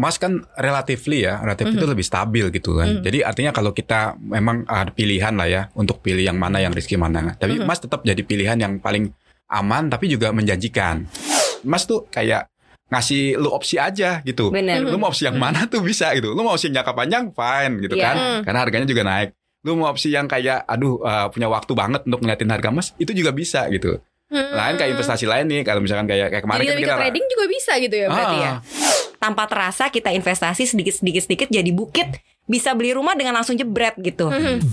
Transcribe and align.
emas 0.00 0.16
kan 0.16 0.32
relatively 0.56 1.28
ya, 1.28 1.44
relatif 1.44 1.68
itu 1.68 1.84
Mhm. 1.84 1.92
lebih 1.92 2.06
stabil 2.08 2.44
gitu 2.48 2.80
kan. 2.80 2.88
Mhm. 2.88 3.02
Jadi 3.04 3.18
artinya 3.20 3.52
kalau 3.52 3.76
kita 3.76 4.16
memang 4.16 4.64
ada 4.64 4.88
pilihan 4.88 5.36
lah 5.36 5.44
ya 5.44 5.62
untuk 5.76 6.00
pilih 6.00 6.24
yang 6.24 6.40
mana 6.40 6.56
yang 6.56 6.72
risky 6.72 6.96
mana. 6.96 7.36
Tapi 7.36 7.60
Mhm. 7.60 7.68
emas 7.68 7.84
tetap 7.84 8.00
jadi 8.00 8.24
pilihan 8.24 8.56
yang 8.56 8.80
paling 8.80 9.12
aman 9.52 9.92
tapi 9.92 10.08
juga 10.08 10.32
menjanjikan. 10.32 11.04
Emas 11.60 11.84
tuh 11.84 12.08
kayak 12.08 12.48
ngasih 12.88 13.36
lu 13.36 13.52
opsi 13.52 13.76
aja 13.76 14.24
gitu. 14.24 14.48
Benar. 14.48 14.82
Lu 14.82 14.96
mau 14.96 15.12
opsi 15.12 15.28
yang 15.28 15.36
mana 15.36 15.68
tuh 15.68 15.84
bisa 15.84 16.10
gitu. 16.16 16.32
Lu 16.32 16.40
mau 16.40 16.56
opsi 16.56 16.72
yang 16.72 16.80
jangka 16.80 16.96
panjang 16.96 17.24
fine 17.30 17.84
gitu 17.84 17.94
Iya. 17.94 18.04
kan. 18.08 18.16
Hmm. 18.16 18.40
Karena 18.48 18.58
harganya 18.64 18.86
juga 18.88 19.02
naik. 19.04 19.36
Lu 19.60 19.76
mau 19.76 19.92
opsi 19.92 20.08
yang 20.08 20.24
kayak 20.24 20.64
aduh 20.64 20.96
uh, 21.04 21.28
punya 21.28 21.52
waktu 21.52 21.76
banget 21.76 22.08
untuk 22.08 22.24
ngeliatin 22.24 22.48
harga 22.48 22.72
emas 22.72 22.96
itu 22.96 23.12
juga 23.12 23.36
bisa 23.36 23.68
gitu. 23.68 24.00
Hmm. 24.32 24.54
Lain 24.54 24.74
kayak 24.78 24.96
investasi 24.96 25.28
lain 25.28 25.44
nih 25.44 25.60
kalau 25.60 25.84
misalkan 25.84 26.08
kayak 26.08 26.30
kayak 26.32 26.42
kemarin 26.48 26.62
Jadi 26.64 26.72
kan 26.72 26.80
kita 26.80 26.96
trading 26.96 27.26
juga 27.28 27.44
bisa 27.46 27.72
gitu 27.76 27.96
ya 27.98 28.06
berarti 28.08 28.38
ya. 28.40 28.52
Tanpa 29.20 29.44
terasa 29.44 29.92
kita 29.92 30.08
investasi 30.16 30.64
sedikit 30.64 30.96
sedikit 30.96 31.20
sedikit 31.20 31.48
jadi 31.52 31.68
bukit 31.76 32.24
bisa 32.48 32.72
beli 32.72 32.96
rumah 32.96 33.12
dengan 33.12 33.36
langsung 33.36 33.52
jebret 33.52 33.92
gitu. 34.00 34.32
Mhm. 34.32 34.64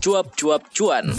Cuap-cuap 0.00 0.64
cuan. 0.72 1.12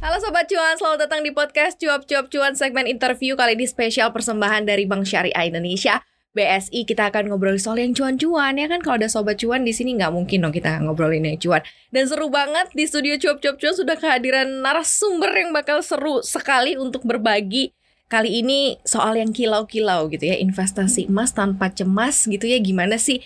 Halo 0.00 0.16
Sobat 0.24 0.48
Cuan, 0.48 0.80
selamat 0.80 1.04
datang 1.04 1.20
di 1.20 1.36
podcast 1.36 1.76
Cuap-Cuap 1.76 2.32
Cuan 2.32 2.56
segmen 2.56 2.88
interview 2.88 3.36
kali 3.36 3.52
ini 3.52 3.68
spesial 3.68 4.08
persembahan 4.16 4.64
dari 4.64 4.88
Bank 4.88 5.04
Syariah 5.04 5.52
Indonesia 5.52 6.00
BSI 6.34 6.82
kita 6.82 7.14
akan 7.14 7.30
ngobrol 7.30 7.54
soal 7.62 7.78
yang 7.78 7.94
cuan-cuan 7.94 8.58
ya 8.58 8.66
kan? 8.66 8.82
Kalau 8.82 8.98
ada 8.98 9.06
sobat 9.06 9.38
cuan 9.38 9.62
di 9.62 9.70
sini 9.70 9.94
nggak 9.94 10.10
mungkin 10.10 10.42
dong 10.42 10.50
kita 10.50 10.82
ngobrolin 10.82 11.22
yang 11.22 11.38
cuan. 11.38 11.62
Dan 11.94 12.10
seru 12.10 12.26
banget 12.26 12.74
di 12.74 12.84
studio 12.90 13.14
cuap-cuap 13.16 13.56
cuan 13.62 13.74
sudah 13.78 13.94
kehadiran 13.94 14.60
narasumber 14.60 15.30
yang 15.30 15.54
bakal 15.54 15.78
seru 15.80 16.26
sekali 16.26 16.74
untuk 16.74 17.06
berbagi 17.06 17.70
kali 18.10 18.42
ini 18.44 18.82
soal 18.82 19.16
yang 19.16 19.30
kilau-kilau 19.30 20.10
gitu 20.12 20.28
ya 20.28 20.36
investasi 20.36 21.06
emas 21.06 21.30
tanpa 21.30 21.70
cemas 21.70 22.26
gitu 22.26 22.50
ya. 22.50 22.58
Gimana 22.58 22.98
sih? 22.98 23.22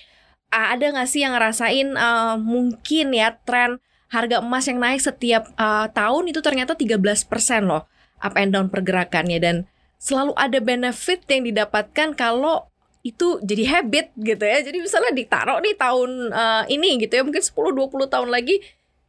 Ada 0.53 0.93
nggak 0.93 1.09
sih 1.09 1.25
yang 1.25 1.33
ngerasain 1.33 1.89
eh, 1.97 2.37
mungkin 2.37 3.17
ya 3.17 3.41
tren 3.49 3.81
harga 4.13 4.45
emas 4.45 4.69
yang 4.69 4.85
naik 4.85 5.01
setiap 5.01 5.49
eh, 5.57 5.89
tahun 5.97 6.29
itu 6.29 6.45
ternyata 6.45 6.77
13% 6.77 7.25
loh 7.65 7.89
up 8.21 8.37
and 8.37 8.53
down 8.53 8.69
pergerakannya. 8.69 9.41
Dan 9.41 9.57
selalu 9.97 10.37
ada 10.37 10.61
benefit 10.61 11.25
yang 11.33 11.49
didapatkan 11.49 12.13
kalau 12.13 12.69
itu 13.07 13.39
jadi 13.43 13.79
habit 13.79 14.13
gitu 14.19 14.45
ya. 14.45 14.59
Jadi 14.63 14.79
misalnya 14.83 15.13
ditaruh 15.15 15.59
nih 15.63 15.75
tahun 15.79 16.11
eh, 16.33 16.63
ini 16.75 16.99
gitu 17.05 17.13
ya 17.19 17.23
mungkin 17.25 17.43
10 17.43 17.73
20 17.75 18.09
tahun 18.11 18.29
lagi 18.29 18.61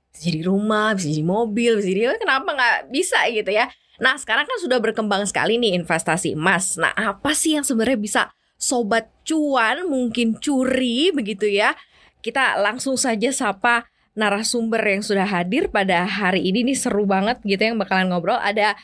bisa 0.09 0.21
jadi 0.25 0.41
rumah, 0.49 0.97
bisa 0.97 1.07
jadi 1.09 1.25
mobil, 1.25 1.71
bisa 1.79 1.87
jadi 1.87 2.01
"Eh, 2.15 2.19
kenapa 2.19 2.49
nggak 2.51 2.77
bisa 2.89 3.19
gitu 3.29 3.51
ya. 3.53 3.69
Nah, 3.99 4.15
sekarang 4.15 4.47
kan 4.47 4.57
sudah 4.57 4.79
berkembang 4.79 5.27
sekali 5.27 5.59
nih 5.59 5.75
investasi 5.75 6.33
emas. 6.33 6.79
Nah, 6.79 6.95
apa 6.95 7.35
sih 7.35 7.59
yang 7.59 7.67
sebenarnya 7.67 7.99
bisa 7.99 8.21
sobat 8.55 9.11
cuan 9.27 9.85
mungkin 9.85 10.39
curi 10.39 11.11
begitu 11.11 11.45
ya? 11.51 11.75
Kita 12.23 12.57
langsung 12.59 12.95
saja 12.95 13.29
sapa 13.31 13.87
narasumber 14.17 14.81
yang 14.83 15.03
sudah 15.03 15.23
hadir 15.23 15.71
pada 15.71 16.03
hari 16.03 16.43
ini 16.47 16.67
nih 16.73 16.77
seru 16.79 17.07
banget 17.07 17.39
gitu 17.45 17.59
yang 17.61 17.77
bakalan 17.79 18.11
ngobrol 18.11 18.35
ada 18.35 18.75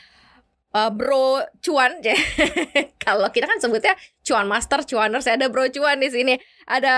uh, 0.74 0.90
Bro 0.90 1.46
Cuan 1.62 2.02
kalau 3.04 3.28
kita 3.30 3.46
kan 3.46 3.58
sebutnya 3.62 3.94
Cuan 4.26 4.50
Master 4.50 4.82
Cuaners 4.82 5.28
ada 5.30 5.46
Bro 5.46 5.70
Cuan 5.70 6.02
di 6.02 6.10
sini 6.10 6.34
ada 6.66 6.94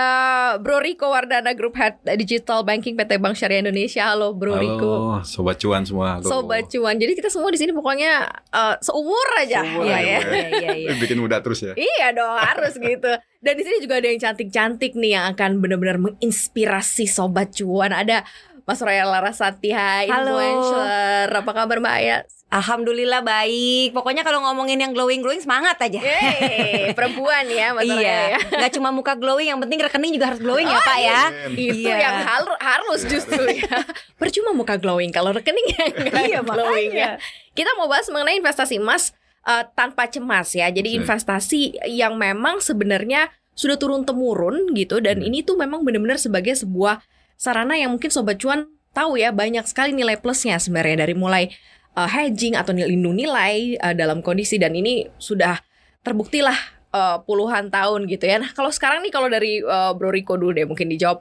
Bro 0.57 0.81
Riko 0.81 1.13
Wardana 1.13 1.53
Group 1.53 1.77
Head 1.77 2.01
Digital 2.17 2.65
Banking 2.65 2.97
PT 2.97 3.21
Bank 3.21 3.37
Syariah 3.37 3.61
Indonesia 3.61 4.09
halo 4.09 4.33
Bro 4.33 4.57
Riko 4.57 4.77
Halo, 4.79 5.21
sobat 5.27 5.61
cuan 5.61 5.83
semua. 5.85 6.17
Halo. 6.17 6.25
Sobat 6.25 6.65
Cuan 6.71 6.95
jadi 6.97 7.13
kita 7.13 7.29
semua 7.29 7.51
di 7.53 7.59
sini 7.59 7.75
pokoknya 7.75 8.25
uh, 8.49 8.75
seumur 8.81 9.27
aja 9.37 9.61
Seumur 9.61 9.85
ya, 9.85 9.99
ya. 9.99 10.19
Bu, 10.23 10.31
Iya 10.33 10.47
iya 10.49 10.71
iya. 10.85 10.89
Bikin 10.97 11.17
muda 11.19 11.43
terus 11.43 11.61
ya. 11.61 11.73
Iya 11.77 12.15
dong 12.15 12.37
harus 12.39 12.73
gitu. 12.77 13.11
Dan 13.39 13.53
di 13.55 13.63
sini 13.63 13.77
juga 13.79 14.03
ada 14.03 14.07
yang 14.09 14.19
cantik-cantik 14.19 14.95
nih 14.99 15.11
yang 15.15 15.25
akan 15.31 15.63
benar-benar 15.63 15.97
menginspirasi 16.01 17.07
sobat 17.07 17.55
cuan. 17.55 17.95
Ada 17.95 18.27
Mas 18.67 18.83
Royal 18.85 19.09
Larasati, 19.09 19.73
hai 19.73 20.05
Halo. 20.11 20.37
influencer. 20.37 21.27
Apa 21.33 21.51
kabar 21.55 21.81
Mbak 21.81 21.95
Aya? 22.03 22.17
Alhamdulillah 22.49 23.21
baik. 23.21 23.93
Pokoknya 23.93 24.21
kalau 24.21 24.41
ngomongin 24.41 24.77
yang 24.77 24.89
glowing 24.89 25.21
glowing 25.21 25.37
semangat 25.37 25.77
aja. 25.77 26.01
Yeay, 26.01 26.91
perempuan 26.97 27.45
ya 27.45 27.71
Mas 27.71 27.85
Royal 27.85 28.01
iya. 28.01 28.17
ya. 28.27 28.39
Nggak 28.41 28.71
cuma 28.73 28.89
muka 28.89 29.13
glowing, 29.13 29.47
yang 29.47 29.59
penting 29.59 29.77
rekening 29.77 30.11
juga 30.11 30.33
harus 30.33 30.41
glowing 30.41 30.65
ya 30.65 30.75
Oh, 30.75 30.83
Pak 30.83 30.97
ya. 30.97 31.21
Itu 31.47 31.85
Iya. 31.85 31.95
yang 32.01 32.15
haru- 32.19 32.57
harus 32.59 33.05
justru 33.05 33.37
ya. 33.45 33.69
Percuma 34.21 34.51
muka 34.51 34.75
glowing 34.75 35.09
kalau 35.09 35.29
rekeningnya 35.29 35.93
nggak 36.09 36.23
Iya, 36.25 36.39
glowing 36.41 36.89
makanya. 36.89 37.21
ya. 37.21 37.53
Kita 37.53 37.69
mau 37.75 37.85
bahas 37.85 38.09
mengenai 38.09 38.41
investasi 38.41 38.77
emas 38.77 39.13
eh, 39.41 39.63
tanpa 39.71 40.09
cemas 40.09 40.49
ya. 40.51 40.67
Jadi 40.67 40.89
Oke. 40.91 41.05
investasi 41.05 41.61
yang 41.87 42.17
memang 42.17 42.59
sebenarnya 42.59 43.29
sudah 43.53 43.75
turun 43.75 44.03
temurun 44.03 44.73
gitu 44.73 44.97
dan 44.97 45.21
Hmm. 45.21 45.27
ini 45.27 45.43
tuh 45.43 45.53
memang 45.53 45.83
benar-benar 45.83 46.15
sebagai 46.15 46.55
sebuah 46.55 47.03
sarana 47.35 47.75
yang 47.75 47.91
mungkin 47.91 48.09
sobat 48.09 48.35
cuan 48.35 48.65
tahu 48.89 49.15
ya 49.15 49.29
banyak 49.29 49.63
sekali 49.63 49.91
nilai 49.91 50.17
plusnya 50.17 50.57
sebenarnya 50.57 51.03
dari 51.03 51.13
mulai 51.13 51.51
eh, 51.99 52.09
hedging 52.09 52.55
atau 52.55 52.71
lindung 52.71 53.19
nilai 53.19 53.75
eh, 53.75 53.95
dalam 53.95 54.23
kondisi 54.23 54.55
dan 54.55 54.71
ini 54.71 55.03
sudah 55.19 55.59
terbuktilah 55.99 56.55
eh, 56.95 57.17
puluhan 57.27 57.67
tahun 57.67 58.07
gitu 58.07 58.23
ya. 58.23 58.39
Nah, 58.39 58.55
kalau 58.55 58.71
sekarang 58.71 59.03
nih 59.03 59.11
kalau 59.11 59.27
dari 59.27 59.59
eh, 59.59 59.91
Bro 59.99 60.15
Riko 60.15 60.39
dulu 60.39 60.55
deh 60.55 60.63
mungkin 60.63 60.87
dijawab 60.87 61.19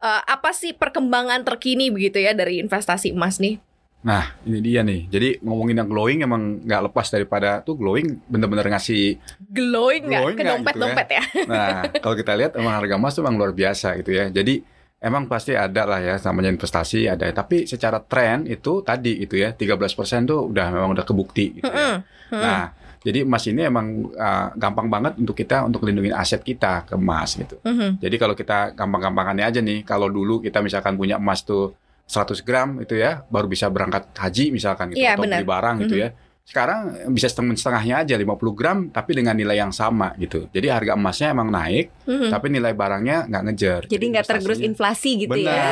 Eh, 0.00 0.22
apa 0.24 0.56
sih 0.56 0.72
perkembangan 0.72 1.44
terkini 1.44 1.92
begitu 1.92 2.24
ya 2.24 2.32
dari 2.32 2.56
investasi 2.56 3.12
emas 3.12 3.36
nih? 3.36 3.60
Nah, 4.00 4.32
ini 4.48 4.64
dia 4.64 4.80
nih. 4.80 5.12
Jadi 5.12 5.28
ngomongin 5.44 5.76
yang 5.76 5.88
glowing 5.92 6.24
emang 6.24 6.64
nggak 6.64 6.88
lepas 6.88 7.12
daripada 7.12 7.60
tuh 7.60 7.76
glowing 7.76 8.16
bener-bener 8.24 8.64
ngasih. 8.72 9.20
Glowing 9.52 10.08
nggak 10.08 10.40
ke 10.40 10.44
dompet-dompet 10.48 11.08
ya? 11.12 11.22
Nah, 11.44 11.84
kalau 12.00 12.16
kita 12.16 12.32
lihat 12.32 12.56
emang 12.56 12.80
harga 12.80 12.96
emas 12.96 13.12
tuh 13.12 13.20
emang 13.20 13.36
luar 13.36 13.52
biasa 13.52 14.00
gitu 14.00 14.16
ya. 14.16 14.32
Jadi 14.32 14.64
emang 15.00 15.24
pasti 15.26 15.56
ada 15.56 15.88
lah 15.88 15.98
ya 15.98 16.14
namanya 16.20 16.52
investasi 16.52 17.08
ada. 17.08 17.24
Tapi 17.26 17.64
secara 17.64 17.98
tren 17.98 18.44
itu 18.44 18.84
tadi 18.84 19.24
itu 19.24 19.34
ya 19.34 19.52
13% 19.52 20.28
tuh 20.28 20.52
udah 20.52 20.66
memang 20.70 20.92
udah 20.92 21.04
kebukti 21.04 21.58
gitu 21.58 21.66
ya. 21.66 22.04
Nah, 22.30 22.70
jadi 23.00 23.24
emas 23.24 23.42
ini 23.48 23.64
emang 23.64 24.12
uh, 24.12 24.52
gampang 24.54 24.86
banget 24.86 25.16
untuk 25.16 25.32
kita 25.32 25.64
untuk 25.64 25.82
lindungin 25.82 26.12
aset 26.12 26.44
kita 26.44 26.84
ke 26.84 26.94
emas 26.94 27.32
gitu. 27.34 27.56
Mhm. 27.64 27.96
Jadi 27.98 28.16
kalau 28.20 28.36
kita 28.36 28.76
gampang-gampangannya 28.76 29.44
aja 29.48 29.60
nih, 29.64 29.82
kalau 29.82 30.12
dulu 30.12 30.38
kita 30.38 30.60
misalkan 30.60 30.94
punya 30.94 31.16
emas 31.16 31.40
tuh 31.42 31.72
100 32.04 32.44
gram 32.44 32.76
itu 32.82 32.94
ya, 32.94 33.24
baru 33.26 33.48
bisa 33.48 33.70
berangkat 33.72 34.12
haji 34.14 34.52
misalkan 34.52 34.92
gitu 34.92 35.00
Iya, 35.00 35.16
atau 35.16 35.24
benar. 35.24 35.38
beli 35.40 35.48
barang 35.48 35.76
gitu 35.86 35.96
Mhm. 35.96 36.02
ya. 36.04 36.08
Sekarang 36.50 36.80
bisa 37.14 37.30
setengah-setengahnya 37.30 38.02
aja 38.02 38.14
50 38.18 38.58
gram 38.58 38.78
tapi 38.90 39.14
dengan 39.14 39.38
nilai 39.38 39.54
yang 39.54 39.70
sama 39.70 40.10
gitu. 40.18 40.50
Jadi 40.50 40.66
harga 40.66 40.98
emasnya 40.98 41.30
emang 41.30 41.46
naik, 41.46 41.94
Mhm. 42.10 42.26
tapi 42.26 42.46
nilai 42.50 42.74
barangnya 42.74 43.30
nggak 43.30 43.42
ngejar. 43.46 43.80
Jadi 43.86 44.04
nggak 44.10 44.26
tergerus 44.26 44.58
inflasi 44.58 45.10
gitu 45.22 45.30
Benar. 45.30 45.54
ya. 45.54 45.70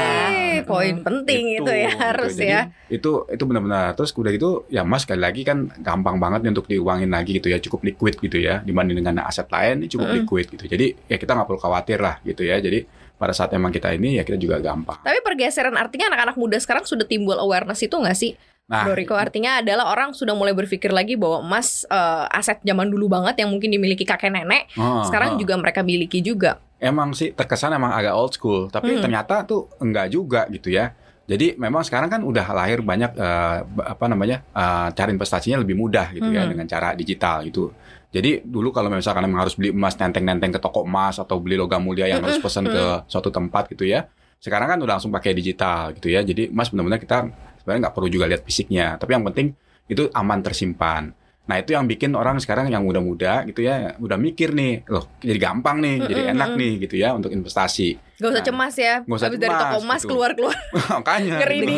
Eh, 0.54 0.60
poin 0.62 1.02
penting 1.02 1.58
itu, 1.58 1.66
ya 1.66 1.90
gitu. 1.90 1.98
harus 1.98 2.34
Jadi, 2.38 2.46
ya. 2.46 2.60
Itu 2.86 3.26
itu 3.26 3.42
benar-benar. 3.42 3.98
Terus 3.98 4.14
udah 4.14 4.30
gitu 4.30 4.50
ya 4.70 4.86
emas 4.86 5.02
sekali 5.02 5.18
lagi 5.18 5.42
kan 5.42 5.66
gampang 5.82 6.22
banget 6.22 6.46
untuk 6.46 6.70
diuangin 6.70 7.10
lagi 7.10 7.42
gitu 7.42 7.50
ya, 7.50 7.58
cukup 7.58 7.82
liquid 7.82 8.14
gitu 8.22 8.38
ya 8.38 8.62
dibanding 8.62 9.02
dengan 9.02 9.26
aset 9.26 9.50
lain 9.50 9.82
ini 9.82 9.90
cukup 9.90 10.06
Mm. 10.06 10.16
liquid 10.22 10.46
gitu. 10.54 10.64
Jadi 10.70 10.86
ya 11.10 11.18
kita 11.18 11.34
nggak 11.34 11.46
perlu 11.50 11.58
khawatir 11.58 11.98
lah 11.98 12.22
gitu 12.22 12.46
ya. 12.46 12.62
Jadi 12.62 12.86
pada 13.18 13.34
saat 13.34 13.50
emang 13.50 13.74
kita 13.74 13.90
ini 13.90 14.14
ya 14.14 14.22
kita 14.22 14.38
juga 14.38 14.62
gampang. 14.62 15.02
Tapi 15.02 15.18
pergeseran 15.26 15.74
artinya 15.74 16.14
anak-anak 16.14 16.38
muda 16.38 16.54
sekarang 16.54 16.86
sudah 16.86 17.02
timbul 17.02 17.34
awareness 17.34 17.82
itu 17.82 17.98
nggak 17.98 18.14
sih? 18.14 18.38
Nah, 18.68 18.84
Bro 18.84 19.00
Riko 19.00 19.16
artinya 19.16 19.64
adalah 19.64 19.88
orang 19.88 20.12
sudah 20.12 20.36
mulai 20.36 20.52
berpikir 20.52 20.92
lagi 20.92 21.16
bahwa 21.16 21.40
emas 21.40 21.88
eh, 21.88 22.36
aset 22.36 22.60
zaman 22.60 22.92
dulu 22.92 23.08
banget 23.08 23.40
yang 23.40 23.48
mungkin 23.48 23.72
dimiliki 23.72 24.04
kakek 24.04 24.28
nenek, 24.28 24.68
oh, 24.76 25.00
sekarang 25.08 25.34
oh. 25.34 25.38
juga 25.40 25.56
mereka 25.56 25.80
miliki 25.80 26.20
juga. 26.20 26.60
emang 26.78 27.10
sih 27.10 27.34
terkesan 27.34 27.74
emang 27.74 27.90
agak 27.90 28.14
old 28.14 28.30
school, 28.30 28.70
tapi 28.70 28.94
Hmm. 28.94 29.02
ternyata 29.02 29.42
tuh 29.42 29.66
enggak 29.82 30.14
juga 30.14 30.46
gitu 30.46 30.70
ya. 30.70 30.94
Jadi 31.26 31.58
memang 31.58 31.82
sekarang 31.82 32.06
kan 32.06 32.22
udah 32.22 32.46
lahir 32.54 32.84
banyak 32.84 33.18
eh, 33.18 33.56
apa 33.82 34.04
namanya 34.06 34.44
eh, 34.46 34.88
cara 34.94 35.10
investasinya 35.10 35.58
lebih 35.58 35.74
mudah 35.74 36.12
gitu 36.14 36.28
ya 36.30 36.44
Hmm. 36.46 36.52
dengan 36.54 36.68
cara 36.68 36.94
digital 36.94 37.42
gitu. 37.48 37.72
Jadi 38.12 38.44
dulu 38.46 38.70
kalau 38.70 38.92
misalkan 38.92 39.26
emang 39.26 39.42
harus 39.42 39.56
beli 39.58 39.72
emas 39.72 39.96
nenteng-nenteng 39.96 40.54
ke 40.54 40.60
toko 40.60 40.84
emas 40.84 41.18
atau 41.18 41.40
beli 41.42 41.56
logam 41.58 41.80
mulia 41.82 42.04
yang 42.06 42.20
harus 42.22 42.38
pesan 42.38 42.68
ke 42.68 42.84
suatu 43.10 43.28
tempat 43.28 43.68
gitu 43.72 43.82
ya. 43.82 44.06
Sekarang 44.38 44.70
kan 44.70 44.78
udah 44.78 45.00
langsung 45.00 45.10
pakai 45.10 45.34
digital 45.34 45.92
gitu 45.98 46.14
ya. 46.14 46.22
Jadi 46.22 46.48
emas 46.48 46.70
benar-benar 46.70 47.02
kita 47.02 47.26
sebenarnya 47.68 47.84
nggak 47.84 47.96
perlu 48.00 48.08
juga 48.08 48.24
lihat 48.24 48.42
fisiknya, 48.48 48.96
tapi 48.96 49.12
yang 49.12 49.28
penting 49.28 49.52
itu 49.84 50.08
aman 50.08 50.40
tersimpan. 50.40 51.12
Nah 51.48 51.56
itu 51.56 51.72
yang 51.72 51.84
bikin 51.84 52.12
orang 52.12 52.40
sekarang 52.40 52.68
yang 52.68 52.80
muda-muda 52.80 53.44
gitu 53.44 53.60
ya 53.60 53.92
udah 53.96 54.16
mikir 54.16 54.52
nih, 54.52 54.88
loh 54.88 55.04
jadi 55.20 55.36
gampang 55.36 55.80
nih, 55.80 55.96
jadi 56.04 56.20
enak 56.32 56.56
nih 56.56 56.72
gitu 56.84 56.96
ya 56.96 57.12
untuk 57.12 57.28
investasi. 57.28 57.96
Gak 58.20 58.28
usah 58.28 58.40
Nah, 58.40 58.46
cemas 58.48 58.74
ya. 58.76 58.94
nggak 59.00 59.16
usah 59.16 59.28
Habis 59.28 59.40
dari 59.40 59.48
cemas, 59.48 59.62
toko 59.64 59.76
emas 59.80 60.00
gitu. 60.00 60.08
keluar-keluar 60.12 60.56
Makanya. 61.00 61.36
ngeri 61.40 61.58
gitu. 61.60 61.72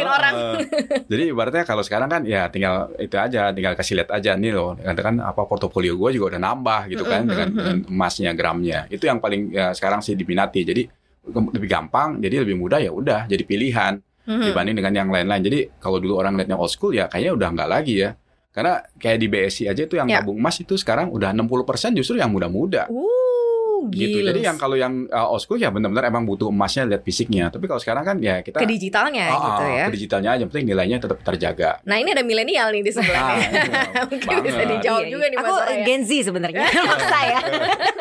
Heeh. 0.00 0.16
orang. 0.16 0.34
Jadi 1.12 1.22
ibaratnya 1.28 1.64
kalau 1.64 1.82
sekarang 1.84 2.08
kan 2.08 2.22
ya 2.24 2.48
tinggal 2.48 2.88
itu 2.96 3.16
aja, 3.16 3.52
tinggal 3.52 3.72
kasih 3.76 3.94
lihat 4.00 4.10
aja 4.12 4.32
nih 4.32 4.52
loh. 4.52 4.76
Katakan 4.76 5.20
apa 5.20 5.44
portofolio 5.44 5.92
gue 5.96 6.10
juga 6.16 6.32
udah 6.32 6.40
nambah 6.40 6.80
gitu 6.88 7.04
kan 7.04 7.26
dengan, 7.26 7.48
dengan 7.52 7.76
emasnya, 7.88 8.30
gramnya. 8.32 8.86
Itu 8.88 9.04
yang 9.04 9.20
paling 9.20 9.52
ya, 9.52 9.74
sekarang 9.74 10.00
sih 10.00 10.14
diminati. 10.14 10.64
Jadi 10.64 10.82
lebih 11.28 11.68
gampang, 11.68 12.16
jadi 12.16 12.42
lebih 12.42 12.56
mudah 12.56 12.80
ya 12.80 12.90
udah 12.90 13.26
jadi 13.28 13.42
pilihan 13.44 14.00
Mhm. 14.24 14.44
dibanding 14.44 14.76
dengan 14.76 14.92
yang 14.94 15.08
lain-lain. 15.08 15.42
Jadi 15.42 15.58
kalau 15.76 15.98
dulu 15.98 16.14
orang 16.16 16.34
lihatnya 16.34 16.54
old 16.54 16.68
school 16.68 16.90
ya 16.90 17.06
kayaknya 17.06 17.32
udah 17.34 17.48
nggak 17.50 17.68
lagi 17.68 17.94
ya. 18.00 18.10
Karena 18.48 18.72
kayak 18.94 19.18
di 19.18 19.26
BSI 19.26 19.64
aja 19.66 19.82
itu 19.82 19.94
yang 19.94 20.06
Ya. 20.06 20.20
tabung 20.20 20.36
emas 20.36 20.56
itu 20.56 20.74
sekarang 20.74 21.08
udah 21.08 21.32
60% 21.32 21.56
justru 21.92 22.14
yang 22.14 22.28
muda-muda. 22.28 22.86
Uh, 22.86 23.10
Gitu. 23.84 24.22
Jadi 24.22 24.46
yang 24.46 24.54
kalau 24.54 24.78
yang 24.78 25.10
uh, 25.10 25.26
old 25.26 25.42
school 25.42 25.58
ya 25.58 25.66
benar-benar 25.66 26.06
emang 26.06 26.22
butuh 26.22 26.46
emasnya 26.46 26.86
lihat 26.86 27.02
fisiknya. 27.02 27.50
Tapi 27.50 27.66
kalau 27.66 27.76
sekarang 27.76 28.04
kan 28.04 28.16
ya 28.16 28.38
kita 28.38 28.56
ke 28.56 28.68
digitalnya 28.68 29.26
Ah, 29.26 29.38
gitu 29.42 29.62
ya. 29.66 29.84
ke 29.84 29.92
digitalnya 29.92 30.30
aja, 30.32 30.44
penting 30.46 30.70
nilainya 30.70 30.98
tetap 31.00 31.18
terjaga. 31.18 31.82
Nah 31.82 31.98
ini 31.98 32.14
ada 32.14 32.22
milenial 32.22 32.70
nih 32.70 32.78
di 32.80 32.92
sebelah 32.94 33.18
Ah, 33.18 33.34
nih. 33.34 33.42
iya, 33.42 33.82
Mungkin 34.06 34.36
bisa 34.40 34.54
banget. 34.54 34.70
dijawab 34.78 35.02
Iya, 35.02 35.10
juga 35.10 35.24
iya. 35.24 35.32
nih 35.32 35.36
Aku 35.36 35.44
Mas 35.44 35.58
Soraya. 35.58 35.82
Gen 35.82 36.00
Z 36.00 36.10
sebenarnya 36.22 36.62
maksa 36.86 37.20
ya. 37.26 37.40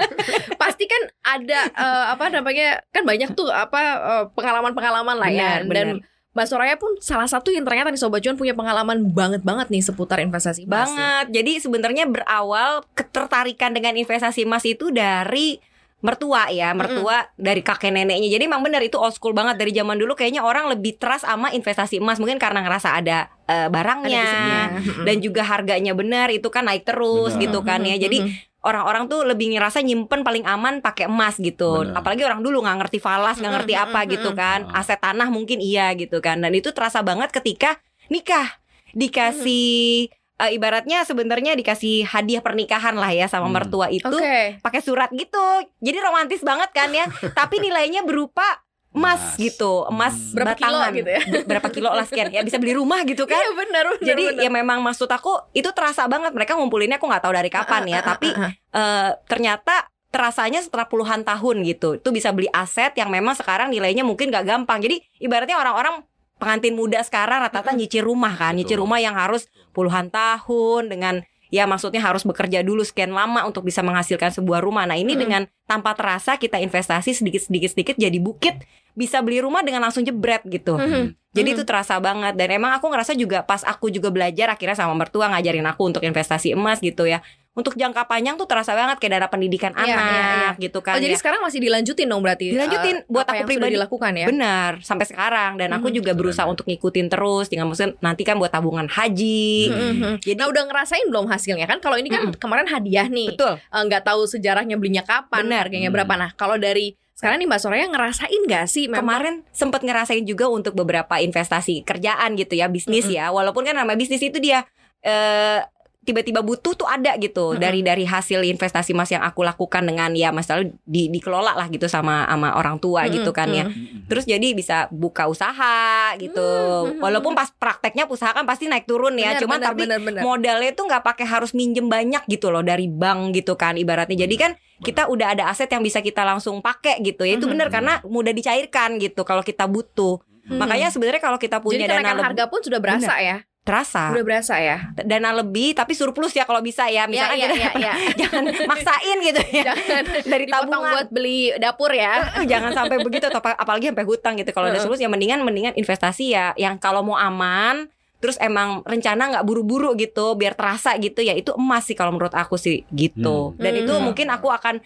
Pasti 0.62 0.84
kan 0.86 1.02
ada 1.24 1.60
eh, 1.68 2.06
apa 2.10 2.26
namanya 2.30 2.68
kan 2.88 3.04
banyak 3.04 3.30
tuh 3.34 3.50
apa 3.50 3.82
eh, 3.98 4.24
pengalaman-pengalaman 4.32 5.18
lah 5.18 5.30
ya. 5.30 5.52
Benar, 5.62 5.66
Dan 5.66 5.88
benar. 5.98 6.10
Mbak 6.32 6.48
Soraya 6.48 6.76
pun 6.80 6.96
salah 7.04 7.28
satu 7.28 7.52
yang 7.52 7.68
ternyata 7.68 7.92
nih 7.92 8.00
Sobat 8.00 8.24
Cuan 8.24 8.40
punya 8.40 8.56
pengalaman 8.56 9.04
banget 9.12 9.44
banget 9.44 9.68
nih 9.68 9.84
seputar 9.84 10.24
investasi 10.24 10.64
emas. 10.64 10.88
Banget. 10.88 11.26
Jadi 11.36 11.52
sebenarnya 11.60 12.08
berawal 12.08 12.88
ketertarikan 12.96 13.76
dengan 13.76 14.00
investasi 14.00 14.48
emas 14.48 14.64
itu 14.64 14.96
dari 14.96 15.60
mertua 16.02 16.50
ya, 16.50 16.74
mertua 16.74 17.30
dari 17.38 17.60
kakek 17.62 17.94
neneknya. 17.94 18.32
Jadi 18.32 18.48
emang 18.50 18.64
benar 18.66 18.82
itu 18.82 18.96
old 18.98 19.14
school 19.14 19.36
banget 19.36 19.60
dari 19.60 19.70
zaman 19.70 20.00
dulu 20.00 20.16
kayaknya 20.16 20.42
orang 20.42 20.72
lebih 20.72 20.98
trust 20.98 21.28
sama 21.28 21.52
investasi 21.54 22.00
emas 22.02 22.18
mungkin 22.18 22.40
karena 22.40 22.64
ngerasa 22.66 22.96
ada 22.96 23.30
Ada 23.46 23.68
barangnya 23.68 24.24
fisiknya. 24.24 24.62
dan 25.04 25.16
juga 25.20 25.44
harganya 25.44 25.92
benar 25.92 26.32
itu 26.32 26.48
kan 26.48 26.64
naik 26.64 26.88
terus 26.88 27.36
Benar. 27.36 27.44
gitu 27.44 27.60
kan 27.62 27.84
ya. 27.84 28.00
Jadi 28.00 28.18
orang-orang 28.62 29.10
tuh 29.10 29.26
lebih 29.26 29.58
ngerasa 29.58 29.82
nyimpen 29.82 30.22
paling 30.22 30.46
aman 30.46 30.80
pakai 30.80 31.10
emas 31.10 31.38
gitu. 31.38 31.82
Benar. 31.82 31.98
Apalagi 32.02 32.22
orang 32.22 32.42
dulu 32.42 32.62
nggak 32.62 32.78
ngerti 32.86 32.98
falas, 33.02 33.42
nggak 33.42 33.54
ngerti 33.62 33.74
Mm, 33.74 33.84
apa 33.90 34.00
mm, 34.02 34.08
gitu 34.14 34.30
mm, 34.32 34.38
kan. 34.38 34.60
Aset 34.72 35.00
tanah 35.02 35.28
mungkin 35.34 35.58
iya 35.58 35.90
gitu 35.98 36.22
kan. 36.22 36.38
Dan 36.40 36.54
itu 36.54 36.70
terasa 36.70 37.02
banget 37.02 37.34
ketika 37.34 37.82
nikah 38.08 38.62
dikasih 38.92 40.10
eh, 40.42 40.52
ibaratnya 40.58 41.06
sebenarnya 41.06 41.54
dikasih 41.54 42.06
hadiah 42.06 42.42
pernikahan 42.42 42.98
lah 42.98 43.14
ya 43.14 43.30
sama 43.30 43.46
Hmm. 43.46 43.62
mertua 43.62 43.88
itu 43.94 44.10
Oke. 44.10 44.58
pakai 44.58 44.82
surat 44.82 45.10
gitu. 45.14 45.46
Jadi 45.82 45.98
romantis 46.02 46.42
banget 46.42 46.70
kan 46.74 46.90
ya. 46.90 47.06
Tapi 47.40 47.62
nilainya 47.62 48.02
berupa 48.02 48.66
emas 48.92 49.22
Emas. 49.24 49.40
gitu, 49.40 49.88
emas 49.88 50.12
Hmm. 50.14 50.36
Berapa 50.36 50.54
kilo 50.54 50.76
batangan. 50.76 50.92
gitu 50.94 51.10
ya? 51.10 51.22
Ber- 51.24 51.46
Berapa 51.48 51.68
kilo 51.70 51.90
lah 51.90 52.04
sekian 52.04 52.28
ya 52.28 52.42
bisa 52.42 52.58
beli 52.58 52.74
rumah 52.74 53.00
gitu 53.04 53.24
kan. 53.24 53.36
Iya 53.36 53.50
benar 53.54 53.84
benar. 53.90 54.04
Jadi 54.04 54.24
benar. 54.30 54.44
ya 54.44 54.50
memang 54.52 54.80
maksud 54.82 55.08
aku 55.08 55.32
itu 55.52 55.72
terasa 55.72 56.04
banget 56.06 56.32
mereka 56.32 56.54
ngumpulinnya 56.54 56.96
aku 56.96 57.08
nggak 57.08 57.22
tahu 57.22 57.32
dari 57.32 57.48
kapan 57.48 57.88
ya, 57.88 58.00
tapi 58.02 58.36
eh, 58.36 59.10
ternyata 59.26 59.88
terasanya 60.08 60.60
setelah 60.60 60.86
puluhan 60.86 61.24
tahun 61.24 61.64
gitu 61.64 61.96
itu 61.96 62.10
bisa 62.10 62.30
beli 62.30 62.52
aset 62.52 62.92
yang 62.94 63.08
memang 63.08 63.32
sekarang 63.32 63.72
nilainya 63.72 64.04
mungkin 64.04 64.28
gak 64.28 64.44
gampang. 64.44 64.84
Jadi 64.84 65.00
ibaratnya 65.18 65.56
orang-orang 65.56 66.04
pengantin 66.36 66.76
muda 66.76 67.00
sekarang 67.00 67.40
rata-rata 67.40 67.72
nyicil 67.72 68.04
rumah 68.04 68.36
kan, 68.36 68.52
nyicil 68.52 68.76
rumah 68.76 69.00
yang 69.00 69.16
harus 69.16 69.48
puluhan 69.72 70.12
tahun 70.12 70.92
dengan 70.92 71.24
ya 71.48 71.64
maksudnya 71.64 72.00
harus 72.00 72.24
bekerja 72.24 72.60
dulu 72.60 72.80
sekian 72.82 73.12
lama 73.12 73.44
untuk 73.44 73.64
bisa 73.64 73.80
menghasilkan 73.80 74.32
sebuah 74.32 74.60
rumah. 74.60 74.84
Nah, 74.84 74.96
ini 74.96 75.16
Mm. 75.16 75.20
dengan 75.20 75.42
tanpa 75.64 75.96
terasa 75.96 76.36
kita 76.36 76.58
investasi 76.58 77.12
sedikit-sedikit 77.14 77.70
sedikit 77.70 77.96
jadi 77.96 78.20
bukit 78.20 78.60
bisa 78.94 79.20
beli 79.20 79.40
rumah 79.40 79.62
dengan 79.62 79.82
langsung 79.82 80.02
jebret 80.02 80.44
gitu. 80.44 80.76
Mhm. 80.76 81.16
Jadi 81.32 81.48
Mhm. 81.48 81.56
itu 81.56 81.64
terasa 81.64 81.96
banget 81.98 82.36
dan 82.36 82.52
emang 82.52 82.72
aku 82.74 82.86
ngerasa 82.86 83.16
juga 83.16 83.40
pas 83.42 83.64
aku 83.64 83.88
juga 83.88 84.10
belajar 84.10 84.52
akhirnya 84.52 84.76
sama 84.76 84.92
mertua 84.94 85.28
ngajarin 85.28 85.64
aku 85.64 85.88
untuk 85.88 86.04
investasi 86.04 86.52
emas 86.52 86.78
gitu 86.78 87.04
ya. 87.04 87.24
Untuk 87.52 87.76
jangka 87.76 88.08
panjang 88.08 88.36
tuh 88.36 88.48
terasa 88.48 88.72
banget 88.72 88.96
kayak 88.96 89.12
dana 89.14 89.28
pendidikan 89.28 89.72
Iya, 89.74 89.84
anak 89.92 90.04
iya, 90.08 90.24
iya. 90.24 90.50
gitu 90.58 90.80
kan. 90.80 90.96
Oh 90.96 91.04
jadi 91.04 91.12
ya. 91.12 91.20
sekarang 91.20 91.44
masih 91.44 91.60
dilanjutin 91.60 92.08
dong 92.08 92.20
berarti? 92.20 92.48
Dilanjutin. 92.50 92.96
eh, 92.98 93.12
Buat 93.12 93.28
apa 93.28 93.32
aku 93.32 93.36
yang 93.36 93.48
pribadi. 93.48 93.60
sudah 93.60 93.76
dilakukan 93.76 94.12
ya. 94.16 94.26
Benar, 94.28 94.72
sampai 94.80 95.04
sekarang 95.06 95.52
dan 95.56 95.70
aku 95.72 95.88
Mhm. 95.88 95.96
juga 96.00 96.12
berusaha 96.16 96.48
untuk 96.48 96.64
ngikutin 96.64 97.08
terus 97.08 97.52
dengan 97.52 97.68
maksudnya 97.68 98.00
nanti 98.00 98.24
kan 98.24 98.36
buat 98.36 98.48
tabungan 98.50 98.88
haji. 98.88 99.52
Mhm. 99.68 100.12
Jadi 100.24 100.36
Nah 100.36 100.48
udah 100.48 100.64
ngerasain 100.64 101.06
belum 101.12 101.28
hasilnya 101.28 101.68
kan? 101.68 101.80
Kalau 101.80 101.96
ini 101.96 102.08
kan 102.08 102.24
Mm-mm. 102.26 102.40
kemarin 102.40 102.68
hadiah 102.68 103.08
nih, 103.08 103.36
betul. 103.36 103.60
Eh, 103.60 103.84
nggak 103.84 104.04
tahu 104.06 104.22
sejarahnya 104.26 104.76
belinya 104.76 105.04
kapan, 105.04 105.44
Benar. 105.46 105.60
harganya 105.62 105.90
Hmm. 105.92 105.96
berapa. 106.00 106.14
Nah 106.18 106.30
kalau 106.34 106.56
dari 106.56 106.96
sekarang 107.22 107.38
nih 107.38 107.48
Mbak 107.54 107.62
Soraya 107.62 107.86
ngerasain 107.86 108.42
nggak 108.50 108.66
sih? 108.66 108.90
Memang 108.90 109.06
Kemarin 109.06 109.36
sempat 109.54 109.86
ngerasain 109.86 110.26
juga 110.26 110.50
untuk 110.50 110.74
beberapa 110.74 111.22
investasi 111.22 111.86
kerjaan 111.86 112.34
gitu 112.34 112.58
ya, 112.58 112.66
bisnis 112.66 113.06
Mm-mm. 113.06 113.22
ya. 113.22 113.30
Walaupun 113.30 113.62
kan 113.62 113.78
nama 113.78 113.94
bisnis 113.94 114.26
itu 114.26 114.42
dia 114.42 114.66
eh 115.06 115.62
tiba-tiba 116.02 116.42
butuh 116.42 116.74
tuh 116.74 116.90
ada 116.90 117.14
gitu 117.22 117.54
Mm-mm. 117.54 117.62
dari 117.62 117.86
dari 117.86 118.10
hasil 118.10 118.42
investasi 118.42 118.98
mas 118.98 119.14
yang 119.14 119.22
aku 119.22 119.46
lakukan 119.46 119.86
dengan 119.86 120.10
ya 120.18 120.34
masalah 120.34 120.66
di 120.82 121.14
dikelola 121.14 121.54
lah 121.54 121.70
gitu 121.70 121.86
sama 121.86 122.26
sama 122.26 122.58
orang 122.58 122.82
tua 122.82 123.06
Mm-mm, 123.06 123.22
gitu 123.22 123.30
kan 123.30 123.54
ya 123.54 123.70
terus 124.10 124.26
jadi 124.26 124.58
bisa 124.58 124.90
buka 124.90 125.30
usaha 125.30 126.18
gitu 126.18 126.42
Mm-mm. 126.90 127.06
walaupun 127.06 127.38
pas 127.38 127.54
prakteknya 127.54 128.10
usaha 128.10 128.34
kan 128.34 128.50
pasti 128.50 128.66
naik 128.66 128.90
turun 128.90 129.14
ya 129.14 129.38
Benar, 129.38 129.42
cuman 129.46 129.58
benar, 129.62 129.70
tapi 129.70 129.82
benar, 129.86 130.00
benar. 130.02 130.22
modalnya 130.26 130.72
tuh 130.74 130.86
nggak 130.90 131.04
pakai 131.06 131.26
harus 131.30 131.54
minjem 131.54 131.86
banyak 131.86 132.26
gitu 132.26 132.50
loh 132.50 132.66
dari 132.66 132.90
bank 132.90 133.38
gitu 133.38 133.54
kan 133.54 133.78
ibaratnya 133.78 134.26
jadi 134.26 134.36
kan 134.42 134.52
kita 134.82 135.06
udah 135.06 135.28
ada 135.32 135.44
aset 135.46 135.68
yang 135.68 135.80
bisa 135.80 136.00
kita 136.00 136.22
langsung 136.22 136.60
pakai 136.60 137.00
gitu. 137.00 137.22
Ya 137.22 137.36
itu 137.36 137.46
Mhm. 137.46 137.54
bener 137.54 137.68
karena 137.70 137.94
mudah 138.04 138.32
dicairkan 138.32 138.98
gitu 138.98 139.22
kalau 139.22 139.42
kita 139.42 139.66
butuh. 139.66 140.18
Mhm. 140.42 140.58
makanya 140.58 140.90
sebenarnya 140.90 141.22
kalau 141.22 141.38
kita 141.38 141.62
punya 141.62 141.86
Jadi 141.86 141.94
dana 141.96 142.12
lebih 142.12 142.26
harga 142.26 142.46
pun 142.50 142.60
sudah 142.60 142.82
berasa 142.82 143.14
ya, 143.16 143.46
terasa. 143.62 144.10
Sudah 144.10 144.26
berasa 144.26 144.58
ya. 144.58 144.90
dana 144.98 145.30
lebih 145.32 145.72
tapi 145.72 145.94
surplus 145.94 146.34
ya 146.34 146.44
kalau 146.44 146.60
bisa 146.60 146.90
ya. 146.90 147.06
Misalkan 147.06 147.38
ya, 147.38 147.46
kita 147.46 147.56
ya, 147.56 147.72
ya, 147.72 147.72
ya. 147.78 147.94
jangan 148.26 148.44
maksain 148.66 149.18
gitu 149.22 149.42
ya. 149.54 149.64
Jangan 149.70 150.04
dari 150.34 150.46
tabungan. 150.50 150.92
buat 150.98 151.08
beli 151.08 151.54
dapur 151.56 151.94
ya. 151.94 152.42
Jangan 152.44 152.74
sampai 152.74 152.98
begitu. 153.00 153.30
Atau 153.30 153.38
apa- 153.38 153.54
apalagi 153.54 153.94
sampai 153.94 154.04
hutang 154.04 154.34
gitu. 154.36 154.50
Kalau 154.50 154.66
udah 154.66 154.76
Heeh. 154.76 154.82
surplus 154.84 155.00
ya 155.00 155.08
mendingan 155.08 155.46
mendingan 155.46 155.78
investasi 155.78 156.34
ya. 156.34 156.58
Yang 156.58 156.82
kalau 156.82 157.06
mau 157.06 157.16
aman 157.16 157.86
terus 158.22 158.38
emang 158.38 158.86
rencana 158.86 159.34
nggak 159.34 159.44
buru-buru 159.44 159.98
gitu 159.98 160.38
biar 160.38 160.54
terasa 160.54 160.94
gitu 160.96 161.20
ya 161.20 161.34
itu 161.34 161.52
emas 161.54 161.84
sih 161.84 161.98
kalau 161.98 162.14
menurut 162.14 162.32
aku 162.32 162.56
sih 162.56 162.86
gitu 162.88 163.58
dan 163.58 163.74
itu 163.76 163.90
Hmm. 163.92 164.06
mungkin 164.06 164.30
aku 164.30 164.48
akan 164.48 164.78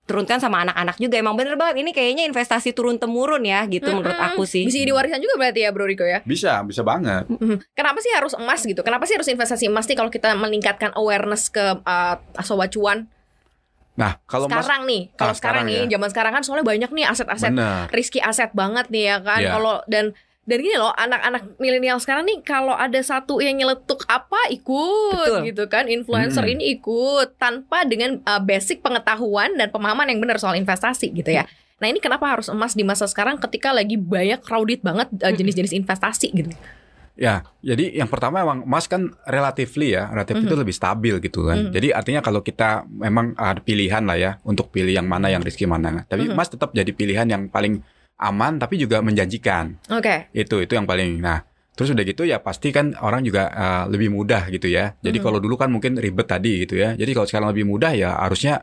turunkan 0.00 0.42
sama 0.42 0.66
anak-anak 0.66 0.98
juga 0.98 1.22
emang 1.22 1.38
bener 1.38 1.54
banget 1.54 1.86
ini 1.86 1.94
kayaknya 1.94 2.26
investasi 2.26 2.74
turun 2.74 2.98
temurun 2.98 3.46
ya 3.46 3.62
gitu 3.64 3.86
menurut 3.88 4.10
Mm-mm. 4.10 4.34
aku 4.34 4.42
sih 4.42 4.66
Bisa 4.66 4.82
diwariskan 4.82 5.22
juga 5.22 5.38
berarti 5.38 5.60
ya 5.62 5.70
Bro 5.70 5.86
Riko 5.86 6.02
ya. 6.02 6.18
Bisa, 6.26 6.66
bisa 6.66 6.82
banget. 6.82 7.30
Mhm. 7.30 7.62
Kenapa 7.70 8.02
sih 8.02 8.10
harus 8.10 8.34
emas 8.34 8.58
gitu? 8.60 8.82
Kenapa 8.82 9.06
sih 9.06 9.14
harus 9.14 9.30
investasi 9.30 9.70
emas 9.70 9.86
nih 9.86 9.94
kalau 9.94 10.10
kita 10.10 10.34
meningkatkan 10.34 10.90
awareness 10.98 11.46
ke 11.46 11.62
uh, 11.78 12.18
sobat 12.42 12.74
cuan 12.74 13.06
Nah, 13.94 14.16
kalau 14.24 14.48
Mas 14.48 14.64
sekarang 14.64 14.82
nih? 14.88 15.02
Kalau 15.12 15.30
Ah, 15.30 15.36
sekarang, 15.36 15.62
sekarang 15.68 15.86
nih, 15.86 15.92
zaman 15.92 16.08
sekarang 16.08 16.32
kan 16.32 16.42
soalnya 16.42 16.64
banyak 16.64 16.90
nih 16.90 17.04
aset-aset 17.04 17.52
risky 17.92 18.18
aset 18.18 18.50
banget 18.50 18.88
nih 18.88 19.04
ya 19.04 19.16
kan. 19.20 19.40
Iya. 19.44 19.50
Kalau 19.52 19.74
dan 19.86 20.04
dan 20.50 20.58
gini 20.58 20.74
loh, 20.74 20.90
anak-anak 20.90 21.54
milenial 21.62 22.02
sekarang 22.02 22.26
nih 22.26 22.42
kalau 22.42 22.74
ada 22.74 22.98
satu 22.98 23.38
yang 23.38 23.54
nyeletuk 23.54 24.02
apa 24.10 24.50
ikut 24.50 25.30
Betul. 25.30 25.46
gitu 25.46 25.64
kan. 25.70 25.86
Influencer 25.86 26.42
Mm-mm. 26.42 26.54
ini 26.58 26.74
ikut 26.74 27.38
tanpa 27.38 27.86
dengan 27.86 28.18
uh, 28.26 28.42
basic 28.42 28.82
pengetahuan 28.82 29.54
dan 29.54 29.70
pemahaman 29.70 30.10
yang 30.10 30.18
benar 30.18 30.42
soal 30.42 30.58
investasi 30.58 31.14
gitu 31.14 31.30
ya. 31.30 31.46
Nah, 31.78 31.86
ini 31.86 32.02
kenapa 32.02 32.26
harus 32.26 32.50
emas 32.50 32.74
di 32.74 32.82
masa 32.82 33.06
sekarang 33.06 33.38
ketika 33.38 33.70
lagi 33.70 33.94
banyak 33.94 34.42
crowded 34.42 34.82
banget 34.82 35.06
uh, 35.22 35.30
jenis-jenis 35.30 35.70
investasi 35.70 36.34
gitu. 36.34 36.50
Ya, 37.20 37.44
jadi 37.60 38.00
yang 38.00 38.08
pertama 38.08 38.40
emang 38.40 38.64
emas 38.64 38.88
kan 38.88 39.12
relatively 39.28 39.92
ya, 39.92 40.08
relatif 40.08 40.40
itu 40.40 40.56
Mhm. 40.56 40.62
lebih 40.64 40.74
stabil 40.74 41.14
gitu 41.20 41.44
kan. 41.46 41.68
Mhm. 41.68 41.72
Jadi 41.76 41.88
artinya 41.92 42.20
kalau 42.24 42.40
kita 42.40 42.88
memang 42.88 43.36
ada 43.36 43.60
pilihan 43.60 44.00
lah 44.02 44.16
ya 44.16 44.30
untuk 44.42 44.72
pilih 44.72 44.90
yang 44.90 45.04
mana 45.04 45.28
yang 45.28 45.44
risky 45.44 45.68
mana. 45.68 46.08
Tapi 46.08 46.26
Mhm. 46.26 46.32
emas 46.32 46.48
tetap 46.48 46.72
jadi 46.72 46.88
pilihan 46.90 47.28
yang 47.28 47.52
paling 47.52 47.84
aman 48.20 48.56
tapi 48.56 48.76
juga 48.76 49.00
menjanjikan. 49.00 49.80
Oke. 49.88 50.28
Itu 50.30 50.60
itu 50.60 50.72
yang 50.72 50.84
paling. 50.84 51.18
Nah, 51.18 51.40
terus 51.72 51.88
udah 51.88 52.04
gitu 52.04 52.22
ya 52.22 52.38
pasti 52.38 52.68
kan 52.68 52.92
orang 52.96 53.24
juga 53.24 53.48
uh, 53.48 53.84
lebih 53.86 54.08
mudah 54.08 54.46
gitu 54.48 54.68
ya. 54.68 54.92
Jadi 54.98 55.16
Mhm. 55.16 55.24
kalau 55.24 55.38
dulu 55.38 55.56
kan 55.56 55.68
mungkin 55.68 55.96
ribet 55.96 56.28
tadi 56.28 56.62
gitu 56.62 56.76
ya. 56.76 56.92
Jadi 56.92 57.10
kalau 57.10 57.24
sekarang 57.24 57.48
lebih 57.48 57.64
mudah 57.64 57.92
ya 57.92 58.20
harusnya 58.20 58.60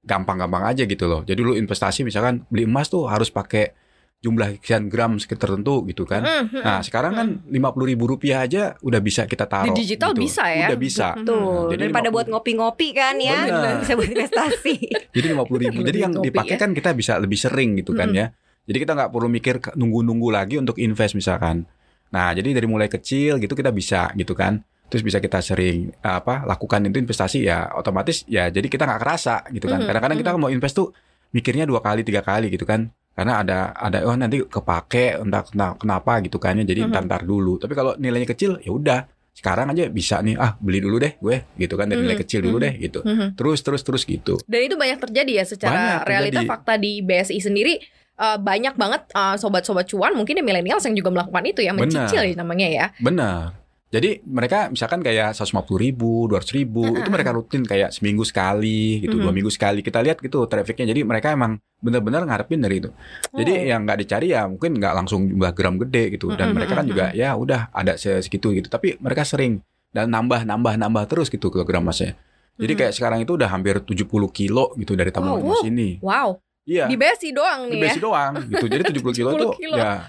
gampang-gampang 0.00 0.64
aja 0.64 0.82
gitu 0.84 1.04
loh. 1.04 1.20
Jadi 1.22 1.36
dulu 1.36 1.52
investasi 1.54 2.02
misalkan 2.02 2.46
beli 2.48 2.64
emas 2.64 2.88
tuh 2.88 3.04
harus 3.04 3.28
pakai 3.28 3.74
jumlah 4.20 4.60
sekian 4.60 4.86
gram 4.86 5.16
sekitar 5.16 5.48
tertentu 5.48 5.80
gitu 5.88 6.04
kan. 6.04 6.20
Mhm. 6.20 6.60
Nah 6.60 6.80
sekarang 6.80 7.12
kan 7.14 7.26
lima 7.48 7.72
puluh 7.72 7.88
ribu 7.88 8.04
rupiah 8.06 8.44
aja 8.44 8.76
udah 8.78 9.00
bisa 9.00 9.24
kita 9.24 9.44
taruh. 9.44 9.72
Di 9.72 9.80
digital 9.80 10.12
gitu. 10.12 10.20
bisa 10.22 10.44
ya? 10.46 10.68
Udah 10.68 10.78
bisa. 10.78 11.06
Tuh, 11.18 11.40
Nah, 11.40 11.72
jadi 11.72 11.80
daripada 11.88 12.08
50. 12.08 12.14
buat 12.14 12.26
ngopi-ngopi 12.28 12.88
kan 12.92 13.16
ya, 13.16 13.38
Bener. 13.42 13.74
bisa 13.80 13.92
buat 13.96 14.08
investasi. 14.08 14.74
Jadi 15.16 15.26
lima 15.26 15.42
puluh 15.42 15.60
ribu. 15.64 15.80
Jadi 15.80 15.98
yang 15.98 16.12
dipakai 16.14 16.54
ya. 16.54 16.60
kan 16.60 16.70
kita 16.70 16.92
bisa 16.92 17.16
lebih 17.16 17.34
sering 17.34 17.80
gitu 17.80 17.96
kan 17.96 18.12
Mhm. 18.12 18.16
ya. 18.16 18.26
Jadi 18.70 18.78
kita 18.78 18.94
nggak 18.94 19.10
perlu 19.10 19.26
mikir 19.26 19.58
nunggu-nunggu 19.74 20.30
lagi 20.30 20.54
untuk 20.54 20.78
invest 20.78 21.18
misalkan. 21.18 21.66
Nah 22.14 22.30
jadi 22.30 22.54
dari 22.54 22.70
mulai 22.70 22.86
kecil 22.86 23.42
gitu 23.42 23.58
kita 23.58 23.74
bisa 23.74 24.14
gitu 24.14 24.30
kan. 24.32 24.62
Terus 24.86 25.02
bisa 25.02 25.18
kita 25.18 25.42
sering 25.42 25.90
apa 25.98 26.46
lakukan 26.46 26.86
itu 26.86 27.02
investasi 27.02 27.42
ya 27.42 27.74
otomatis 27.74 28.22
ya 28.26 28.46
jadi 28.46 28.62
kita 28.62 28.86
nggak 28.86 29.00
kerasa 29.02 29.42
gitu 29.50 29.66
kan. 29.66 29.82
Mhm, 29.82 29.86
Kadang-kadang 29.90 30.18
kita 30.22 30.30
mau 30.38 30.46
invest 30.48 30.78
tuh 30.78 30.94
mikirnya 31.30 31.66
dua 31.66 31.82
kali 31.82 32.06
tiga 32.06 32.22
kali 32.22 32.46
gitu 32.46 32.62
kan. 32.62 32.86
Karena 33.10 33.42
ada 33.42 33.58
ada 33.74 34.06
oh 34.06 34.14
nanti 34.14 34.38
kepake 34.38 35.18
entah 35.18 35.42
entah 35.44 35.74
kenapa 35.74 36.22
gitu 36.22 36.38
kan 36.38 36.54
ya. 36.54 36.62
Jadi 36.62 36.86
Mhm. 36.86 36.88
entar 36.94 37.02
entar 37.02 37.22
dulu. 37.22 37.58
Tapi 37.58 37.74
kalau 37.74 37.98
nilainya 37.98 38.30
kecil 38.30 38.62
ya 38.62 38.70
udah 38.70 39.00
sekarang 39.30 39.70
aja 39.70 39.86
bisa 39.88 40.18
nih 40.20 40.34
ah 40.36 40.54
beli 40.58 40.78
dulu 40.78 40.98
deh 40.98 41.14
gue 41.16 41.42
gitu 41.56 41.74
kan 41.74 41.86
dari 41.86 42.02
nilai 42.02 42.14
Mhm, 42.14 42.22
kecil 42.22 42.40
dulu 42.40 42.58
deh 42.60 42.74
gitu. 42.76 43.02
Terus 43.34 43.58
terus 43.62 43.82
terus 43.82 44.02
gitu. 44.04 44.38
Dan 44.42 44.60
itu 44.62 44.78
banyak 44.78 44.98
terjadi 45.00 45.42
ya 45.42 45.44
secara 45.44 45.74
Banyak 45.74 46.00
realita 46.06 46.30
terjadi. 46.38 46.50
fakta 46.50 46.74
di 46.76 46.92
BSI 46.98 47.38
sendiri 47.40 47.74
eh, 48.20 48.38
banyak 48.38 48.76
banget 48.76 49.08
eh, 49.10 49.36
sobat-sobat 49.36 49.88
cuan 49.88 50.12
mungkin 50.12 50.36
ya 50.36 50.44
milenial 50.44 50.76
yang 50.78 50.94
juga 50.94 51.10
melakukan 51.10 51.42
itu 51.42 51.60
ya 51.64 51.72
Benar. 51.72 51.80
mencicil 51.80 52.22
ya 52.22 52.34
namanya 52.36 52.68
ya. 52.68 52.86
Benar. 53.00 53.56
Jadi 53.90 54.22
mereka 54.22 54.70
misalkan 54.70 55.02
kayak 55.02 55.34
150 55.34 55.74
ribu, 55.74 56.30
200 56.30 56.54
ribu, 56.54 56.86
itu 56.94 57.10
mereka 57.10 57.34
rutin 57.34 57.66
kayak 57.66 57.90
seminggu 57.90 58.22
sekali 58.22 59.02
gitu, 59.02 59.18
dua 59.18 59.34
Mhm. 59.34 59.42
minggu 59.42 59.50
sekali. 59.50 59.82
Kita 59.82 59.98
lihat 59.98 60.22
gitu 60.22 60.46
trafficnya. 60.46 60.86
Jadi 60.86 61.02
mereka 61.02 61.34
emang 61.34 61.58
benar-benar 61.82 62.22
ngarepin 62.22 62.62
dari 62.62 62.78
itu. 62.78 62.94
Jadi 63.34 63.50
Oh. 63.50 63.66
yang 63.66 63.82
nggak 63.82 63.98
dicari 63.98 64.30
ya 64.30 64.46
mungkin 64.46 64.78
nggak 64.78 64.94
langsung 64.94 65.26
jumlah 65.26 65.50
gram 65.50 65.74
gede 65.74 66.14
gitu. 66.14 66.30
Dan 66.38 66.52
Mhm, 66.52 66.54
mereka 66.54 66.72
kan 66.78 66.86
juga 66.86 67.10
ya 67.10 67.34
udah 67.34 67.66
ada 67.74 67.98
se- 67.98 68.22
segitu 68.22 68.54
gitu. 68.54 68.70
Tapi 68.70 68.94
mereka 69.02 69.26
sering 69.26 69.58
dan 69.90 70.06
nambah 70.06 70.46
nambah 70.46 70.78
nambah 70.78 71.10
terus 71.10 71.26
gitu 71.26 71.50
kilogram 71.50 71.82
emasnya. 71.82 72.14
Jadi 72.62 72.72
kayak 72.78 72.92
sekarang 72.94 73.26
itu 73.26 73.34
udah 73.34 73.50
hampir 73.50 73.82
70 73.82 74.30
kilo 74.30 74.70
gitu 74.78 74.94
dari 74.94 75.10
Oh, 75.10 75.34
emas 75.34 75.66
ini. 75.66 75.98
Wow, 75.98 76.38
Iya. 76.70 76.86
di 76.86 76.94
BSI 76.94 77.30
doang 77.34 77.60
Di 77.66 77.74
nih 77.74 77.76
ya. 77.76 77.84
besi 77.84 77.98
doang 77.98 78.32
gitu. 78.46 78.66
Jadi 78.70 78.82
70 78.94 79.10
kilo 79.10 79.30
70 79.34 79.40
tuh 79.42 79.50
kilo. 79.58 79.76
ya. 79.76 80.06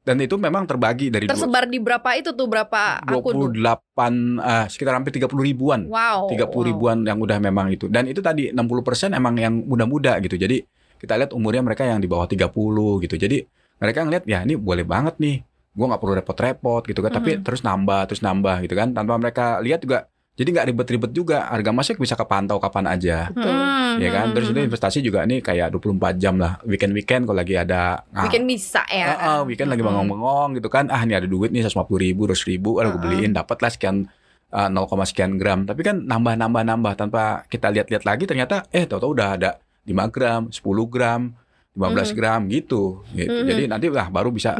Dan 0.00 0.16
itu 0.18 0.40
memang 0.40 0.64
terbagi 0.64 1.12
dari 1.12 1.28
dua- 1.28 1.36
Tersebar 1.36 1.68
di 1.68 1.76
berapa 1.76 2.08
itu 2.16 2.32
tuh 2.32 2.48
berapa 2.48 3.04
akun? 3.04 3.34
tuh? 3.36 3.48
28 3.52 4.40
eh, 4.40 4.66
sekitar 4.72 4.96
hampir 4.96 5.12
30 5.12 5.28
ribuan. 5.44 5.84
Wow. 5.84 6.32
30 6.32 6.48
wow. 6.48 6.64
ribuan 6.64 6.96
yang 7.04 7.20
udah 7.20 7.36
memang 7.36 7.68
itu. 7.68 7.92
Dan 7.92 8.08
itu 8.08 8.18
tadi 8.18 8.48
60% 8.48 9.12
emang 9.12 9.36
yang 9.36 9.52
muda-muda 9.60 10.16
gitu. 10.18 10.34
Jadi 10.34 10.64
kita 10.96 11.12
lihat 11.14 11.36
umurnya 11.36 11.60
mereka 11.60 11.84
yang 11.84 12.00
di 12.00 12.08
bawah 12.08 12.24
30 12.24 12.48
gitu. 13.04 13.14
Jadi 13.14 13.44
mereka 13.76 14.02
ngeliat 14.02 14.24
ya 14.24 14.40
ini 14.42 14.56
boleh 14.56 14.82
banget 14.82 15.20
nih. 15.20 15.44
Gua 15.70 15.92
nggak 15.92 16.00
perlu 16.00 16.14
repot-repot 16.16 16.82
gitu 16.82 17.04
kan. 17.04 17.12
Tapi 17.12 17.30
Mhm. 17.36 17.42
terus 17.44 17.60
nambah, 17.60 18.08
terus 18.08 18.24
nambah 18.24 18.64
gitu 18.64 18.74
kan. 18.74 18.90
Tanpa 18.90 19.14
mereka 19.14 19.60
lihat 19.60 19.84
juga 19.84 20.08
jadi 20.38 20.48
nggak 20.48 20.66
ribet-ribet 20.70 21.10
juga. 21.10 21.50
Harga 21.50 21.74
emasnya 21.74 21.98
bisa 21.98 22.14
kepantau 22.14 22.62
kapan 22.62 22.86
aja. 22.86 23.26
Hmm, 23.34 23.98
Ya 23.98 24.14
kan? 24.14 24.30
hmm, 24.30 24.34
Terus 24.38 24.46
itu 24.48 24.60
hmm. 24.62 24.68
investasi 24.70 24.98
juga 25.02 25.26
nih 25.26 25.42
kayak 25.42 25.74
24 25.74 26.14
jam 26.14 26.38
lah. 26.38 26.62
Weekend-weekend 26.62 27.26
kalau 27.26 27.42
lagi 27.42 27.58
ada 27.58 28.06
ah, 28.14 28.22
Weekend 28.22 28.46
bisa 28.46 28.86
ya. 28.86 29.06
Ah, 29.10 29.18
ah, 29.18 29.40
weekend 29.42 29.66
lagi 29.66 29.82
Hmm. 29.82 29.90
bengong-bengong 29.90 30.50
gitu 30.54 30.70
kan. 30.70 30.86
Ah, 30.88 31.02
ini 31.02 31.18
ada 31.18 31.26
duit 31.26 31.50
nih 31.50 31.66
150 31.66 31.98
ribu, 31.98 32.30
200 32.30 32.46
ribu. 32.46 32.78
Aduh, 32.78 32.94
gue 32.94 33.02
beliin 33.02 33.34
dapat 33.34 33.58
lah 33.58 33.70
sekian 33.74 34.06
ah, 34.54 34.70
0, 34.70 35.02
sekian 35.02 35.34
gram. 35.36 35.66
Tapi 35.66 35.82
kan 35.82 36.06
nambah-nambah-nambah 36.06 36.92
tanpa 36.94 37.42
kita 37.50 37.74
lihat-lihat 37.74 38.06
lagi 38.06 38.24
ternyata 38.24 38.62
eh 38.70 38.86
tahu-tahu 38.86 39.10
udah 39.18 39.28
ada 39.34 39.50
5 39.82 40.06
gram, 40.06 40.46
10 40.54 40.86
gram, 40.86 41.34
15 41.74 42.10
Mhm. 42.10 42.16
gram 42.16 42.40
gitu. 42.46 43.02
gitu. 43.10 43.42
Mhm. 43.42 43.48
Jadi 43.50 43.62
nanti 43.66 43.86
lah 43.90 44.06
baru 44.06 44.30
bisa 44.30 44.54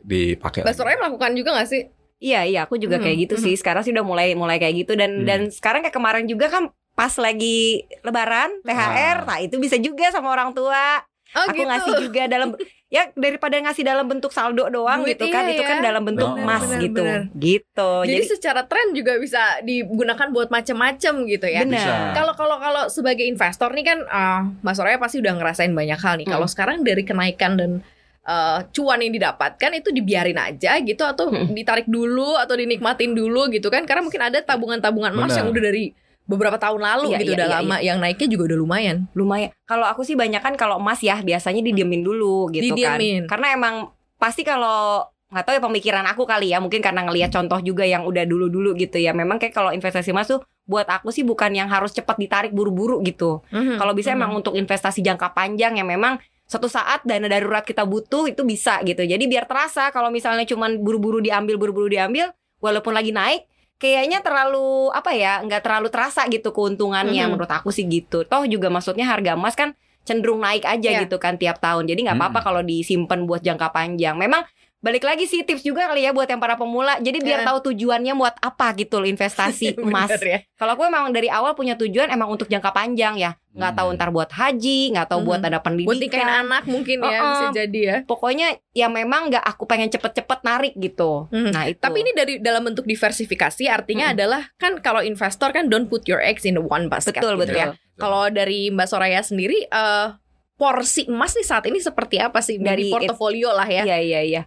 dipakai. 0.00 0.64
Soraya 0.72 0.96
melakukan 0.96 1.36
juga 1.36 1.60
gak 1.60 1.68
sih? 1.68 1.84
Iya 2.20 2.40
iya 2.44 2.60
aku 2.62 2.76
juga 2.76 2.96
Mhm, 2.96 3.02
kayak 3.02 3.16
gitu 3.18 3.34
mhm. 3.34 3.42
sih. 3.42 3.54
Sekarang 3.56 3.80
sih 3.80 3.90
udah 3.90 4.04
mulai 4.04 4.36
mulai 4.36 4.60
kayak 4.60 4.76
gitu 4.78 4.92
dan 4.92 5.24
Hmm. 5.24 5.26
dan 5.26 5.40
sekarang 5.48 5.80
kayak 5.80 5.96
kemarin 5.96 6.24
juga 6.24 6.46
kan 6.46 6.68
pas 6.92 7.16
lagi 7.16 7.80
lebaran 8.00 8.60
THR, 8.60 9.16
Ah. 9.16 9.26
nah 9.26 9.38
itu 9.40 9.56
bisa 9.56 9.80
juga 9.80 10.12
sama 10.12 10.28
orang 10.28 10.52
tua. 10.52 11.00
Oh 11.30 11.46
aku 11.46 11.56
gitu. 11.56 11.64
ngasih 11.64 11.92
juga 12.02 12.22
dalam 12.26 12.52
ya 12.90 13.06
daripada 13.14 13.54
ngasih 13.56 13.86
dalam 13.86 14.04
bentuk 14.04 14.34
saldo 14.34 14.66
doang 14.66 15.00
Duit, 15.00 15.14
gitu 15.14 15.30
kan 15.30 15.46
iya 15.46 15.54
itu 15.54 15.62
kan 15.62 15.78
ya. 15.78 15.84
dalam 15.86 16.02
bentuk 16.02 16.26
Bener, 16.28 16.42
emas 16.42 16.60
bener, 16.60 16.80
gitu. 16.82 17.00
bener. 17.00 17.20
Gitu. 17.32 17.90
Jadi, 18.02 18.10
Jadi, 18.10 18.24
secara 18.28 18.60
tren 18.66 18.86
juga 18.90 19.14
bisa 19.16 19.38
digunakan 19.62 20.26
buat 20.28 20.50
macem-macem 20.50 21.14
gitu 21.24 21.46
ya. 21.46 21.62
Kalau 22.12 22.34
kalau 22.34 22.58
kalau 22.58 22.82
sebagai 22.90 23.24
investor 23.24 23.70
nih 23.70 23.86
kan 23.86 23.98
ah, 24.10 24.42
Mas 24.60 24.74
Soraya 24.74 24.98
pasti 24.98 25.22
udah 25.22 25.32
ngerasain 25.32 25.70
banyak 25.70 25.96
hal 25.96 26.14
nih. 26.18 26.26
Kalau 26.26 26.44
Hmm. 26.44 26.52
sekarang 26.52 26.76
dari 26.82 27.00
kenaikan 27.00 27.54
dan 27.54 27.70
eh, 28.30 28.58
cuan 28.70 29.02
yang 29.02 29.10
didapatkan 29.10 29.70
itu 29.74 29.90
dibiarin 29.90 30.38
aja 30.38 30.78
gitu 30.78 31.02
atau 31.02 31.26
Hmm. 31.28 31.50
ditarik 31.50 31.90
dulu 31.90 32.38
atau 32.38 32.54
dinikmatin 32.54 33.10
dulu 33.10 33.50
gitu 33.50 33.66
kan? 33.66 33.82
Karena 33.82 34.06
mungkin 34.06 34.22
ada 34.22 34.38
tabungan-tabungan 34.38 35.10
emas 35.10 35.34
yang 35.34 35.50
udah 35.50 35.58
dari 35.60 35.90
beberapa 36.22 36.54
tahun 36.54 36.78
lalu 36.78 37.06
Iya, 37.10 37.18
gitu 37.18 37.30
iya, 37.34 37.38
udah 37.42 37.48
iya, 37.50 37.56
lama 37.58 37.76
yang 37.82 37.98
naiknya 37.98 38.28
juga 38.30 38.54
udah 38.54 38.58
lumayan. 38.60 38.96
lumayan. 39.12 39.50
Kalau 39.66 39.82
aku 39.82 40.06
sih 40.06 40.14
banyak 40.14 40.38
kan 40.38 40.54
kalau 40.54 40.78
emas 40.78 41.02
ya 41.02 41.18
biasanya 41.18 41.58
didiemin 41.60 42.06
dulu 42.06 42.46
gitu 42.50 42.70
Didiemin. 42.70 43.26
kan. 43.26 43.34
Karena 43.34 43.46
emang 43.50 43.74
pasti 44.14 44.46
kalau 44.46 45.02
nggak 45.30 45.42
tahu 45.42 45.54
ya 45.58 45.62
pemikiran 45.62 46.06
aku 46.06 46.22
kali 46.26 46.50
ya 46.50 46.58
mungkin 46.58 46.78
karena 46.78 47.02
ngelihat 47.02 47.30
contoh 47.30 47.58
juga 47.60 47.82
yang 47.82 48.06
udah 48.06 48.22
dulu-dulu 48.22 48.78
gitu 48.78 49.02
ya. 49.02 49.10
Memang 49.10 49.42
kayak 49.42 49.50
kalau 49.50 49.74
investasi 49.74 50.14
emas 50.14 50.30
tuh 50.30 50.38
buat 50.70 50.86
aku 50.86 51.10
sih 51.10 51.26
bukan 51.26 51.50
yang 51.50 51.66
harus 51.66 51.90
cepat 51.90 52.14
ditarik 52.14 52.54
buru-buru 52.54 53.02
gitu. 53.02 53.42
Mhm, 53.50 53.82
Kalau 53.82 53.90
bisa 53.90 54.14
mhm. 54.14 54.16
emang 54.16 54.30
untuk 54.38 54.54
investasi 54.54 55.02
jangka 55.02 55.34
panjang 55.34 55.74
yang 55.74 55.88
memang 55.88 56.22
suatu 56.50 56.66
saat 56.66 57.06
dana 57.06 57.30
darurat 57.30 57.62
kita 57.62 57.86
butuh 57.86 58.26
itu 58.26 58.42
bisa 58.42 58.82
gitu. 58.82 59.06
Jadi 59.06 59.30
biar 59.30 59.46
terasa 59.46 59.94
kalau 59.94 60.10
misalnya 60.10 60.42
cuman 60.42 60.82
buru-buru 60.82 61.22
diambil 61.22 61.54
buru-buru 61.54 61.86
diambil 61.86 62.34
walaupun 62.58 62.90
lagi 62.90 63.14
naik 63.14 63.46
kayaknya 63.78 64.18
terlalu 64.18 64.90
apa 64.90 65.14
ya 65.14 65.38
nggak 65.46 65.62
terlalu 65.62 65.88
terasa 65.94 66.26
gitu 66.26 66.50
keuntungannya 66.50 67.22
Mhm. 67.22 67.30
menurut 67.30 67.48
aku 67.54 67.70
sih 67.70 67.86
gitu. 67.86 68.26
Toh 68.26 68.42
juga 68.50 68.66
maksudnya 68.66 69.06
harga 69.06 69.38
emas 69.38 69.54
kan 69.54 69.78
cenderung 70.02 70.42
naik 70.42 70.66
aja 70.66 70.90
Iya. 70.90 71.06
gitu 71.06 71.22
kan 71.22 71.38
tiap 71.38 71.62
tahun. 71.62 71.86
Jadi 71.86 72.02
nggak 72.10 72.18
apa-apa 72.18 72.40
Mhm. 72.42 72.46
kalau 72.50 72.60
disimpan 72.66 73.20
buat 73.30 73.46
jangka 73.46 73.70
panjang. 73.70 74.18
Memang 74.18 74.42
balik 74.80 75.04
lagi 75.04 75.24
sih 75.24 75.40
tips 75.40 75.60
juga 75.60 75.84
kali 75.86 76.02
ya 76.02 76.10
buat 76.10 76.24
yang 76.24 76.36
para 76.36 76.56
pemula. 76.56 76.96
Jadi 76.98 77.20
biar 77.20 77.44
Iya. 77.44 77.46
tahu 77.46 77.68
tujuannya 77.68 78.12
buat 78.14 78.32
apa 78.34 78.72
gitu 78.74 78.96
loh 78.96 79.04
investasi 79.06 79.76
emas. 79.84 80.08
Ya. 80.16 80.40
Kalau 80.54 80.72
aku 80.72 80.82
emang 80.82 81.08
dari 81.10 81.28
awal 81.28 81.52
punya 81.52 81.76
tujuan 81.76 82.08
emang 82.08 82.28
untuk 82.28 82.48
jangka 82.48 82.68
panjang 82.70 83.14
ya. 83.14 83.36
Nggak 83.50 83.72
tahu 83.74 83.88
Hmm. 83.88 83.96
ntar 83.96 84.08
buat 84.08 84.30
haji, 84.30 84.80
nggak 84.90 85.06
tahu 85.06 85.20
buat 85.22 85.38
Hmm. 85.38 85.48
ada 85.48 85.58
pendidikan. 85.58 85.88
Buat 85.90 86.00
nikahin 86.00 86.30
anak 86.30 86.62
mungkin 86.64 86.96
ya 86.98 87.12
Uh-uh. 87.12 87.28
bisa 87.28 87.46
jadi 87.58 87.80
ya. 87.82 87.96
Pokoknya 88.02 88.46
ya 88.70 88.88
memang 88.88 89.28
nggak 89.28 89.44
aku 89.44 89.64
pengen 89.64 89.88
cepet-cepet 89.88 90.40
narik 90.40 90.72
gitu. 90.74 91.28
Mhm. 91.28 91.50
Nah 91.50 91.64
itu. 91.66 91.76
Tapi 91.76 91.96
ini 91.98 92.10
dari 92.10 92.34
dalam 92.38 92.64
bentuk 92.64 92.84
diversifikasi 92.84 93.64
artinya 93.66 94.08
Mm-mm. 94.08 94.16
adalah 94.16 94.42
kan 94.54 94.78
kalau 94.78 95.00
investor 95.00 95.50
kan 95.50 95.66
don't 95.66 95.86
put 95.86 96.06
your 96.06 96.18
eggs 96.18 96.42
in 96.42 96.56
one 96.58 96.86
basket. 96.86 97.16
betul 97.16 97.36
gitu 97.36 97.52
betul. 97.52 97.58
ya. 97.58 97.66
Kalau 97.94 98.26
dari 98.26 98.70
Mbak 98.70 98.86
Soraya 98.86 99.20
sendiri 99.20 99.60
eh 99.62 100.06
porsi 100.54 101.04
emas 101.04 101.32
nih 101.32 101.42
saat 101.42 101.64
ini 101.64 101.76
seperti 101.78 102.16
apa 102.16 102.40
sih 102.40 102.56
dari 102.56 102.88
Dari- 102.88 102.92
portofolio 103.04 103.50
lah 103.50 103.64
ya? 103.64 103.82
Iya 103.82 103.98
iya 103.98 104.20
iya. 104.22 104.42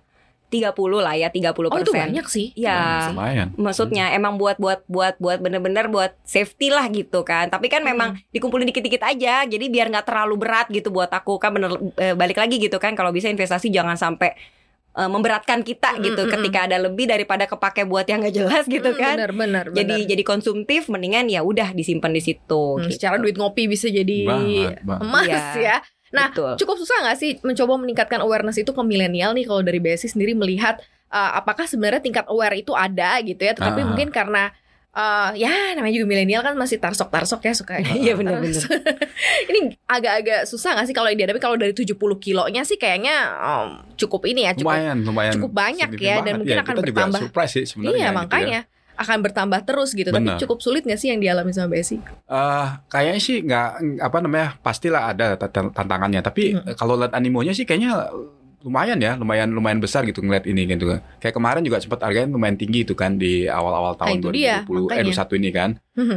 30 0.53 0.69
lah 0.99 1.13
ya, 1.13 1.27
30 1.27 1.49
Oh 1.65 1.79
itu 1.79 1.89
banyak 1.89 2.25
sih. 2.25 2.53
Iya. 2.53 3.09
Lumayan. 3.09 3.47
Maksudnya 3.55 4.13
emang 4.13 4.37
buat 4.37 4.55
buat 4.55 4.85
buat 4.85 5.17
buat 5.17 5.39
bener-bener 5.39 5.89
buat 5.89 6.13
safety 6.21 6.69
lah 6.69 6.85
gitu 6.87 7.21
kan. 7.23 7.49
Tapi 7.49 7.65
kan 7.67 7.81
memang 7.81 8.21
dikumpulin 8.29 8.69
dikit-dikit 8.69 9.01
aja. 9.01 9.41
Jadi 9.43 9.65
biar 9.65 9.89
nggak 9.89 10.05
terlalu 10.05 10.35
berat 10.37 10.69
gitu 10.69 10.87
buat 10.87 11.09
aku 11.09 11.35
kan 11.35 11.49
bener 11.49 11.73
eh, 11.95 12.13
balik 12.13 12.37
lagi 12.37 12.55
gitu 12.57 12.77
kan. 12.77 12.93
Kalau 12.93 13.09
bisa 13.09 13.25
investasi 13.25 13.67
jangan 13.67 13.95
sampai 13.95 14.37
eh, 14.93 15.09
memberatkan 15.09 15.61
kita 15.61 15.97
Mm, 15.97 16.01
gitu. 16.03 16.21
mm, 16.21 16.27
mm, 16.27 16.33
Ketika 16.35 16.59
ada 16.63 16.77
lebih 16.79 17.05
daripada 17.05 17.43
kepake 17.43 17.81
buat 17.83 18.05
yang 18.05 18.21
nggak 18.21 18.35
jelas 18.35 18.63
gitu 18.67 18.87
Hmm, 18.87 18.99
kan. 18.99 19.15
Benar 19.17 19.31
benar. 19.33 19.65
Jadi 19.69 20.05
jadi 20.05 20.21
konsumtif 20.21 20.85
mendingan 20.85 21.25
ya 21.25 21.41
udah 21.41 21.73
disimpan 21.73 22.13
di 22.13 22.21
situ. 22.21 22.77
Hmm, 22.77 22.85
gitu. 22.85 22.93
secara 22.93 23.17
duit 23.17 23.33
ngopi 23.33 23.65
bisa 23.65 23.89
jadi 23.89 24.17
Banget, 24.23 24.77
banget. 24.81 25.01
emas 25.01 25.25
Iya. 25.25 25.41
ya. 25.57 25.77
Nah, 26.13 26.29
Betul. 26.29 26.53
cukup 26.55 26.77
susah 26.77 26.97
nggak 27.01 27.17
sih 27.17 27.31
mencoba 27.41 27.73
meningkatkan 27.75 28.21
awareness 28.21 28.55
itu 28.55 28.69
ke 28.69 28.81
milenial 28.81 29.33
nih 29.33 29.43
kalau 29.43 29.59
dari 29.59 29.77
BSI 29.77 30.07
sendiri 30.07 30.31
melihat 30.31 30.77
uh, 31.09 31.35
apakah 31.35 31.65
sebenarnya 31.65 31.99
tingkat 31.99 32.25
aware 32.27 32.53
itu 32.53 32.71
ada 32.71 33.17
gitu 33.19 33.41
ya, 33.41 33.51
tetapi 33.51 33.81
Ah. 33.81 33.85
mungkin 33.85 34.09
karena 34.09 34.53
uh, 34.93 35.33
ya 35.33 35.73
namanya 35.73 35.93
juga 35.95 36.07
milenial 36.07 36.41
kan 36.41 36.53
masih 36.53 36.77
tarsok-tarsok 36.77 37.41
ya 37.41 37.53
suka. 37.53 37.81
Iya, 37.97 38.13
benar-benar. 38.13 38.61
ini 39.49 39.73
agak-agak 39.83 40.45
susah 40.45 40.77
nggak 40.77 40.85
sih 40.85 40.95
kalau 40.95 41.09
dihadapi 41.09 41.41
kalau 41.41 41.57
dari 41.57 41.73
70 41.73 41.97
kilonya 41.97 42.61
sih 42.61 42.77
kayaknya 42.77 43.15
um, 43.35 43.81
cukup 43.97 44.21
ini 44.25 44.45
ya 44.45 44.53
cukup 44.53 44.69
lumayan, 44.69 44.97
lumayan. 45.01 45.33
cukup 45.33 45.51
banyak 45.51 45.89
ya, 45.97 46.21
dan 46.21 46.23
banget. 46.23 46.37
mungkin 46.37 46.55
Ya, 46.55 46.61
akan 46.61 46.73
kita 46.73 46.81
juga 46.83 46.93
bertambah. 46.93 47.19
surprise 47.25 47.51
sih 47.51 47.65
sebenarnya. 47.65 47.89
Iya 47.89 48.09
gitu 48.13 48.49
ya. 48.53 48.61
Akan 48.95 49.17
bertambah 49.21 49.61
terus 49.63 49.91
gitu. 49.91 50.07
Tapi 50.07 50.21
Benar. 50.23 50.37
cukup 50.37 50.59
sulit 50.59 50.81
nggak 50.81 50.95
sih 50.95 51.09
yang 51.09 51.17
dialami 51.17 51.49
sama 51.49 51.71
BSI? 51.71 51.97
Eh, 52.23 52.67
kayaknya 52.87 53.19
sih 53.19 53.41
nggak 53.41 53.67
apa 53.99 54.17
namanya 54.19 54.47
pastilah 54.57 55.09
ada 55.09 55.35
tant- 55.35 55.71
tantangannya 55.71 56.19
tapi 56.19 56.53
Hmm. 56.53 56.65
eh, 56.65 56.75
kalau 56.75 56.95
lihat 56.95 57.11
animonya 57.11 57.51
sih 57.51 57.63
kayaknya 57.63 58.07
lumayan 58.59 58.95
ya 58.95 59.19
lumayan 59.19 59.51
lumayan 59.51 59.77
besar 59.77 60.07
gitu 60.07 60.23
ngeliat 60.23 60.47
ini 60.47 60.63
gitu 60.65 60.87
kayak 61.19 61.35
kemarin 61.35 61.59
juga 61.61 61.83
sempat 61.83 61.99
harganya 61.99 62.31
lumayan 62.31 62.55
tinggi 62.55 62.87
itu 62.87 62.95
kan 62.95 63.19
di 63.19 63.43
awal-awal 63.43 63.91
tahun 63.93 64.23
itu 64.23 64.27
dia, 64.31 64.63
2020 64.63 64.87
eh 64.87 65.03
makanya. 65.03 65.19
21 65.19 65.35
ini 65.35 65.49
kan 65.51 65.69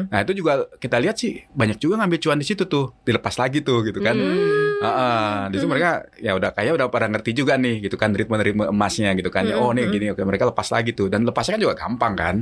nah 0.06 0.18
itu 0.22 0.32
juga 0.32 0.52
kita 0.78 0.96
lihat 0.96 1.18
sih 1.18 1.42
banyak 1.50 1.74
juga 1.76 1.98
ngambil 1.98 2.18
cuan 2.22 2.38
di 2.38 2.46
situ 2.46 2.62
tuh 2.64 2.94
dilepas 3.02 3.34
lagi 3.34 3.66
tuh 3.66 3.82
gitu 3.82 3.98
kan 3.98 4.14
Hmm. 4.14 4.65
Heeh, 4.86 5.36
di 5.50 5.56
situ 5.58 5.66
mereka 5.66 5.90
ya 6.22 6.32
udah 6.38 6.50
kayak 6.54 6.72
udah 6.78 6.86
pada 6.86 7.06
ngerti 7.10 7.30
juga 7.34 7.58
nih 7.58 7.82
gitu 7.82 7.98
kan 7.98 8.14
ritme-ritme 8.14 8.70
emasnya 8.70 9.10
gitu 9.18 9.28
kan. 9.28 9.42
Ya, 9.44 9.58
oh 9.58 9.74
nih 9.74 9.90
gini 9.90 10.06
oke 10.14 10.22
mereka 10.22 10.46
lepas 10.46 10.70
lagi 10.70 10.94
tuh 10.94 11.10
dan 11.10 11.26
lepasnya 11.26 11.58
kan 11.58 11.62
juga 11.66 11.74
gampang 11.74 12.12
kan. 12.14 12.34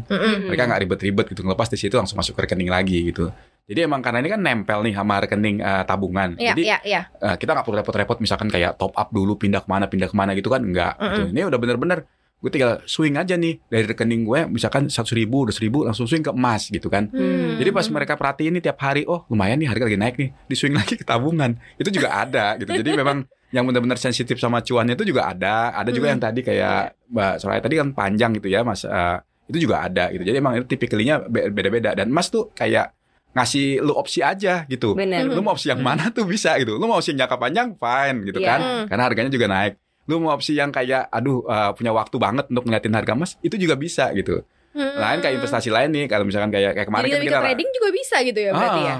Mereka 0.46 0.62
nggak 0.68 0.80
ribet-ribet 0.84 1.26
gitu 1.32 1.40
ngelepas 1.42 1.68
di 1.72 1.78
situ 1.80 1.94
langsung 1.96 2.20
masuk 2.20 2.36
ke 2.36 2.44
rekening 2.44 2.68
lagi 2.68 3.10
gitu. 3.10 3.32
Jadi 3.64 3.80
emang 3.88 4.04
karena 4.04 4.20
ini 4.20 4.28
kan 4.28 4.40
nempel 4.44 4.84
nih 4.84 4.92
sama 4.92 5.14
rekening 5.24 5.56
eh, 5.64 5.82
tabungan. 5.88 6.36
Iya, 6.36 6.52
Jadi 6.52 6.62
iya, 6.68 6.78
iya. 6.84 7.00
eh, 7.16 7.36
kita 7.40 7.56
nggak 7.56 7.64
perlu 7.64 7.76
repot-repot 7.80 8.18
misalkan 8.20 8.52
kayak 8.52 8.76
top 8.76 8.92
up 8.92 9.08
dulu 9.08 9.40
pindah 9.40 9.64
ke 9.64 9.68
mana 9.72 9.88
pindah 9.88 10.08
ke 10.12 10.16
mana 10.16 10.36
gitu 10.36 10.52
kan 10.52 10.60
enggak. 10.60 11.00
gitu. 11.00 11.32
Ini 11.32 11.48
udah 11.48 11.56
bener-bener 11.56 12.04
gue 12.44 12.52
tinggal 12.52 12.84
swing 12.84 13.16
aja 13.16 13.34
nih 13.34 13.56
dari 13.64 13.88
rekening 13.88 14.22
gue 14.22 14.44
misalkan 14.46 14.92
seratus 14.92 15.16
ribu, 15.16 15.48
dua 15.48 15.56
ribu 15.56 15.78
langsung 15.80 16.04
swing 16.04 16.20
ke 16.20 16.28
emas 16.28 16.68
gitu 16.68 16.86
kan. 16.86 17.08
Hmm. 17.08 17.56
Jadi 17.56 17.72
pas 17.72 17.88
mereka 17.88 18.14
perhatiin 18.14 18.52
nih 18.52 18.62
tiap 18.62 18.76
hari, 18.78 19.08
oh 19.08 19.24
lumayan 19.26 19.56
nih 19.56 19.64
harga 19.64 19.88
lagi 19.88 19.96
naik 19.96 20.14
nih, 20.14 20.28
di 20.44 20.54
swing 20.54 20.76
lagi 20.78 20.94
ke 20.94 21.02
tabungan. 21.02 21.56
Itu 21.74 21.88
juga 21.88 22.12
ada 22.12 22.54
gitu. 22.54 22.68
Jadi 22.68 22.92
memang 22.92 23.24
yang 23.48 23.64
benar-benar 23.64 23.96
sensitif 23.96 24.36
sama 24.36 24.60
cuannya 24.60 24.92
itu 24.92 25.08
juga 25.08 25.32
ada. 25.32 25.72
Ada 25.72 25.88
juga 25.88 26.06
Mm. 26.06 26.12
yang 26.12 26.20
tadi 26.20 26.40
kayak 26.42 26.80
Mbak 27.08 27.32
Soraya 27.40 27.60
tadi 27.62 27.74
kan 27.80 27.88
panjang 27.90 28.30
gitu 28.36 28.52
ya, 28.52 28.60
Mas. 28.60 28.84
Eh, 28.84 29.16
itu 29.46 29.64
juga 29.64 29.80
ada 29.80 30.10
gitu. 30.10 30.20
Jadi 30.20 30.36
emang 30.36 30.52
itu 30.54 30.66
tipikalinya 30.66 31.24
be- 31.24 31.48
beda-beda 31.48 31.94
dan 31.94 32.10
emas 32.10 32.28
tuh 32.28 32.52
kayak 32.52 32.92
ngasih 33.32 33.78
lu 33.78 33.94
opsi 33.94 34.22
aja 34.22 34.62
gitu. 34.64 34.94
Bener. 34.94 35.26
Lu 35.26 35.40
mau 35.40 35.54
opsi 35.54 35.66
yang 35.66 35.80
mana 35.80 36.10
tuh 36.10 36.22
bisa 36.22 36.54
gitu. 36.56 36.76
Lu 36.76 36.84
mau 36.84 36.98
opsi 36.98 37.10
yang 37.10 37.24
jangka 37.24 37.36
panjang 37.36 37.68
fine 37.74 38.18
gitu 38.26 38.38
Iya. 38.38 38.48
kan. 38.48 38.60
Hmm. 38.60 38.84
Karena 38.86 39.02
harganya 39.04 39.30
juga 39.30 39.46
naik. 39.46 39.74
Lu 40.04 40.20
mau 40.20 40.36
opsi 40.36 40.56
yang 40.56 40.68
kayak 40.68 41.08
aduh 41.08 41.44
uh, 41.48 41.72
punya 41.72 41.92
waktu 41.96 42.16
banget 42.20 42.46
untuk 42.52 42.64
ngeliatin 42.68 42.92
harga 42.92 43.12
emas 43.16 43.36
itu 43.40 43.56
juga 43.56 43.74
bisa 43.78 44.12
gitu. 44.12 44.44
Hmm. 44.74 44.98
Lain 44.98 45.18
kayak 45.22 45.38
investasi 45.38 45.70
lain 45.70 45.90
nih 45.94 46.04
kalau 46.10 46.26
misalkan 46.26 46.50
kayak 46.50 46.74
kayak 46.74 46.88
kemarin 46.90 47.06
Jadi 47.06 47.14
kan 47.14 47.24
kita 47.24 47.40
trading 47.46 47.70
juga 47.70 47.88
bisa 47.94 48.16
gitu 48.26 48.40
ya 48.42 48.50
berarti 48.52 48.82
ya. 48.82 48.96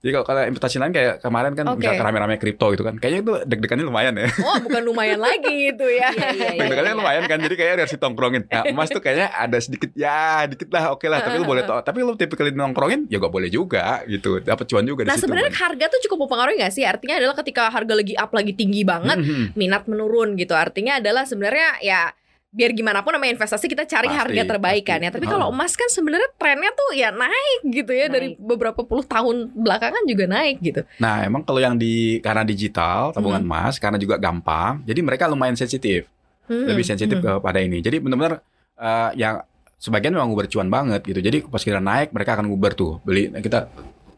Jadi 0.00 0.10
kalau 0.16 0.24
kalau 0.24 0.40
investasi 0.48 0.80
lain 0.80 0.96
kayak 0.96 1.20
kemarin 1.20 1.52
kan 1.52 1.68
Oke. 1.68 1.84
misalkan 1.84 2.04
rame-rame 2.08 2.40
kripto 2.40 2.72
gitu 2.72 2.80
kan. 2.80 2.96
Kayaknya 2.96 3.20
itu 3.20 3.32
deg-degannya 3.44 3.84
lumayan 3.84 4.16
ya. 4.16 4.32
Oh, 4.40 4.56
bukan 4.64 4.80
lumayan 4.80 5.20
lagi 5.20 5.68
itu 5.68 5.86
ya. 5.92 6.08
Iya, 6.08 6.28
iya, 6.32 6.48
iya. 6.56 6.60
Deg-degannya 6.64 6.96
lumayan 6.96 7.24
kan. 7.28 7.36
Jadi 7.36 7.54
kayak 7.54 7.84
harus 7.84 7.92
ditongkrongin. 7.92 8.48
Nah, 8.48 8.64
emas 8.64 8.88
tuh 8.88 9.04
kayaknya 9.04 9.28
ada 9.28 9.60
sedikit 9.60 9.92
ya, 9.92 10.48
dikit 10.48 10.72
lah 10.72 10.96
oke 10.96 11.04
lah. 11.04 11.20
Tapi 11.20 11.36
lu 11.36 11.44
boleh 11.44 11.68
tau. 11.68 11.84
Tapi 11.84 12.00
lu 12.00 12.16
tipikal 12.16 12.48
nongkrongin 12.48 13.12
ya 13.12 13.20
gak 13.20 13.28
boleh 13.28 13.52
juga 13.52 14.00
gitu. 14.08 14.40
Dapat 14.40 14.64
cuan 14.66 14.88
juga 14.88 15.04
di 15.04 15.12
Nah 15.12 15.20
sebenarnya 15.20 15.52
kan. 15.52 15.68
harga 15.68 15.84
tuh 15.92 16.00
cukup 16.08 16.24
mempengaruhi 16.24 16.56
nggak 16.64 16.72
sih? 16.72 16.84
Artinya 16.88 17.20
adalah 17.20 17.36
ketika 17.36 17.68
harga 17.68 17.92
lagi 17.92 18.16
up 18.16 18.32
lagi 18.32 18.52
tinggi 18.56 18.82
banget, 18.88 19.20
Mhm. 19.20 19.52
minat 19.52 19.84
menurun 19.84 20.32
gitu. 20.34 20.56
Artinya 20.56 20.96
adalah 20.96 21.28
sebenarnya 21.28 21.76
ya 21.84 22.08
biar 22.50 22.74
gimana 22.74 22.98
pun 23.06 23.14
namanya 23.14 23.38
investasi 23.38 23.70
kita 23.70 23.86
cari 23.86 24.10
Pasti, 24.10 24.18
harga 24.18 24.42
terbaik 24.42 24.82
kan 24.82 24.98
ya. 24.98 25.14
Tapi 25.14 25.26
kalau 25.30 25.54
emas 25.54 25.78
kan 25.78 25.86
sebenarnya 25.86 26.26
trennya 26.34 26.74
tuh 26.74 26.90
ya 26.98 27.14
naik 27.14 27.60
gitu 27.62 27.92
ya 27.94 28.10
dari 28.10 28.34
Naik. 28.34 28.42
beberapa 28.42 28.82
puluh 28.82 29.06
tahun 29.06 29.54
belakangan 29.54 30.02
juga 30.02 30.26
naik 30.26 30.58
gitu. 30.58 30.82
Nah, 30.98 31.22
emang 31.22 31.46
kalau 31.46 31.62
yang 31.62 31.78
di 31.78 32.18
karena 32.18 32.42
digital 32.42 33.14
tabungan 33.14 33.46
Hmm. 33.46 33.50
emas 33.54 33.78
karena 33.78 34.02
juga 34.02 34.18
gampang, 34.18 34.82
jadi 34.82 34.98
mereka 34.98 35.30
lumayan 35.30 35.54
sensitif, 35.54 36.10
Hmm. 36.50 36.66
lebih 36.66 36.82
sensitif 36.82 37.22
Hmm. 37.22 37.38
kepada 37.38 37.62
ini. 37.62 37.78
Jadi 37.78 38.02
benar-benar 38.02 38.42
eh, 38.80 39.10
yang 39.20 39.44
sebagian 39.78 40.16
memang 40.16 40.32
bercuan 40.34 40.66
banget 40.72 41.04
gitu. 41.06 41.20
Jadi 41.22 41.44
pas 41.46 41.62
kira 41.62 41.78
naik 41.78 42.10
mereka 42.10 42.34
akan 42.34 42.50
nguber 42.50 42.74
tuh 42.74 42.98
beli. 43.06 43.28
Kita 43.30 43.68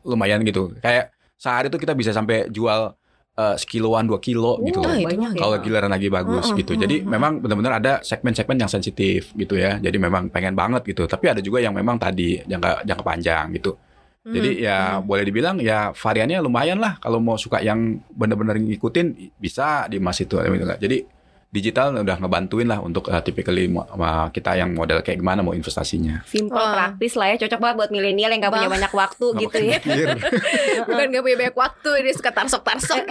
lumayan 0.09 0.41
gitu. 0.47 0.73
Kayak 0.81 1.13
sehari 1.37 1.67
tuh 1.69 1.83
kita 1.83 1.93
bisa 1.93 2.15
sampai 2.15 2.47
jual 2.49 2.95
eh, 3.33 3.57
sekiloan 3.57 4.05
dua 4.09 4.19
kilo 4.21 4.61
gitu. 4.65 4.81
Oh, 4.81 4.87
loh. 4.87 4.97
ya. 4.97 5.33
Kalau 5.37 5.57
giliran 5.61 5.91
lagi 5.93 6.09
bagus 6.13 6.53
Heeh, 6.53 6.59
gitu. 6.65 6.73
heeh, 6.77 6.83
Jadi 6.85 6.97
heeh. 7.03 7.09
memang 7.09 7.41
benar-benar 7.41 7.73
ada 7.81 7.93
segmen-segmen 8.05 8.57
yang 8.61 8.71
sensitif 8.71 9.33
gitu 9.33 9.57
ya. 9.57 9.81
Jadi 9.81 9.97
memang 9.97 10.29
pengen 10.29 10.53
banget 10.53 10.85
gitu. 10.89 11.09
Tapi 11.09 11.33
ada 11.33 11.41
juga 11.41 11.65
yang 11.65 11.73
memang 11.73 11.97
tadi 11.97 12.41
jangka 12.45 12.85
jangka 12.85 13.05
panjang 13.05 13.47
gitu. 13.57 13.77
Hmm. 14.23 14.39
Jadi 14.39 14.51
ya 14.63 15.03
boleh 15.03 15.27
dibilang 15.27 15.59
ya 15.59 15.91
variannya 15.91 16.39
lumayan 16.39 16.79
lah 16.79 16.95
kalau 17.03 17.19
mau 17.19 17.35
suka 17.35 17.59
yang 17.59 17.99
bener-bener 18.15 18.55
ngikutin 18.55 19.35
bisa 19.35 19.91
di 19.91 19.99
emas 19.99 20.23
itu. 20.23 20.39
Jadi 20.79 21.22
digital 21.53 21.93
udah 22.01 22.17
ngebantuin 22.17 22.65
lah 22.65 22.81
untuk 22.81 23.13
uh, 23.13 23.21
typically 23.21 23.69
sama 23.69 24.33
kita 24.33 24.57
yang 24.57 24.73
model 24.73 25.05
kayak 25.05 25.21
gimana 25.21 25.45
mau 25.45 25.53
investasinya. 25.53 26.25
Simple 26.25 26.57
Wah. 26.57 26.73
praktis 26.73 27.13
lah 27.13 27.37
ya 27.37 27.45
cocok 27.45 27.61
banget 27.61 27.77
buat 27.77 27.91
milenial 27.93 28.33
yang 28.33 28.41
gak 28.41 28.57
punya 28.57 28.73
banyak 28.73 28.89
waktu 28.89 29.27
Nggak 29.29 29.43
gitu 29.45 29.59
ya. 29.61 29.79
bukan 30.89 31.07
gak 31.13 31.23
punya 31.23 31.37
banyak 31.45 31.57
waktu 31.61 31.91
dia 32.09 32.15
suka 32.17 32.33
tarsok 32.33 32.65
tarsok 32.65 33.05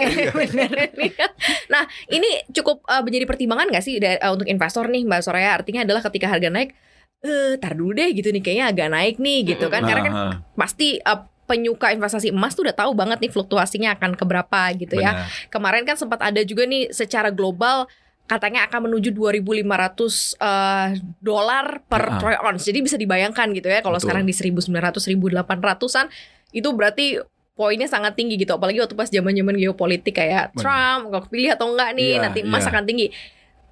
nah 1.72 1.86
ini 2.10 2.42
cukup 2.50 2.82
uh, 2.90 3.06
menjadi 3.06 3.30
pertimbangan 3.30 3.70
gak 3.70 3.84
sih 3.86 4.02
uh, 4.02 4.34
untuk 4.34 4.50
investor 4.50 4.90
nih 4.90 5.06
mbak 5.06 5.22
Soraya 5.22 5.54
artinya 5.54 5.86
adalah 5.86 6.02
ketika 6.02 6.26
harga 6.26 6.50
naik 6.50 6.74
eh 7.22 7.54
tar 7.62 7.78
dulu 7.78 7.94
deh 7.94 8.10
gitu 8.10 8.34
nih 8.34 8.42
kayaknya 8.42 8.66
agak 8.74 8.88
naik 8.90 9.16
nih 9.22 9.54
gitu 9.54 9.70
kan 9.70 9.86
karena 9.86 10.02
kan 10.02 10.12
Nah, 10.12 10.34
pasti 10.58 10.98
uh, 10.98 11.30
penyuka 11.46 11.94
investasi 11.94 12.34
emas 12.34 12.58
tuh 12.58 12.66
udah 12.66 12.74
tahu 12.74 12.90
banget 12.98 13.22
nih 13.22 13.30
fluktuasinya 13.30 13.94
akan 13.94 14.18
ke 14.18 14.24
berapa 14.26 14.60
gitu 14.78 14.98
ya 14.98 15.14
benar. 15.14 15.30
kemarin 15.50 15.82
kan 15.86 15.94
sempat 15.94 16.18
ada 16.22 16.42
juga 16.42 16.66
nih 16.66 16.90
secara 16.90 17.30
global 17.30 17.86
katanya 18.32 18.64
akan 18.64 18.88
menuju 18.88 19.12
2.500 19.12 20.32
eh, 20.34 20.88
dolar 21.20 21.84
per 21.84 22.02
Ah. 22.08 22.16
troy 22.16 22.36
ounce. 22.40 22.64
Jadi 22.64 22.80
bisa 22.80 22.96
dibayangkan 22.96 23.52
gitu 23.52 23.68
ya 23.68 23.84
kalau 23.84 24.00
Betul. 24.00 24.08
sekarang 24.08 24.24
di 24.24 24.32
1.900 24.32 25.04
1.800-an 25.04 26.08
itu 26.50 26.68
berarti 26.72 27.20
poinnya 27.52 27.84
sangat 27.84 28.16
tinggi 28.16 28.40
gitu. 28.40 28.56
Apalagi 28.56 28.80
waktu 28.80 28.96
pas 28.96 29.06
zaman-zaman 29.06 29.52
geopolitik 29.54 30.16
kayak 30.16 30.56
Benar. 30.56 30.62
Trump 30.64 31.02
nggak 31.12 31.22
kepilih 31.28 31.50
atau 31.52 31.66
enggak 31.68 31.90
nih 31.92 32.10
Iya, 32.16 32.22
nanti 32.24 32.40
emas 32.40 32.64
iya. 32.64 32.70
akan 32.72 32.84
tinggi. 32.88 33.06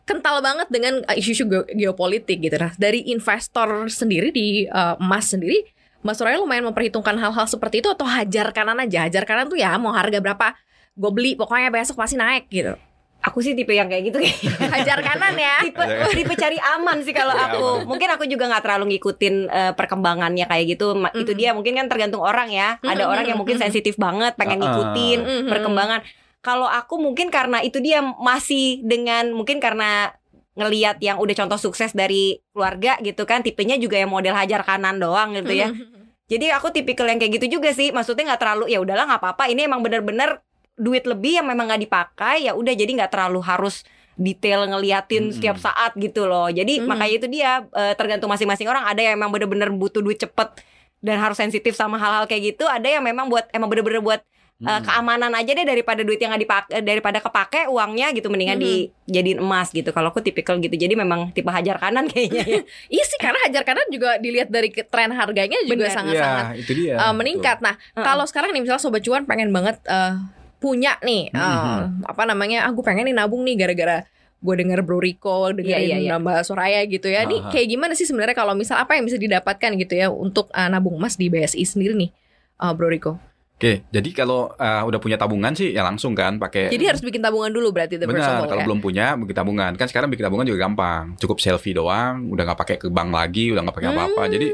Kental 0.05 0.37
banget 0.43 0.69
dengan 0.69 1.01
eh, 1.07 1.17
isu-isu 1.17 1.47
ge- 1.47 1.69
geopolitik 1.73 2.39
gitu. 2.39 2.57
Nah, 2.57 2.77
dari 2.77 3.09
investor 3.09 3.89
sendiri 3.89 4.29
di 4.29 4.69
eh, 4.69 4.95
emas 5.01 5.33
sendiri 5.33 5.65
Mas 6.01 6.17
Suraya 6.17 6.41
lumayan 6.41 6.65
memperhitungkan 6.65 7.13
hal-hal 7.13 7.45
seperti 7.45 7.85
itu 7.85 7.93
atau 7.93 8.09
hajar 8.09 8.57
kanan 8.57 8.81
aja. 8.81 9.05
Hajar 9.05 9.29
kanan 9.29 9.53
tuh 9.53 9.61
ya 9.61 9.77
mau 9.77 9.93
harga 9.93 10.17
berapa 10.17 10.57
gue 10.97 11.11
beli 11.13 11.33
pokoknya 11.37 11.69
besok 11.69 12.01
pasti 12.01 12.17
naik 12.17 12.49
gitu. 12.49 12.73
Aku 13.21 13.39
sih 13.39 13.53
tipe 13.53 13.71
yang 13.71 13.85
kayak 13.85 14.09
gitu 14.09 14.17
kayaknya. 14.17 14.53
Hajar 14.75 14.99
kanan 15.01 15.37
ya. 15.37 15.61
tipe 15.61 15.83
tipe 16.15 16.33
cari 16.35 16.57
aman 16.57 17.05
sih 17.05 17.13
kalau 17.13 17.33
aku. 17.33 17.67
aman. 17.79 17.87
Mungkin 17.87 18.09
aku 18.09 18.25
juga 18.25 18.49
nggak 18.49 18.63
terlalu 18.65 18.97
ngikutin 18.97 19.35
eh, 19.47 19.73
perkembangannya 19.75 20.45
kayak 20.45 20.65
gitu. 20.71 20.97
Ma- 20.97 21.13
Itu 21.13 21.33
Mhm. 21.33 21.39
dia 21.39 21.51
mungkin 21.53 21.77
kan 21.77 21.87
tergantung 21.87 22.21
orang 22.21 22.49
ya. 22.49 22.81
Ada 22.81 23.05
Mhm, 23.05 23.13
orang 23.13 23.25
yang 23.27 23.39
mungkin 23.39 23.57
sensitif 23.57 23.95
banget 23.95 24.35
pengen 24.35 24.59
ngikutin 24.59 25.19
Mhm. 25.21 25.49
perkembangan. 25.49 26.01
Kalau 26.41 26.65
aku 26.65 26.97
mungkin 26.97 27.29
karena 27.29 27.61
itu 27.61 27.77
dia 27.79 28.01
masih 28.01 28.81
dengan 28.81 29.29
mungkin 29.31 29.61
karena 29.61 30.17
ngeliat 30.57 30.97
yang 30.99 31.17
udah 31.17 31.37
contoh 31.37 31.61
sukses 31.61 31.93
dari 31.93 32.41
keluarga 32.51 32.97
gitu 33.01 33.23
kan 33.23 33.41
tipenya 33.41 33.77
juga 33.77 33.97
yang 33.97 34.09
model 34.09 34.33
hajar 34.33 34.61
kanan 34.61 34.97
doang 34.97 35.37
gitu 35.37 35.53
ya. 35.53 35.69
Jadi 36.27 36.47
aku 36.49 36.71
tipikal 36.71 37.05
yang 37.05 37.19
kayak 37.19 37.37
gitu 37.37 37.59
juga 37.59 37.71
sih. 37.71 37.91
Maksudnya 37.91 38.33
nggak 38.33 38.41
terlalu 38.41 38.65
ya 38.69 38.79
udahlah 38.79 39.05
nggak 39.05 39.21
apa-apa. 39.21 39.45
Ini 39.47 39.67
emang 39.67 39.83
bener-bener 39.83 40.41
duit 40.81 41.05
lebih 41.05 41.39
yang 41.39 41.47
memang 41.47 41.69
nggak 41.69 41.83
dipakai 41.83 42.49
ya 42.49 42.57
udah 42.57 42.73
jadi 42.73 42.89
nggak 42.89 43.13
terlalu 43.13 43.45
harus 43.45 43.85
detail 44.17 44.65
ngeliatin 44.65 45.29
Mm-mm. 45.29 45.37
setiap 45.37 45.57
saat 45.57 45.93
gitu 45.95 46.25
loh. 46.25 46.49
Jadi 46.49 46.81
Mm. 46.81 46.85
makanya 46.85 47.15
itu 47.15 47.27
dia 47.27 47.51
eh, 47.71 47.93
tergantung 47.95 48.29
masing-masing 48.29 48.65
orang. 48.65 48.85
Ada 48.85 49.01
yang 49.03 49.15
emang 49.17 49.29
bener-bener 49.31 49.69
butuh 49.71 50.01
duit 50.01 50.17
cepet 50.17 50.61
dan 51.01 51.17
harus 51.17 51.37
sensitif 51.37 51.73
sama 51.73 51.97
hal-hal 51.97 52.25
kayak 52.25 52.53
gitu. 52.53 52.65
Ada 52.65 52.97
yang 52.97 53.05
memang 53.05 53.29
buat 53.29 53.49
emang 53.51 53.69
bener-bener 53.69 54.01
buat 54.01 54.21
eh, 54.61 54.69
Hmm. 54.69 54.85
keamanan 54.85 55.33
aja 55.33 55.57
deh 55.57 55.65
daripada 55.65 56.05
duit 56.05 56.21
yang 56.21 56.29
nggak 56.29 56.45
dipakai 56.45 56.85
daripada 56.85 57.17
kepake 57.19 57.65
uangnya 57.67 58.13
gitu 58.13 58.29
mendingan 58.29 58.61
Mhm. 58.61 58.65
dijadiin 59.09 59.41
emas 59.41 59.73
gitu. 59.73 59.89
Kalau 59.89 60.13
aku 60.13 60.21
tipikal 60.21 60.61
gitu. 60.61 60.77
Jadi 60.77 60.93
memang 60.93 61.33
tipe 61.33 61.49
hajar 61.49 61.81
kanan 61.81 62.05
kayaknya. 62.05 62.45
ya. 62.45 62.61
Iya 62.93 63.05
sih 63.09 63.17
karena 63.17 63.41
hajar 63.49 63.65
kanan 63.65 63.89
juga 63.89 64.21
dilihat 64.21 64.53
dari 64.53 64.69
tren 64.69 65.17
harganya 65.17 65.57
juga 65.65 65.89
sangat-sangat 65.89 66.61
dia. 66.69 66.93
uh, 67.01 67.17
meningkat. 67.17 67.65
Nah, 67.65 67.73
Heeh. 67.73 68.05
kalau 68.05 68.29
sekarang 68.29 68.53
nih 68.53 68.61
misalnya 68.61 68.85
sobat 68.85 69.01
cuan 69.01 69.25
pengen 69.25 69.49
banget 69.49 69.81
uh, 69.89 70.21
punya 70.61 71.01
nih 71.01 71.33
uh, 71.33 71.89
Mhm. 71.89 72.05
apa 72.05 72.23
namanya? 72.29 72.69
Ah, 72.69 72.71
gue 72.71 72.85
pengen 72.85 73.09
nih 73.09 73.17
nabung 73.17 73.41
nih 73.43 73.57
gara-gara 73.57 74.05
gue 74.41 74.55
denger 74.57 74.81
Bro 74.81 75.05
Rico, 75.05 75.53
dengerin 75.53 75.69
Iya, 75.69 75.97
iya, 75.97 75.99
iya. 76.01 76.15
Mbak 76.17 76.49
Soraya 76.49 76.81
gitu 76.85 77.09
ya. 77.09 77.29
Nih 77.29 77.45
Aha. 77.45 77.53
kayak 77.53 77.67
gimana 77.69 77.93
sih 77.93 78.09
sebenarnya 78.09 78.33
kalau 78.33 78.57
misal 78.57 78.81
apa 78.81 78.97
yang 78.97 79.05
bisa 79.05 79.17
didapatkan 79.17 79.71
gitu 79.77 79.93
ya 79.93 80.09
untuk 80.09 80.49
uh, 80.53 80.69
nabung 80.69 80.97
emas 80.97 81.17
di 81.17 81.29
BSI 81.29 81.61
sendiri 81.61 81.93
nih, 81.93 82.09
uh, 82.57 82.73
Bro 82.73 82.89
Rico? 82.89 83.13
Oke, 83.61 83.85
jadi 83.93 84.09
kalau 84.17 84.49
uh, 84.57 84.83
udah 84.89 84.97
punya 84.97 85.21
tabungan 85.21 85.53
sih 85.53 85.77
ya 85.77 85.85
langsung 85.85 86.17
kan 86.17 86.41
pakai 86.41 86.73
Jadi 86.73 86.81
harus 86.89 87.05
bikin 87.05 87.21
tabungan 87.21 87.53
dulu 87.53 87.69
berarti 87.69 88.01
the 88.01 88.09
Benar, 88.09 88.41
all, 88.41 88.49
kalau 88.49 88.65
ya? 88.65 88.67
belum 88.73 88.81
punya 88.81 89.07
bikin 89.21 89.37
tabungan. 89.37 89.73
Kan 89.77 89.85
sekarang 89.85 90.09
bikin 90.09 90.25
tabungan 90.25 90.49
juga 90.49 90.65
gampang. 90.65 91.13
Cukup 91.21 91.37
selfie 91.37 91.77
doang, 91.77 92.33
udah 92.33 92.49
nggak 92.49 92.57
pakai 92.57 92.77
ke 92.81 92.89
bank 92.89 93.13
lagi, 93.13 93.53
udah 93.53 93.61
nggak 93.61 93.77
pakai 93.77 93.91
apa-apa. 93.93 94.23
Hmm. 94.25 94.33
Jadi 94.33 94.49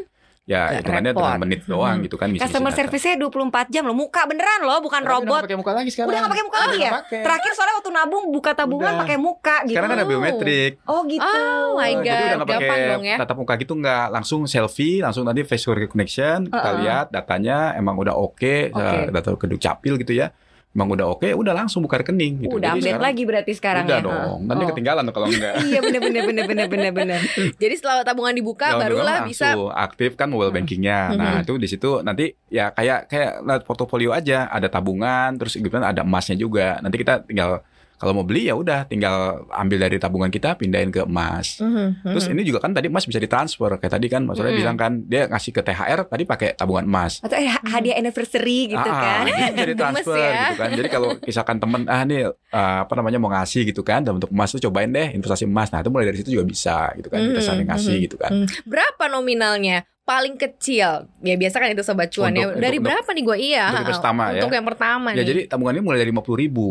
ya 0.46 0.70
hitungannya 0.72 1.10
repot. 1.10 1.20
dengan 1.20 1.38
menit 1.42 1.60
doang 1.66 1.90
Hmm. 1.92 2.04
gitu 2.06 2.14
kan 2.14 2.30
bisa 2.30 2.46
Customer 2.46 2.70
service-nya 2.70 3.18
24 3.18 3.66
jam 3.66 3.82
loh. 3.82 3.92
Muka 3.92 4.22
beneran 4.24 4.62
loh, 4.62 4.78
bukan 4.78 5.02
udah 5.02 5.10
robot. 5.12 5.26
nggak 5.26 5.42
pakai 5.44 5.58
muka 5.58 5.72
lagi 5.74 5.90
sekarang. 5.90 6.08
Udah 6.08 6.18
gak 6.18 6.30
pakai 6.30 6.44
muka 6.44 6.58
lagi 6.60 6.78
ya? 6.78 6.90
Pakai. 6.94 7.20
Terakhir 7.20 7.50
soalnya 7.52 7.74
waktu 7.76 7.90
nabung 7.92 8.24
buka 8.30 8.50
tabungan 8.52 8.86
Udah. 8.88 9.00
pakai 9.02 9.16
muka 9.18 9.56
gitu. 9.60 9.74
Sekarang 9.74 9.90
kan 9.90 9.98
ada 9.98 10.06
biometrik. 10.06 10.72
Oh 10.84 11.02
gitu. 11.04 11.26
Oh 11.26 11.74
my 11.74 11.92
God, 11.92 12.06
Jadi 12.06 12.24
udah 12.32 12.46
pakai 12.48 12.78
dong 12.88 13.04
ya. 13.04 13.16
tatap 13.18 13.36
muka 13.36 13.54
gitu 13.56 13.72
nggak 13.74 14.06
langsung 14.08 14.40
selfie, 14.44 15.02
langsung 15.02 15.22
nanti 15.22 15.42
face 15.42 15.66
recognition 15.66 16.46
kita 16.46 16.56
Uh-uh. 16.64 16.80
lihat 16.80 17.06
datanya 17.10 17.74
emang 17.74 17.98
udah 17.98 18.14
oke, 18.14 18.70
Oke. 18.70 18.78
eh, 18.78 19.10
data 19.10 19.34
keduk 19.34 19.58
capil 19.58 19.98
gitu 19.98 20.14
ya. 20.14 20.30
Emang 20.76 20.92
udah 20.92 21.08
oke, 21.08 21.24
udah 21.24 21.56
langsung 21.56 21.80
buka 21.80 21.96
rekening 21.98 22.44
gitu. 22.44 22.52
Udah 22.52 22.76
Jadi 22.76 22.84
update 22.84 22.84
sekarang- 22.92 23.06
lagi 23.08 23.22
berarti 23.24 23.52
sekarang 23.56 23.84
udah 23.88 23.96
ya. 23.96 24.04
dong. 24.04 24.12
Heeh. 24.12 24.36
Nanti 24.44 24.62
Oh. 24.62 24.68
ketinggalan 24.68 25.04
kalau 25.08 25.26
enggak. 25.26 25.54
Iya 25.66 25.80
bener 25.80 26.00
bener 26.04 26.22
bener 26.22 26.44
bener 26.44 26.66
bener 26.68 26.92
bener. 26.92 27.20
Jadi 27.64 27.74
setelah 27.74 28.04
tabungan 28.04 28.36
dibuka 28.36 28.66
Kalau 28.68 28.82
barulah 28.84 29.24
bisa 29.24 29.56
aktif 29.72 30.14
kan 30.14 30.28
mobile 30.28 30.52
Hmm. 30.52 30.58
bankingnya. 30.60 30.98
Nah 31.10 31.32
Mhm. 31.32 31.42
itu 31.42 31.52
di 31.56 31.66
situ 31.66 31.90
nanti 32.00 32.24
ya 32.46 32.68
kayak 32.70 33.08
kayak 33.08 33.30
lihat 33.40 33.62
portofolio 33.64 34.12
aja 34.12 34.46
ada 34.46 34.68
tabungan 34.68 35.32
terus 35.34 35.56
gitu 35.56 35.72
kan 35.72 35.80
ada 35.82 36.04
emasnya 36.04 36.36
juga. 36.36 36.76
Nanti 36.78 37.00
kita 37.00 37.24
tinggal 37.24 37.64
kalau 37.96 38.12
mau 38.12 38.22
beli 38.22 38.44
ya 38.44 38.52
udah 38.52 38.84
tinggal 38.84 39.16
ambil 39.50 39.80
dari 39.80 39.96
tabungan 39.96 40.28
kita 40.28 40.52
pindahin 40.54 40.88
ke 40.88 41.02
emas. 41.02 41.56
Mhm, 41.58 42.04
Terus 42.06 42.24
mhm. 42.24 42.32
ini 42.32 42.42
juga 42.44 42.58
kan 42.58 42.70
tadi 42.70 42.86
emas 42.86 43.02
bisa 43.02 43.16
ditransfer 43.16 43.72
kayak 43.74 43.88
tadi 43.90 44.06
kan 44.06 44.22
Mas 44.22 44.36
Surya 44.36 44.52
Mhm. 44.52 44.58
bilang 44.58 44.76
kan 44.76 44.92
dia 45.02 45.24
ngasih 45.26 45.50
ke 45.50 45.60
THR 45.60 46.04
tadi 46.04 46.22
pakai 46.22 46.52
tabungan 46.52 46.84
emas. 46.84 47.18
Atau 47.18 47.34
eh, 47.34 47.48
hadiah 47.48 47.96
anniversary 47.96 48.68
gitu 48.68 48.84
Ah, 48.84 49.24
kan. 49.24 49.24
jadi 49.54 49.72
Gemes 49.72 49.80
transfer 50.04 50.12
ya. 50.14 50.36
gitu 50.46 50.54
kan. 50.56 50.68
Jadi 50.70 50.88
kalau 50.88 51.08
misalkan 51.18 51.56
temen 51.56 51.80
ah 51.86 52.02
nih 52.02 52.20
eh, 52.28 52.78
apa 52.82 52.92
namanya 52.92 53.16
mau 53.16 53.30
ngasih 53.30 53.64
gitu 53.64 53.80
kan 53.80 54.00
dalam 54.00 54.16
bentuk 54.16 54.28
emas 54.30 54.50
tuh 54.50 54.60
cobain 54.62 54.88
deh 54.88 55.12
investasi 55.12 55.44
emas. 55.44 55.68
Nah 55.68 55.80
itu 55.80 55.88
mulai 55.88 56.04
dari 56.04 56.18
situ 56.18 56.30
juga 56.30 56.44
bisa 56.44 56.92
gitu 56.94 57.08
kan 57.08 57.18
kita 57.18 57.38
Mhm, 57.38 57.46
saling 57.46 57.66
ngasih 57.66 57.94
mhm. 57.94 58.04
gitu 58.04 58.16
kan. 58.16 58.30
Hmm. 58.30 58.46
Berapa 58.62 59.08
nominalnya? 59.08 59.88
Paling 60.02 60.36
kecil 60.36 61.08
ya 61.18 61.34
biasa 61.34 61.58
kan 61.58 61.66
itu 61.68 61.82
sobat 61.82 62.06
cuan 62.08 62.30
ya. 62.30 62.46
Untuk- 62.46 62.60
Dari 62.60 62.76
untuk- 62.76 62.86
berapa 62.86 63.08
nih 63.10 63.24
gue 63.24 63.36
iya? 63.42 63.64
untuk 63.66 63.80
yang 63.80 63.90
pertama 63.90 64.22
ya. 64.22 64.32
Untuk 64.38 64.52
yang 64.52 64.66
pertama 64.68 65.08
Ya 65.10 65.14
nih. 65.16 65.26
jadi 65.26 65.40
tabungannya 65.48 65.82
mulai 65.82 65.98
dari 65.98 66.10
50 66.10 66.36
ribu. 66.36 66.68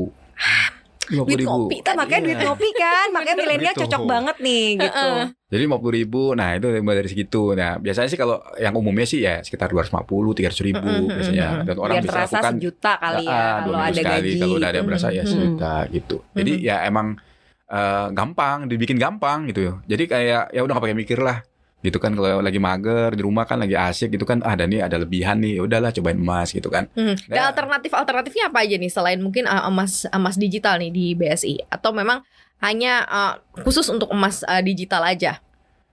Lima 1.06 1.24
Duit 1.26 1.46
kopi 1.46 1.76
Kita 1.80 1.92
makanya 1.94 2.22
Iya. 2.22 2.26
duit 2.26 2.40
ngopi 2.42 2.70
kan, 2.74 3.08
makanya 3.14 3.38
milenial 3.38 3.74
Gitu. 3.74 3.82
cocok 3.86 4.02
banget 4.04 4.36
nih 4.42 4.66
gitu. 4.82 5.10
Jadi 5.46 5.62
lima 5.62 5.78
puluh 5.78 5.94
ribu, 5.94 6.24
nah 6.34 6.50
itu 6.52 6.68
mulai 6.82 6.98
dari 7.00 7.10
segitu. 7.14 7.54
Nah 7.54 7.78
biasanya 7.78 8.10
sih 8.10 8.18
kalau 8.18 8.42
yang 8.58 8.74
umumnya 8.74 9.06
sih 9.06 9.22
ya 9.22 9.40
sekitar 9.40 9.70
dua 9.70 9.86
ratus 9.86 9.94
lima 9.94 10.04
puluh, 10.04 10.32
tiga 10.34 10.50
ratus 10.50 10.64
ribu 10.66 10.92
biasanya. 11.08 11.62
Dan 11.62 11.76
orang 11.78 11.96
Biar 11.98 12.04
bisa 12.04 12.14
terasa 12.18 12.34
lakukan 12.42 12.54
sejuta 12.58 12.92
kali 12.98 13.24
ya 13.24 13.30
dua 13.30 13.46
kalau 13.62 13.78
ada 13.80 13.94
sekali, 13.94 14.18
gaji. 14.26 14.40
Kalau 14.42 14.54
udah 14.58 14.70
ada 14.70 14.78
yang 14.82 14.88
berasa 14.90 15.08
ya 15.10 15.22
Mm-mm. 15.22 15.32
sejuta 15.32 15.74
gitu. 15.94 16.18
Jadi 16.34 16.52
ya 16.62 16.76
emang 16.84 17.08
eh, 17.66 18.08
gampang, 18.14 18.58
dibikin 18.66 18.98
gampang 18.98 19.50
gitu. 19.50 19.82
Jadi 19.86 20.04
kayak 20.06 20.54
ya 20.54 20.62
udah 20.62 20.74
gak 20.78 20.86
pakai 20.86 20.98
mikir 20.98 21.18
lah. 21.18 21.42
Gitu 21.86 22.02
kan 22.02 22.12
kalau 22.12 22.42
lagi 22.42 22.58
mager 22.58 23.14
di 23.14 23.22
rumah 23.22 23.46
kan 23.46 23.62
lagi 23.62 23.78
asik 23.78 24.10
gitu 24.12 24.26
kan 24.26 24.42
ah 24.42 24.58
ada 24.58 24.66
nih 24.66 24.82
ada 24.82 24.98
lebihan 24.98 25.38
nih 25.38 25.58
ya 25.58 25.62
udahlah 25.62 25.94
cobain 25.94 26.18
emas 26.18 26.50
gitu 26.50 26.66
kan 26.68 26.90
Hmm. 26.92 27.14
Dan 27.30 27.38
Ya. 27.38 27.54
alternatif 27.54 27.94
alternatifnya 27.94 28.50
apa 28.50 28.66
aja 28.66 28.76
nih 28.76 28.90
selain 28.90 29.22
mungkin 29.22 29.46
uh, 29.46 29.70
emas 29.70 30.10
emas 30.10 30.36
digital 30.36 30.82
nih 30.82 30.90
di 30.90 31.14
BSI 31.14 31.70
atau 31.70 31.94
memang 31.94 32.26
hanya 32.58 33.06
uh, 33.06 33.34
khusus 33.62 33.86
untuk 33.88 34.10
emas 34.10 34.42
uh, 34.42 34.60
digital 34.60 35.06
aja? 35.06 35.38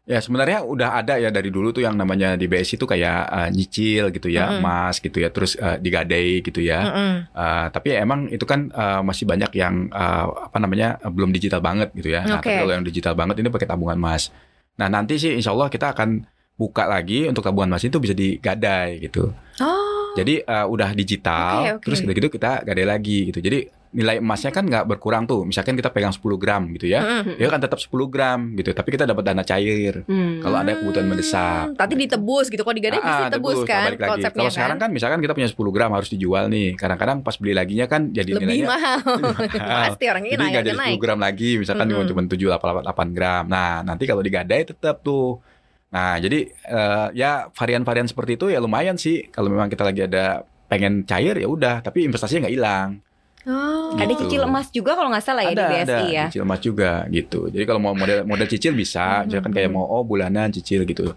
Ya 0.03 0.19
sebenarnya 0.19 0.67
udah 0.67 0.99
ada 0.99 1.15
ya 1.15 1.31
dari 1.31 1.47
dulu 1.47 1.71
tuh 1.71 1.87
yang 1.87 1.95
namanya 1.95 2.35
di 2.35 2.51
BSI 2.51 2.75
itu 2.75 2.91
kayak 2.91 3.23
eh, 3.23 3.49
nyicil 3.51 4.11
gitu 4.11 4.27
ya 4.27 4.51
Mm-mm. 4.51 4.59
emas 4.59 4.99
gitu 4.99 5.23
ya 5.23 5.31
terus 5.31 5.55
eh, 5.55 5.79
digadai 5.79 6.43
gitu 6.43 6.59
ya. 6.59 6.83
Mm-mm. 6.83 7.13
Eh, 7.31 7.67
tapi 7.71 7.95
emang 7.95 8.27
itu 8.27 8.43
kan 8.43 8.67
eh, 8.67 8.99
masih 8.99 9.31
banyak 9.31 9.55
yang 9.55 9.87
eh, 9.89 10.27
apa 10.51 10.59
namanya 10.59 10.99
belum 11.07 11.31
digital 11.31 11.63
banget 11.63 11.95
gitu 11.95 12.11
ya. 12.11 12.27
Nah, 12.27 12.43
Oke. 12.43 12.51
tapi 12.51 12.59
kalau 12.59 12.73
yang 12.75 12.83
digital 12.83 13.15
banget 13.15 13.39
ini 13.39 13.49
pakai 13.49 13.69
tabungan 13.69 13.95
emas. 13.95 14.35
Nah 14.81 14.89
nanti 14.89 15.21
sih 15.21 15.37
Insya 15.37 15.53
Allah 15.53 15.69
kita 15.69 15.93
akan 15.93 16.25
buka 16.57 16.85
lagi 16.87 17.27
untuk 17.27 17.43
tabungan 17.43 17.75
emas 17.75 17.85
itu 17.85 17.99
bisa 17.99 18.15
digadai 18.15 19.03
gitu. 19.03 19.33
Oh. 19.61 20.13
Jadi 20.15 20.45
eh, 20.45 20.67
udah 20.69 20.93
digital, 20.93 21.57
Oke, 21.59 21.71
oke. 21.81 21.83
terus 21.89 21.99
gitu-gitu 22.05 22.29
kita 22.29 22.63
gadai 22.65 22.85
lagi 22.85 23.33
gitu. 23.33 23.41
Jadi 23.41 23.82
nilai 23.93 24.19
emasnya 24.19 24.49
kan 24.49 24.65
nggak 24.65 24.85
berkurang 24.87 25.25
tuh. 25.25 25.45
Misalkan 25.45 25.73
kita 25.73 25.89
pegang 25.89 26.11
10 26.11 26.25
gram 26.37 26.65
gitu 26.73 26.89
ya, 26.89 27.05
Mm-mm. 27.23 27.37
ya 27.37 27.47
kan 27.47 27.61
tetap 27.61 27.77
10 27.77 27.93
gram 28.09 28.41
gitu. 28.53 28.73
Tapi 28.73 28.89
kita 28.89 29.05
dapat 29.05 29.21
dana 29.23 29.41
cair. 29.43 30.01
Hmm. 30.05 30.41
Kalau 30.41 30.57
ada 30.57 30.73
kebutuhan 30.73 31.05
mendesak. 31.07 31.77
Nanti 31.77 31.95
ditebus 31.99 32.49
gitu. 32.49 32.61
Kalau 32.61 32.73
digadai 32.73 32.97
Ah, 32.97 33.05
pasti 33.05 33.23
ditebus 33.29 33.53
tebus, 33.55 33.69
kan 33.69 33.83
lagi. 33.87 34.01
konsepnya 34.01 34.33
Kalau 34.33 34.45
kan. 34.45 34.57
sekarang 34.57 34.79
kan 34.79 34.91
misalkan 34.91 35.19
kita 35.21 35.33
punya 35.33 35.49
10 35.49 35.71
gram 35.71 35.91
harus 35.93 36.09
dijual 36.09 36.45
nih. 36.49 36.73
Kadang-kadang 36.75 37.21
pas 37.21 37.37
beli 37.37 37.53
laginya 37.53 37.85
kan 37.85 38.09
jadi 38.09 38.31
lebih 38.31 38.47
nilainya 38.49 38.67
mahal. 38.67 38.99
mahal. 38.99 39.85
pasti 39.87 40.05
orangnya 40.07 40.31
jadi 40.31 40.41
naik 40.41 40.51
nggak 40.51 40.65
jadi 40.65 40.73
10 40.73 40.83
naik. 40.83 40.97
gram 40.99 41.19
lagi. 41.21 41.51
Misalkan 41.61 41.87
Mm-mm. 41.87 42.09
cuma 42.09 42.21
7 42.25 42.49
8, 42.49 42.89
8 42.89 43.13
gram. 43.13 43.45
Nah, 43.45 43.73
nanti 43.83 44.05
kalau 44.05 44.21
digadai 44.21 44.65
tetap 44.65 45.01
tuh. 45.01 45.45
Nah, 45.93 46.17
jadi 46.17 46.49
eh, 46.49 47.07
ya 47.13 47.53
varian-varian 47.53 48.09
seperti 48.09 48.35
itu 48.35 48.49
ya 48.49 48.57
lumayan 48.57 48.97
sih. 48.97 49.29
Kalau 49.29 49.53
memang 49.53 49.69
kita 49.69 49.85
lagi 49.85 50.09
ada 50.09 50.41
pengen 50.65 51.05
cair 51.05 51.37
ya 51.37 51.45
udah, 51.45 51.85
tapi 51.85 52.09
investasinya 52.09 52.49
nggak 52.49 52.57
hilang. 52.57 52.91
Oh. 53.45 53.95
Ada 53.95 54.07
gitu. 54.09 54.23
cicil 54.25 54.43
emas 54.45 54.71
juga 54.71 54.95
kalau 54.95 55.11
nggak 55.11 55.21
salah 55.21 55.43
ya 55.43 55.51
ada, 55.51 55.59
di 55.59 55.65
BSI 55.69 55.83
ada 55.83 55.97
ya. 56.07 56.25
cicil 56.27 56.43
emas 56.43 56.61
juga 56.61 56.91
gitu. 57.09 57.41
Jadi 57.47 57.65
kalau 57.65 57.81
mau 57.81 57.93
model 57.93 58.23
model 58.23 58.47
cicil 58.47 58.73
bisa, 58.73 59.21
Mhm. 59.21 59.25
misalkan 59.27 59.53
kayak 59.53 59.71
mau 59.71 59.83
oh 59.85 60.03
bulanan 60.03 60.49
cicil 60.49 60.85
gitu. 60.85 61.11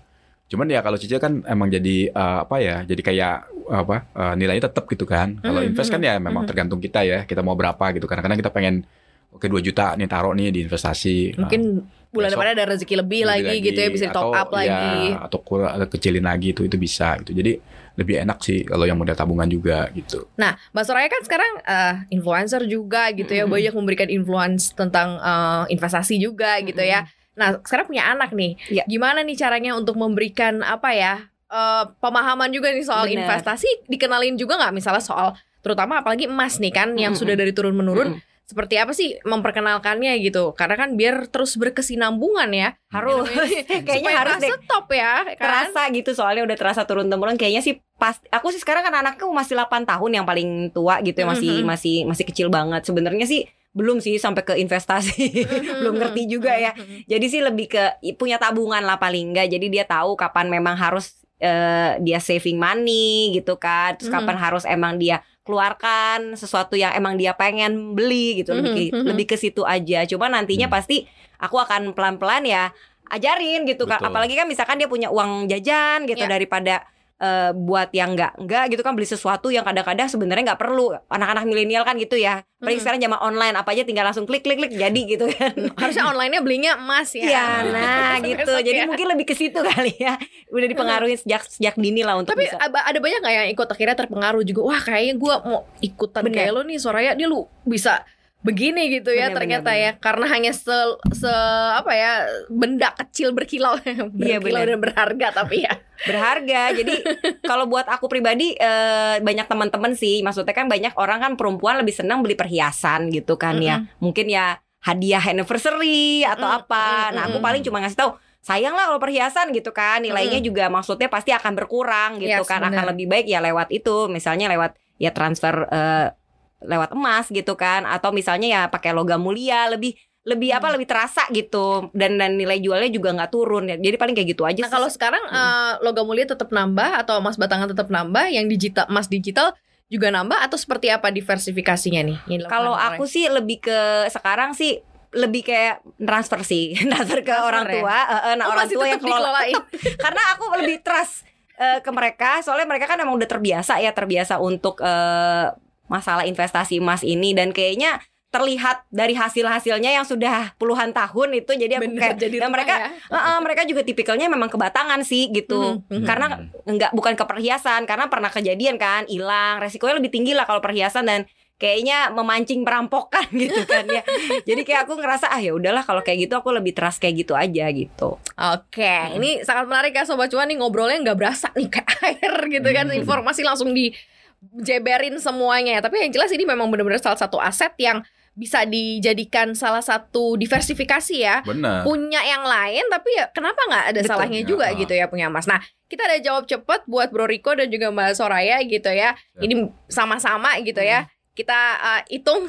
Cuman 0.46 0.66
ya 0.68 0.82
kalau 0.82 0.98
cicil 0.98 1.18
kan 1.18 1.42
emang 1.44 1.70
jadi 1.70 2.10
eh, 2.10 2.38
apa 2.42 2.56
ya? 2.58 2.82
Jadi 2.82 3.02
kayak 3.02 3.36
apa? 3.66 3.96
eh, 4.08 4.34
nilainya 4.36 4.66
tetap 4.66 4.86
gitu 4.86 5.06
kan. 5.06 5.38
Kalau 5.40 5.62
Mhm, 5.62 5.70
invest 5.70 5.90
kan 5.90 5.98
ya 6.00 6.18
memang 6.18 6.46
tergantung 6.46 6.78
kita 6.78 7.02
ya. 7.02 7.24
Kita 7.24 7.42
mau 7.42 7.54
berapa 7.54 7.82
gitu. 7.94 8.06
Kadang-kadang 8.06 8.38
kita 8.38 8.50
pengen 8.50 8.86
oke 9.30 9.46
2 9.46 9.60
juta 9.60 9.94
nih 9.94 10.06
taruh 10.06 10.32
nih 10.32 10.50
di 10.50 10.60
investasi. 10.64 11.36
Nah, 11.36 11.46
Mungkin 11.46 11.62
bulan 12.10 12.30
besok 12.30 12.40
depan 12.40 12.54
ada 12.54 12.64
rezeki 12.72 12.96
lebih 12.96 13.22
lebih 13.22 13.22
lagi, 13.28 13.56
gitu 13.62 13.78
ya 13.78 13.90
bisa 13.92 14.06
top 14.08 14.32
Atau, 14.32 14.40
up 14.40 14.50
ya, 14.54 14.58
lagi. 14.64 14.98
atau 15.20 15.40
kurang 15.42 15.72
atau 15.76 15.88
kecilin 15.90 16.24
lagi 16.24 16.48
itu 16.54 16.62
itu 16.64 16.78
bisa 16.78 17.20
gitu. 17.20 17.36
Jadi 17.36 17.60
lebih 17.96 18.28
enak 18.28 18.44
sih 18.44 18.68
kalau 18.68 18.84
yang 18.84 19.00
model 19.00 19.16
tabungan 19.16 19.48
juga 19.48 19.88
gitu. 19.96 20.28
Nah, 20.36 20.60
Mbak 20.76 20.84
Soraya 20.84 21.08
kan 21.08 21.22
sekarang 21.24 21.52
eh, 21.64 21.94
influencer 22.12 22.62
juga 22.68 23.08
gitu 23.16 23.32
ya, 23.32 23.48
Mm-mm. 23.48 23.56
banyak 23.56 23.74
memberikan 23.76 24.10
influence 24.12 24.76
tentang 24.76 25.16
eh, 25.20 25.64
investasi 25.72 26.20
juga 26.20 26.60
gitu 26.60 26.84
ya. 26.84 27.08
Nah, 27.36 27.60
sekarang 27.64 27.88
punya 27.88 28.08
anak 28.12 28.32
nih. 28.36 28.56
Iya. 28.72 28.84
Gimana 28.88 29.24
nih 29.24 29.36
caranya 29.40 29.72
untuk 29.76 29.96
memberikan 29.96 30.60
apa 30.60 30.92
ya 30.92 31.14
eh, 31.48 31.84
pemahaman 32.04 32.52
juga 32.52 32.72
nih 32.76 32.84
soal 32.84 33.08
Benar. 33.08 33.28
investasi? 33.28 33.88
Dikenalin 33.88 34.36
juga 34.36 34.60
nggak 34.60 34.76
misalnya 34.76 35.04
soal 35.04 35.36
terutama 35.64 36.04
apalagi 36.04 36.30
emas 36.30 36.62
nih 36.62 36.70
kan 36.76 36.94
yang 37.00 37.16
Mm-mm. 37.16 37.22
sudah 37.24 37.36
dari 37.40 37.56
turun 37.56 37.74
menurun. 37.74 38.20
Mm-mm. 38.20 38.35
Seperti 38.46 38.78
apa 38.78 38.94
sih 38.94 39.18
memperkenalkannya 39.22 40.22
gitu? 40.22 40.54
Karena 40.54 40.76
kan 40.76 40.94
biar 40.94 41.28
terus 41.28 41.58
berkesinambungan 41.58 42.50
ya. 42.50 42.70
Harus. 42.90 43.26
Kayaknya 43.86 44.14
harus 44.14 44.36
deh 44.38 44.52
stop 44.56 44.86
ya. 44.90 45.26
Kan? 45.26 45.36
terasa 45.36 45.82
gitu 45.90 46.14
soalnya 46.14 46.44
udah 46.44 46.54
terasa 46.54 46.82
turun 46.84 47.10
temurun 47.10 47.36
kayaknya 47.36 47.60
sih 47.60 47.76
pas 47.96 48.22
aku 48.30 48.52
sih 48.52 48.60
sekarang 48.60 48.84
kan 48.84 48.94
anakku 48.96 49.26
masih 49.30 49.56
8 49.56 49.84
tahun 49.84 50.12
yang 50.14 50.26
paling 50.26 50.70
tua 50.70 51.00
gitu 51.00 51.16
ya 51.16 51.28
masih 51.28 51.64
Mhm. 51.64 51.66
masih 51.66 51.96
masih 52.04 52.26
kecil 52.26 52.48
banget 52.50 52.84
sebenarnya 52.84 53.24
sih 53.24 53.48
belum 53.72 54.00
sih 54.00 54.16
sampai 54.16 54.44
ke 54.44 54.54
investasi 54.56 55.44
belum 55.80 55.96
ngerti 55.96 56.28
juga 56.28 56.54
ya 56.54 56.72
jadi 57.06 57.26
sih 57.26 57.40
lebih 57.40 57.68
ke 57.68 57.84
punya 58.14 58.36
tabungan 58.36 58.80
lah 58.80 58.96
paling 58.96 59.32
enggak 59.32 59.48
jadi 59.50 59.66
dia 59.66 59.86
tahu 59.86 60.16
kapan 60.16 60.48
memang 60.50 60.76
harus 60.76 61.16
eh, 61.38 62.00
dia 62.00 62.20
saving 62.20 62.56
money 62.56 63.32
gitu 63.34 63.56
kan 63.56 63.96
terus 63.96 64.08
Mhm. 64.08 64.16
kapan 64.16 64.38
harus 64.38 64.64
emang 64.64 64.96
dia 64.96 65.20
keluarkan 65.46 66.34
sesuatu 66.34 66.74
yang 66.74 66.92
emang 66.98 67.16
dia 67.16 67.38
pengen 67.38 67.94
beli 67.94 68.42
gitu 68.42 68.58
lebih 68.58 68.72
ke, 68.74 68.82
Mhm, 68.90 68.98
mhm. 68.98 69.08
lebih 69.14 69.26
ke 69.30 69.36
situ 69.38 69.62
aja 69.62 70.02
coba 70.10 70.26
nantinya 70.28 70.68
Hmm. 70.68 70.76
pasti 70.76 71.06
aku 71.38 71.62
akan 71.62 71.94
pelan-pelan 71.94 72.44
ya 72.50 72.74
ajarin 73.14 73.70
gitu 73.70 73.86
kan 73.86 74.02
Betul. 74.02 74.10
apalagi 74.10 74.34
kan 74.34 74.50
misalkan 74.50 74.82
dia 74.82 74.90
punya 74.90 75.14
uang 75.14 75.46
jajan 75.46 76.10
gitu 76.10 76.26
Ya. 76.26 76.30
daripada 76.30 76.90
eh, 77.16 77.52
buat 77.52 77.90
yang 77.90 78.12
enggak 78.12 78.36
enggak 78.36 78.64
gitu 78.70 78.82
kan 78.82 78.92
beli 78.92 79.06
sesuatu 79.06 79.48
yang 79.48 79.64
kadang-kadang 79.64 80.06
sebenarnya 80.06 80.52
nggak 80.52 80.60
perlu 80.60 81.00
anak-anak 81.06 81.44
milenial 81.44 81.82
kan 81.82 81.96
gitu 81.96 82.16
ya 82.16 82.44
apalagi 82.56 82.76
Mhm. 82.76 82.84
sekarang 82.84 83.00
zaman 83.00 83.20
online 83.22 83.56
apa 83.56 83.70
aja 83.72 83.84
tinggal 83.84 84.04
langsung 84.04 84.24
klik 84.24 84.42
klik 84.42 84.58
klik 84.58 84.74
jadi 84.74 85.02
gitu 85.06 85.26
kan 85.30 85.54
Harusnya 85.80 86.06
online-nya 86.06 86.42
belinya 86.42 86.72
emas 86.76 87.12
ya. 87.12 87.24
Iya, 87.24 87.46
nah 87.70 88.14
gitu. 88.26 88.42
Besok-besok 88.42 88.66
Jadi 88.66 88.80
ya. 88.80 88.86
mungkin 88.86 89.08
lebih 89.12 89.26
ke 89.26 89.34
situ 89.34 89.60
kali 89.60 89.94
ya. 89.96 90.20
Udah 90.50 90.68
dipengaruhi 90.68 91.16
sejak 91.16 91.46
sejak 91.46 91.76
dini 91.76 92.02
lah 92.02 92.16
untuk 92.16 92.34
Tapi 92.34 92.48
bisa. 92.48 92.58
ada 92.60 92.98
banyak 92.98 93.20
nggak 93.22 93.36
yang 93.38 93.50
ikut 93.50 93.68
akhirnya 93.70 93.96
terpengaruh 93.96 94.44
juga? 94.44 94.62
Wah 94.66 94.82
kayaknya 94.82 95.16
gue 95.16 95.34
mau 95.46 95.62
ikutan 95.80 96.24
Bener. 96.24 96.36
kayak 96.36 96.52
lo 96.52 96.62
nih 96.64 96.78
Soraya 96.78 97.12
dia 97.12 97.28
lu 97.28 97.46
bisa 97.64 98.04
begini 98.42 98.92
gitu 98.92 99.10
ya 99.10 99.30
Bener, 99.30 99.36
ternyata 99.36 99.72
bener, 99.72 99.84
ya 99.84 99.92
karena 99.98 100.26
hanya 100.30 100.52
se, 100.54 100.70
se 101.12 101.34
apa 101.72 101.92
ya 101.92 102.12
benda 102.48 102.94
kecil 102.94 103.34
berkilau 103.34 103.74
berkilau 104.14 104.62
bener. 104.62 104.70
dan 104.70 104.80
berharga 104.80 105.28
tapi 105.36 105.66
ya 105.66 105.74
berharga. 106.06 106.72
Jadi 106.72 106.94
kalau 107.50 107.66
buat 107.66 107.86
aku 107.86 108.06
pribadi 108.06 108.54
eh, 108.54 109.18
banyak 109.20 109.46
teman-teman 109.46 109.92
sih, 109.94 110.22
maksudnya 110.22 110.54
kan 110.54 110.70
banyak 110.70 110.94
orang 110.96 111.20
kan 111.20 111.32
perempuan 111.36 111.82
lebih 111.82 111.92
senang 111.92 112.22
beli 112.22 112.34
perhiasan 112.34 113.10
gitu 113.10 113.36
kan 113.36 113.58
ya. 113.60 113.84
Mungkin 114.00 114.30
ya 114.30 114.58
hadiah 114.80 115.22
anniversary 115.22 116.22
atau 116.24 116.46
Mm, 116.46 116.58
apa. 116.62 116.86
mm, 117.10 117.14
Nah, 117.18 117.24
aku 117.26 117.38
mm. 117.42 117.46
paling 117.46 117.62
cuma 117.66 117.78
ngasih 117.82 117.98
tahu 117.98 118.12
sayang 118.40 118.78
lah 118.78 118.86
kalau 118.86 119.02
perhiasan 119.02 119.50
gitu 119.50 119.74
kan 119.74 120.06
nilainya 120.06 120.38
juga 120.38 120.70
maksudnya 120.70 121.10
pasti 121.10 121.34
akan 121.34 121.58
berkurang 121.58 122.22
gitu 122.22 122.30
Yes, 122.30 122.46
kan 122.46 122.62
bener. 122.62 122.78
akan 122.78 122.84
lebih 122.94 123.10
baik 123.10 123.26
ya 123.26 123.42
lewat 123.42 123.74
itu 123.74 124.06
misalnya 124.06 124.46
lewat 124.46 124.78
ya 125.02 125.10
transfer 125.10 125.66
eh, 125.66 126.14
lewat 126.62 126.94
emas 126.94 127.26
gitu 127.34 127.58
kan 127.58 127.90
atau 127.90 128.14
misalnya 128.14 128.48
ya 128.48 128.62
pakai 128.70 128.94
logam 128.94 129.18
mulia 129.18 129.66
lebih 129.66 129.98
lebih 130.26 130.50
apa 130.52 130.66
Hmm. 130.66 130.74
lebih 130.74 130.88
terasa 130.88 131.22
gitu. 131.30 131.90
Dan 131.92 132.18
dan 132.18 132.34
nilai 132.34 132.58
jualnya 132.58 132.90
juga 132.90 133.14
nggak 133.14 133.30
turun 133.30 133.66
ya. 133.66 133.78
Jadi 133.78 133.94
paling 133.94 134.12
kayak 134.12 134.30
gitu 134.32 134.42
aja 134.42 134.58
nah 134.60 134.72
kalau 134.72 134.90
sekarang 134.90 135.22
eh, 135.24 135.72
logam 135.80 136.04
mulia 136.04 136.26
tetap 136.26 136.50
nambah 136.50 136.98
atau 136.98 137.18
emas 137.18 137.36
batangan 137.36 137.70
tetap 137.70 137.88
nambah 137.88 138.26
yang 138.28 138.46
digital 138.46 138.86
emas 138.86 139.06
digital 139.06 139.54
juga 139.86 140.10
nambah 140.10 140.42
atau 140.42 140.58
seperti 140.58 140.90
apa 140.90 141.10
diversifikasinya 141.10 142.02
nih? 142.04 142.18
Kalau 142.44 142.74
oleh- 142.74 142.86
aku 142.92 143.06
sih 143.06 143.26
lebih 143.28 143.62
ke 143.62 143.80
sekarang 144.10 144.52
sih 144.52 144.82
lebih 145.14 145.46
kayak 145.46 145.80
transfer 145.96 146.42
sih 146.42 146.74
transfer 146.92 147.22
ke 147.22 147.30
Transfer 147.30 147.46
orang 147.46 147.64
ya? 147.64 147.74
tua. 147.78 147.98
Eh, 148.04 148.22
eh, 148.26 148.34
nah 148.36 148.46
Oh, 148.46 148.52
orang 148.52 148.66
tua 148.68 148.86
yang 148.88 149.00
kelola. 149.00 149.30
dikelola. 149.40 149.62
karena 150.04 150.22
aku 150.34 150.44
lebih 150.58 150.82
trust 150.82 151.22
eh, 151.56 151.80
ke 151.80 151.90
mereka. 151.90 152.42
Soalnya 152.42 152.66
mereka 152.66 152.84
kan 152.86 152.98
emang 152.98 153.14
udah 153.14 153.30
terbiasa 153.30 153.78
ya 153.78 153.94
terbiasa 153.94 154.42
untuk 154.42 154.82
eh, 154.82 155.48
masalah 155.86 156.26
investasi 156.26 156.82
emas 156.82 157.00
ini. 157.00 157.32
Dan 157.32 157.54
kayaknya 157.54 158.02
terlihat 158.36 158.84
dari 158.90 159.16
hasil-hasilnya 159.16 159.92
yang 159.94 160.04
sudah 160.04 160.52
puluhan 160.54 160.92
tahun 160.92 161.40
itu 161.40 161.56
jadi 161.56 161.80
aku 161.80 161.88
Bener, 161.88 162.02
kayak 162.04 162.16
jadi 162.20 162.36
dan 162.36 162.42
rumah 162.44 162.56
mereka 162.60 162.74
ya. 162.76 162.88
eh, 162.92 163.16
eh, 163.16 163.40
mereka 163.40 163.62
juga 163.64 163.82
tipikalnya 163.82 164.28
memang 164.28 164.50
kebatangan 164.50 165.00
sih 165.02 165.32
gitu 165.32 165.80
Mhm, 165.82 166.04
mhm. 166.04 166.06
karena 166.06 166.26
enggak 166.64 166.92
bukan 166.92 167.14
ke 167.14 167.24
perhiasan 167.24 167.84
karena 167.84 168.06
pernah 168.06 168.28
kejadian 168.28 168.76
kan 168.76 169.08
hilang 169.08 169.58
resikonya 169.58 169.96
lebih 169.96 170.12
tinggi 170.12 170.32
lah 170.32 170.44
kalau 170.44 170.60
perhiasan 170.60 171.06
dan 171.06 171.24
kayaknya 171.56 172.12
memancing 172.12 172.62
perampokan 172.62 173.24
gitu 173.40 173.64
kan 173.64 173.88
ya 173.88 174.04
jadi 174.44 174.62
kayak 174.62 174.82
aku 174.84 175.00
ngerasa 175.00 175.32
ah 175.32 175.40
ya 175.40 175.56
udahlah 175.56 175.82
kalau 175.82 176.04
kayak 176.04 176.28
gitu 176.28 176.36
aku 176.36 176.52
lebih 176.52 176.76
trust 176.76 177.00
kayak 177.00 177.16
gitu 177.18 177.32
aja 177.32 177.72
gitu 177.72 178.20
Oke, 178.36 178.94
ini 179.16 179.40
sangat 179.42 179.64
menarik 179.66 179.96
ya 179.96 180.04
Sobat 180.04 180.28
Cuan 180.28 180.44
nih 180.46 180.60
ngobrolnya 180.60 181.00
nggak 181.00 181.16
berasa 181.16 181.48
nih 181.56 181.72
kayak 181.72 181.88
air 182.12 182.34
gitu 182.52 182.68
kan 182.70 182.86
Hmm. 182.86 183.00
Informasi 183.00 183.42
langsung 183.42 183.72
dijeberin 183.72 185.16
semuanya 185.18 185.80
Tapi 185.80 186.04
yang 186.04 186.12
jelas 186.12 186.28
ini 186.30 186.44
memang 186.44 186.68
benar-benar 186.68 187.00
salah 187.00 187.16
satu 187.16 187.40
aset 187.40 187.72
yang 187.78 188.04
bisa 188.36 188.62
dijadikan 188.62 189.56
salah 189.56 189.80
satu 189.80 190.36
diversifikasi 190.36 191.16
ya 191.16 191.40
Benar. 191.42 191.82
Punya 191.82 192.20
yang 192.20 192.44
lain 192.44 192.84
tapi 192.86 193.08
ya 193.16 193.32
kenapa 193.32 193.56
nggak 193.58 193.86
ada 193.88 194.00
Betul. 194.00 194.12
salahnya 194.12 194.42
Ya. 194.44 194.46
juga 194.46 194.68
gitu 194.72 194.92
ya 194.92 195.08
punya 195.08 195.26
emas 195.26 195.48
Nah 195.48 195.58
kita 195.88 196.04
ada 196.04 196.20
jawab 196.20 196.44
cepet 196.44 196.84
buat 196.84 197.10
Bro 197.10 197.26
Riko 197.26 197.56
dan 197.56 197.68
juga 197.68 197.90
Mbak 197.90 198.12
Soraya 198.14 198.60
gitu 198.62 198.92
ya 198.92 199.16
Ya. 199.16 199.40
Ini 199.40 199.56
sama-sama 199.88 200.52
gitu 200.60 200.80
ya 200.80 201.08
Kita 201.32 201.56
uh, 201.78 202.02
hitung 202.06 202.44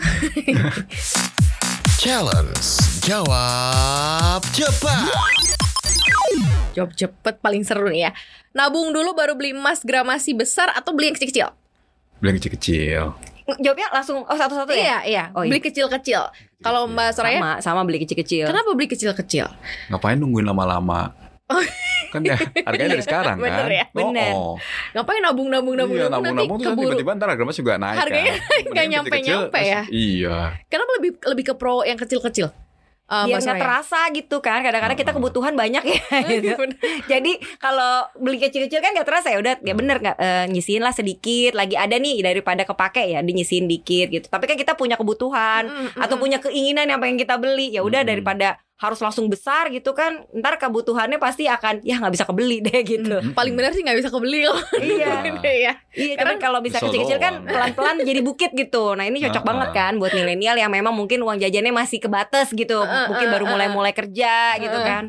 Challenge 1.97 2.67
Jawab 3.03 4.43
Cepat 4.51 5.07
Jawab 6.73 6.93
cepet 6.93 7.35
paling 7.39 7.63
seru 7.63 7.89
nih 7.89 8.03
ya. 8.03 8.13
Nabung 8.53 8.91
dulu 8.91 9.15
baru 9.15 9.33
beli 9.33 9.51
emas 9.51 9.81
gramasi 9.81 10.35
besar 10.35 10.69
atau 10.71 10.93
beli 10.93 11.09
yang 11.09 11.17
kecil-kecil? 11.17 11.49
Beli 12.21 12.29
yang 12.29 12.39
kecil-kecil. 12.39 13.03
Jawabnya 13.47 13.89
langsung 13.91 14.21
oh 14.21 14.35
satu-satu 14.35 14.71
ya? 14.71 14.83
Iya, 14.83 14.99
iya. 15.05 15.25
Oh, 15.31 15.41
iya. 15.41 15.51
Beli 15.51 15.63
kecil-kecil. 15.63 16.23
Kalau 16.59 16.87
Mbak 16.87 17.09
Soraya, 17.15 17.39
Sama, 17.39 17.53
sama 17.61 17.81
beli 17.83 18.03
kecil-kecil. 18.03 18.47
kenapa 18.47 18.71
beli 18.73 18.89
kecil-kecil? 18.89 19.47
Ngapain 19.89 20.17
nungguin 20.17 20.45
lama-lama? 20.45 21.15
kan 22.07 22.23
ya 22.23 22.35
harganya 22.67 22.99
dari 22.99 23.05
sekarang 23.05 23.39
Bener 23.45 23.55
kan. 23.63 23.71
ya, 23.71 23.85
bener. 23.93 24.35
Oh, 24.35 24.35
oh. 24.35 24.55
Ngapain 24.93 25.23
nabung-nabung 25.23 25.79
nabung 25.79 25.95
Iya, 25.95 26.11
nabung 26.11 26.35
nanti 26.35 26.43
nabung-nabung 26.43 26.59
tuh 26.59 26.71
keburu. 26.75 26.83
tiba-tiba 26.91 27.11
ntar 27.15 27.29
harga 27.31 27.45
emas 27.47 27.57
juga 27.57 27.73
naik 27.79 27.97
Harganya 27.97 28.35
kan. 28.35 28.43
nggak 28.43 28.67
Mending 28.67 28.91
nyampe-nyampe 28.91 29.47
kecil-kecil, 29.55 29.71
ya? 29.71 29.81
Iya. 29.87 30.37
Kenapa 30.67 30.91
lebih 30.99 31.11
lebih 31.23 31.45
ke 31.45 31.55
pro 31.55 31.75
yang 31.83 31.95
kecil-kecil? 31.95 32.49
Eh, 33.07 33.25
Biar 33.31 33.39
nggak 33.39 33.63
terasa 33.63 34.01
gitu 34.11 34.43
kan. 34.43 34.67
Kadang-kadang 34.67 34.99
kita 34.99 35.15
Oh. 35.15 35.23
kebutuhan 35.23 35.55
banyak 35.55 35.85
ya. 35.87 36.01
gitu. 36.35 36.59
Bener. 36.59 36.75
Jadi 37.07 37.33
kalau 37.57 38.03
beli 38.15 38.37
kecil-kecil 38.37 38.83
kan 38.83 38.91
nggak 38.91 39.07
terasa 39.07 39.31
ya 39.31 39.39
udah 39.39 39.63
ya 39.63 39.73
bener 39.73 40.03
nggak 40.03 40.17
eh, 40.19 40.45
nyisihin 40.51 40.83
lah 40.83 40.91
sedikit 40.91 41.55
lagi 41.55 41.79
ada 41.79 41.95
nih 41.97 42.19
daripada 42.21 42.67
kepake 42.67 43.15
ya 43.15 43.23
dinyisihin 43.23 43.65
dikit 43.65 44.11
gitu. 44.11 44.27
Tapi 44.27 44.45
kan 44.45 44.59
kita 44.59 44.75
punya 44.75 44.99
kebutuhan 44.99 45.67
Mm, 45.67 45.95
mm, 45.95 46.03
atau 46.03 46.17
mm. 46.19 46.23
punya 46.23 46.39
keinginan 46.41 46.87
yang 46.87 46.99
pengen 46.99 47.15
kita 47.17 47.39
beli 47.39 47.71
ya 47.71 47.81
udah 47.81 48.03
Mm. 48.03 48.11
daripada 48.11 48.59
harus 48.77 49.01
langsung 49.01 49.27
besar 49.27 49.73
gitu 49.73 49.97
kan 49.97 50.29
ntar 50.37 50.61
kebutuhannya 50.61 51.17
pasti 51.17 51.49
akan 51.49 51.81
ya 51.81 51.97
nggak 51.97 52.13
bisa 52.13 52.29
kebeli 52.29 52.61
deh 52.67 52.85
gitu. 52.85 53.17
Mm, 53.17 53.33
paling 53.33 53.57
benar 53.57 53.73
sih 53.73 53.81
nggak 53.81 53.97
bisa 53.97 54.13
kebeli 54.13 54.45
loh. 54.45 54.61
Iya. 54.77 55.33
Iya. 55.41 55.73
Iya, 55.97 56.15
Karena 56.15 56.37
kalau 56.37 56.61
bisa 56.61 56.77
kecil-kecil 56.79 57.17
kan 57.17 57.41
pelan-pelan 57.43 58.05
jadi 58.05 58.21
bukit 58.21 58.53
gitu. 58.53 58.93
Nah, 58.93 59.09
ini 59.09 59.19
cocok 59.19 59.41
Ah. 59.41 59.49
banget 59.49 59.69
kan 59.73 59.93
buat 59.97 60.13
milenial 60.13 60.55
yang 60.55 60.69
memang 60.69 60.93
mungkin 60.93 61.25
uang 61.25 61.41
jajannya 61.41 61.73
masih 61.73 61.99
kebatas 61.99 62.53
gitu. 62.53 62.85
Ah, 62.85 63.09
Mungkin 63.09 63.27
ah, 63.29 63.33
baru 63.33 63.45
ah, 63.45 63.51
mulai-mulai 63.57 63.93
kerja 63.93 64.61
gitu 64.61 64.77
Ah. 64.77 64.85
kan. 64.85 65.05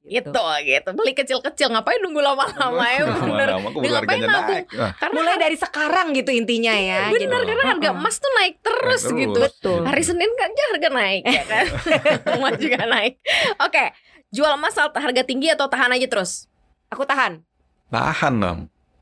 Gitu 0.00 0.32
gitu. 0.64 0.88
Beli 0.96 1.12
kecil-kecil 1.12 1.68
ngapain 1.68 2.00
nunggu 2.00 2.18
lama-lama 2.18 2.84
ya 2.88 3.04
bener. 3.06 3.48
Keburu 3.60 3.84
Dia 3.84 3.90
ngapain 3.94 4.20
nabung? 4.20 4.48
naik. 4.48 4.64
Wah, 4.72 4.92
Karena 4.96 5.18
Mulai 5.20 5.36
dari 5.36 5.56
sekarang 5.56 6.06
gitu 6.12 6.30
intinya 6.32 6.72
ya. 6.72 7.12
bener 7.12 7.20
Jadi- 7.36 7.46
karena 7.46 7.64
harga 7.68 7.90
emas 7.92 8.16
tuh 8.16 8.32
naik 8.34 8.54
terus, 8.58 8.80
Naik 9.04 9.12
terus. 9.12 9.20
gitu. 9.20 9.40
Betul. 9.44 9.80
Hari 9.84 10.02
Senin 10.02 10.30
kan 10.34 10.48
aja 10.50 10.64
harga 10.72 10.88
naik 10.90 11.22
ya 11.22 11.44
kan. 11.44 11.64
emas 12.40 12.54
juga 12.56 12.80
naik. 12.82 13.12
Oke, 13.60 13.84
jual 14.30 14.52
emas 14.56 14.72
saat 14.72 14.92
harga 14.92 15.22
tinggi 15.22 15.52
atau 15.52 15.68
tahan 15.68 15.92
aja 15.92 16.06
terus? 16.08 16.48
Aku 16.88 17.04
tahan. 17.04 17.44
Tahan 17.88 18.34
dong. 18.40 18.60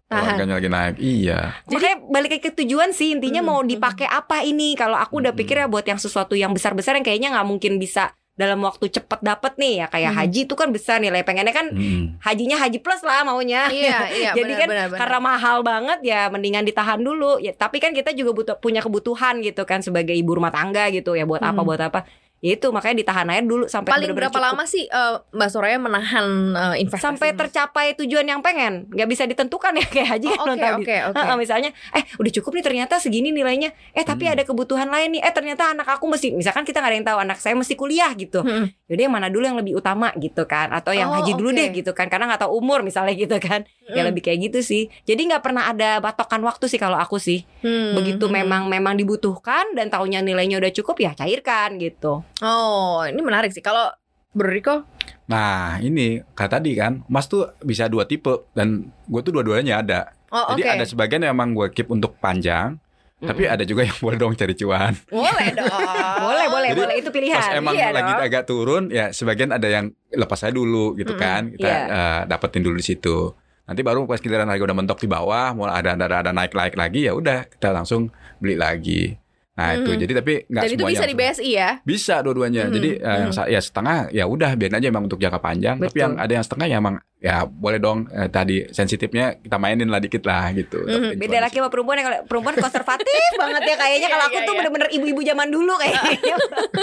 Tahan. 0.09 0.25
Harganya 0.35 0.57
lagi 0.57 0.69
naik. 0.69 0.95
Iya. 0.99 1.53
Makanya 1.69 1.97
balik 2.09 2.41
ke 2.41 2.51
tujuan 2.51 2.91
sih 2.91 3.13
intinya 3.13 3.39
Hmm, 3.39 3.49
mau 3.49 3.61
hmm. 3.61 3.71
dipakai 3.71 4.09
apa 4.09 4.41
ini. 4.41 4.73
Kalau 4.73 4.97
aku 4.97 5.21
udah 5.21 5.31
Hmm. 5.31 5.41
pikir 5.41 5.61
ya 5.61 5.69
buat 5.69 5.85
yang 5.85 6.01
sesuatu 6.01 6.33
yang 6.33 6.51
besar-besar 6.51 6.97
yang 6.97 7.05
kayaknya 7.05 7.29
nggak 7.31 7.45
mungkin 7.45 7.77
bisa 7.77 8.17
dalam 8.38 8.62
waktu 8.62 8.87
cepet 8.88 9.18
dapet 9.18 9.59
nih 9.59 9.83
ya 9.83 9.87
kayak 9.88 10.11
Hmm. 10.11 10.18
haji 10.22 10.40
itu 10.46 10.55
kan 10.55 10.70
besar 10.70 10.96
nilai 10.96 11.20
pengennya 11.20 11.51
kan 11.51 11.66
Mm. 11.68 12.22
hajinya 12.22 12.57
haji 12.57 12.79
plus 12.79 13.03
lah 13.03 13.20
maunya 13.20 13.66
Iya, 13.66 13.98
iya, 14.09 14.31
Jadi 14.38 14.46
benar, 14.46 14.57
kan 14.57 14.68
benar, 14.68 14.87
benar. 14.88 14.98
karena 15.03 15.18
mahal 15.20 15.57
banget 15.61 15.98
ya 16.03 16.20
mendingan 16.29 16.62
ditahan 16.62 16.96
dulu. 16.98 17.37
Ya, 17.38 17.51
tapi 17.51 17.77
kan 17.77 17.90
kita 17.90 18.14
juga 18.14 18.31
butuh 18.33 18.57
punya 18.57 18.79
kebutuhan 18.79 19.42
gitu 19.42 19.62
kan 19.64 19.83
sebagai 19.83 20.14
ibu 20.14 20.33
rumah 20.33 20.48
tangga 20.48 20.87
gitu 20.88 21.12
ya 21.12 21.27
buat 21.27 21.42
apa 21.42 21.51
Hmm. 21.53 21.66
buat 21.66 21.83
apa. 21.83 22.07
Ya 22.40 22.55
itu 22.55 22.66
makanya 22.68 22.96
ditahan 22.98 23.27
aja 23.27 23.42
dulu 23.42 23.66
sampai 23.66 23.90
paling 23.90 24.09
bener-bener 24.09 24.31
berapa 24.31 24.38
cukup. 24.38 24.48
lama 24.48 24.64
sih 24.64 24.85
eh, 24.85 25.14
Mbak 25.29 25.48
Soraya 25.48 25.74
menahan 25.77 26.27
eh, 26.48 26.74
investasi? 26.81 27.03
sampai 27.03 27.29
emas? 27.29 27.38
tercapai 27.40 27.87
tujuan 27.96 28.22
yang 28.24 28.38
pengen 28.38 28.87
nggak 28.88 29.07
bisa 29.07 29.22
ditentukan 29.24 29.74
ya 29.74 29.87
kayak 29.92 30.09
haji 30.09 30.27
kan 30.29 30.38
Oh, 30.38 30.46
oke, 30.48 30.62
gitu. 30.79 30.79
oke. 30.79 30.96
Heeh, 31.16 31.37
misalnya 31.37 31.70
eh 31.90 32.05
udah 32.14 32.33
cukup 32.33 32.51
nih 32.53 32.64
ternyata 32.64 32.94
segini 32.96 33.29
nilainya 33.29 33.68
eh 33.90 34.03
tapi 34.03 34.24
Hmm. 34.24 34.35
ada 34.35 34.42
kebutuhan 34.44 34.87
lain 34.87 35.09
nih 35.11 35.20
eh 35.20 35.33
ternyata 35.33 35.68
anak 35.68 35.88
aku 35.88 36.07
mesti 36.07 36.31
misalkan 36.31 36.62
kita 36.62 36.79
nggak 36.79 36.88
ada 36.88 36.96
yang 36.96 37.07
tahu 37.07 37.18
anak 37.20 37.38
saya 37.38 37.55
mesti 37.55 37.74
kuliah 37.74 38.11
gitu 38.12 38.38
Hmm. 38.40 38.70
yaudah 38.87 39.03
yang 39.03 39.12
mana 39.12 39.27
dulu 39.27 39.44
yang 39.44 39.57
lebih 39.57 39.74
utama 39.74 40.14
gitu 40.14 40.44
kan 40.44 40.70
atau 40.70 40.92
yang 40.92 41.09
Oh, 41.09 41.16
haji 41.16 41.35
dulu 41.35 41.48
oke. 41.48 41.57
deh 41.57 41.68
gitu 41.72 41.90
kan 41.90 42.07
karena 42.07 42.29
nggak 42.29 42.40
tahu 42.40 42.55
umur 42.55 42.81
misalnya 42.81 43.12
gitu 43.12 43.35
kan 43.37 43.66
ya 43.85 43.98
Hmm. 43.98 44.09
lebih 44.09 44.22
kayak 44.22 44.38
gitu 44.44 44.61
sih 44.61 44.83
jadi 45.03 45.18
nggak 45.27 45.42
pernah 45.42 45.66
ada 45.66 45.98
batokan 45.98 46.38
waktu 46.40 46.66
sih 46.66 46.77
kalau 46.77 46.96
aku 46.96 47.18
sih 47.18 47.42
Hmm, 47.59 47.92
begitu 47.94 48.24
hmm. 48.24 48.35
memang 48.38 48.62
memang 48.66 48.94
dibutuhkan 48.94 49.72
dan 49.72 49.88
tahunya 49.88 50.20
nilainya 50.20 50.57
udah 50.57 50.70
cukup 50.72 50.96
ya 51.01 51.11
cairkan 51.12 51.74
gitu 51.77 52.22
Oh, 52.40 53.03
ini 53.03 53.18
menarik 53.18 53.51
sih. 53.51 53.61
Kalau 53.61 53.90
Bro 54.31 54.51
Riko, 54.53 54.85
Nah 55.29 55.77
ini 55.85 56.24
kayak 56.33 56.53
tadi 56.57 56.72
kan, 56.72 57.05
emas 57.05 57.29
tuh 57.29 57.53
bisa 57.61 57.85
dua 57.85 58.09
tipe 58.09 58.48
dan 58.57 58.88
gue 59.05 59.20
tuh 59.20 59.33
dua-duanya 59.33 59.85
ada. 59.85 60.01
oh 60.31 60.57
Jadi 60.57 60.62
oke. 60.64 60.72
ada 60.81 60.85
sebagian 60.88 61.20
yang 61.24 61.37
emang 61.37 61.53
gue 61.53 61.68
keep 61.68 61.88
untuk 61.88 62.16
panjang, 62.16 62.81
tapi 63.18 63.44
ada 63.44 63.61
juga 63.64 63.85
yang 63.85 63.96
boleh 64.05 64.16
dong 64.16 64.33
cari 64.33 64.57
cuan. 64.57 64.96
Boleh 65.12 65.48
dong. 65.53 65.68
boleh 66.24 66.46
boleh 66.48 66.68
Jadi, 66.72 66.81
boleh 66.81 66.96
itu 66.96 67.11
pilihan 67.12 67.37
Pas 67.37 67.53
emang 67.53 67.77
iya 67.77 67.92
lagi 67.92 68.12
dong. 68.12 68.24
agak 68.24 68.42
turun, 68.48 68.83
ya 68.88 69.12
sebagian 69.12 69.53
ada 69.53 69.68
yang 69.68 69.92
lepas 70.09 70.38
saya 70.40 70.53
dulu 70.53 70.96
gitu 70.96 71.12
Mm-mm, 71.12 71.20
kan, 71.20 71.42
kita 71.53 71.68
iya. 71.68 71.85
eh, 71.85 72.20
dapetin 72.24 72.64
dulu 72.64 72.77
di 72.81 72.87
situ. 72.88 73.33
Nanti 73.68 73.85
baru 73.85 74.09
pas 74.09 74.16
giliran 74.16 74.48
harga 74.48 74.64
udah 74.64 74.77
mentok 74.81 75.05
di 75.05 75.09
bawah, 75.12 75.53
mau 75.53 75.68
ada 75.68 75.92
ada 75.92 76.24
ada 76.24 76.33
naik 76.33 76.57
naik 76.57 76.72
lagi 76.72 77.05
ya 77.05 77.12
udah 77.12 77.53
kita 77.53 77.68
langsung 77.68 78.09
beli 78.40 78.57
lagi. 78.57 79.12
Nah 79.59 79.75
itu 79.75 79.90
Mhm. 79.90 79.99
jadi 79.99 80.12
tapi 80.14 80.33
nggak 80.47 80.62
Dan 80.62 80.71
itu 80.71 80.77
semuanya 80.79 80.94
bisa 80.94 81.05
di 81.05 81.16
BSI 81.18 81.51
ya? 81.51 81.71
bisa 81.83 82.14
dua-duanya. 82.23 82.62
Mhm, 82.64 82.73
Jadi 82.73 82.90
eh, 82.94 83.16
yang 83.18 83.31
ya 83.51 83.61
setengah 83.61 83.97
ya 84.09 84.25
udah 84.25 84.51
biarin 84.55 84.79
aja 84.79 84.87
emang 84.87 85.05
untuk 85.05 85.18
jangka 85.18 85.40
panjang. 85.42 85.77
Tapi 85.77 85.90
Betul. 85.90 85.99
yang 85.99 86.12
ada 86.14 86.33
yang 86.33 86.44
setengah 86.47 86.66
ya 86.71 86.77
emang 86.79 86.94
ya 87.19 87.43
boleh 87.43 87.77
dong 87.77 88.07
eh, 88.09 88.27
tadi 88.27 88.63
sensitifnya 88.69 89.35
kita 89.37 89.57
mainin 89.57 89.87
lah 89.87 89.99
dikit 89.99 90.23
lah 90.23 90.55
gitu. 90.55 90.79
Mhm, 90.81 90.87
Dapetin 90.87 91.19
beda 91.19 91.39
laki 91.43 91.57
sama 91.57 91.67
perempuan 91.67 91.97
yang 91.97 92.07
kalau 92.07 92.19
perempuan 92.25 92.55
konservatif 92.57 93.11
banget 93.43 93.63
ya 93.65 93.77
kayaknya 93.77 94.07
kalau 94.07 94.17
Iya, 94.21 94.29
aku 94.29 94.37
iya, 94.37 94.41
tuh 94.41 94.53
iya. 94.53 94.59
bener-bener 94.61 94.89
ibu-ibu 94.93 95.21
zaman 95.25 95.49
dulu 95.49 95.73
kayaknya 95.77 96.15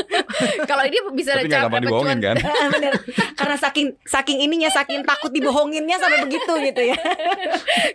Kalau 0.69 0.84
ini 0.84 0.98
bisa 1.13 1.32
Tapi 1.34 1.48
nggak 1.48 1.56
gampang 1.58 1.71
dapat 1.71 1.82
dibohongin 1.82 2.17
cuan- 2.17 2.36
kan? 2.36 2.36
bener 2.76 2.93
karena 3.34 3.56
saking 3.56 3.88
saking 4.04 4.38
ininya 4.41 4.69
saking 4.69 5.02
takut 5.02 5.32
dibohonginnya 5.32 5.95
sampai 5.95 6.19
begitu 6.21 6.52
gitu 6.62 6.82
ya 6.86 6.98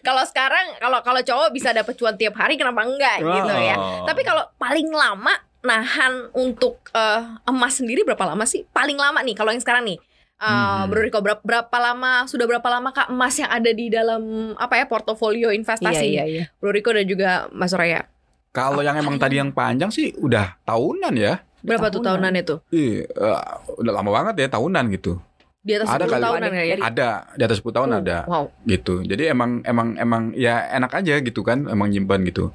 Kalau 0.01 0.25
sekarang 0.25 0.81
kalau 0.81 0.99
kalau 1.03 1.21
cowok 1.21 1.49
bisa 1.51 1.71
dapat 1.71 1.93
cuan 1.95 2.17
tiap 2.17 2.35
hari 2.35 2.57
kenapa 2.57 2.81
enggak 2.83 3.21
gitu 3.21 3.53
ya. 3.55 3.77
Oh. 3.77 4.07
Tapi 4.07 4.21
kalau 4.23 4.49
paling 4.57 4.89
lama 4.89 5.33
nahan 5.61 6.33
untuk 6.33 6.81
eh, 6.91 7.21
emas 7.45 7.77
sendiri 7.77 8.01
berapa 8.03 8.25
lama 8.25 8.45
sih? 8.45 8.65
Paling 8.67 8.97
lama 8.97 9.21
nih 9.21 9.35
kalau 9.35 9.53
yang 9.53 9.61
sekarang 9.61 9.85
nih. 9.85 10.01
Eh, 10.41 10.49
Hmm. 10.49 10.89
Bro 10.89 11.01
Riko 11.03 11.21
berapa, 11.21 11.39
berapa 11.39 11.77
lama 11.79 12.25
sudah 12.25 12.49
berapa 12.49 12.65
lama 12.67 12.89
Kak 12.91 13.09
emas 13.09 13.37
yang 13.37 13.53
ada 13.53 13.69
di 13.69 13.87
dalam 13.87 14.23
apa 14.57 14.73
ya 14.75 14.85
portofolio 14.85 15.53
investasi? 15.53 16.07
iya 16.09 16.25
iya 16.25 16.45
Bro 16.57 16.73
Riko 16.73 16.91
dan 16.91 17.05
juga 17.05 17.29
Mas 17.51 17.69
Soraya. 17.69 18.09
Kalau 18.49 18.81
yang 18.81 18.97
emang 18.97 19.15
tadi 19.15 19.37
yang 19.37 19.53
panjang 19.53 19.93
sih 19.93 20.17
udah 20.17 20.57
tahunan 20.65 21.13
ya. 21.15 21.45
Berapa 21.61 21.87
tuh 21.87 22.01
Tahunan. 22.01 22.33
tahunan 22.33 22.41
itu? 22.41 22.55
Ih, 22.73 23.05
eh, 23.05 23.41
udah 23.77 23.93
lama 23.93 24.11
banget 24.11 24.35
ya 24.39 24.49
tahunan 24.51 24.89
gitu. 24.91 25.21
Di 25.61 25.77
atas 25.77 25.93
Ada 25.93 26.03
10 26.03 26.11
kali. 26.11 26.25
tahunan 26.25 26.51
ya? 26.51 26.65
Ada 26.81 27.09
di 27.31 27.43
atas 27.45 27.57
10 27.61 27.77
tahun 27.77 27.89
Oh, 27.91 27.99
ada 28.01 28.19
Wow. 28.25 28.45
gitu. 28.65 28.95
Jadi 29.05 29.23
emang 29.29 29.61
emang 29.63 29.93
emang 29.95 30.23
ya 30.33 30.65
enak 30.73 30.89
aja 30.95 31.21
gitu 31.21 31.45
kan, 31.45 31.69
emang 31.69 31.93
nyimpan 31.93 32.25
gitu. 32.25 32.49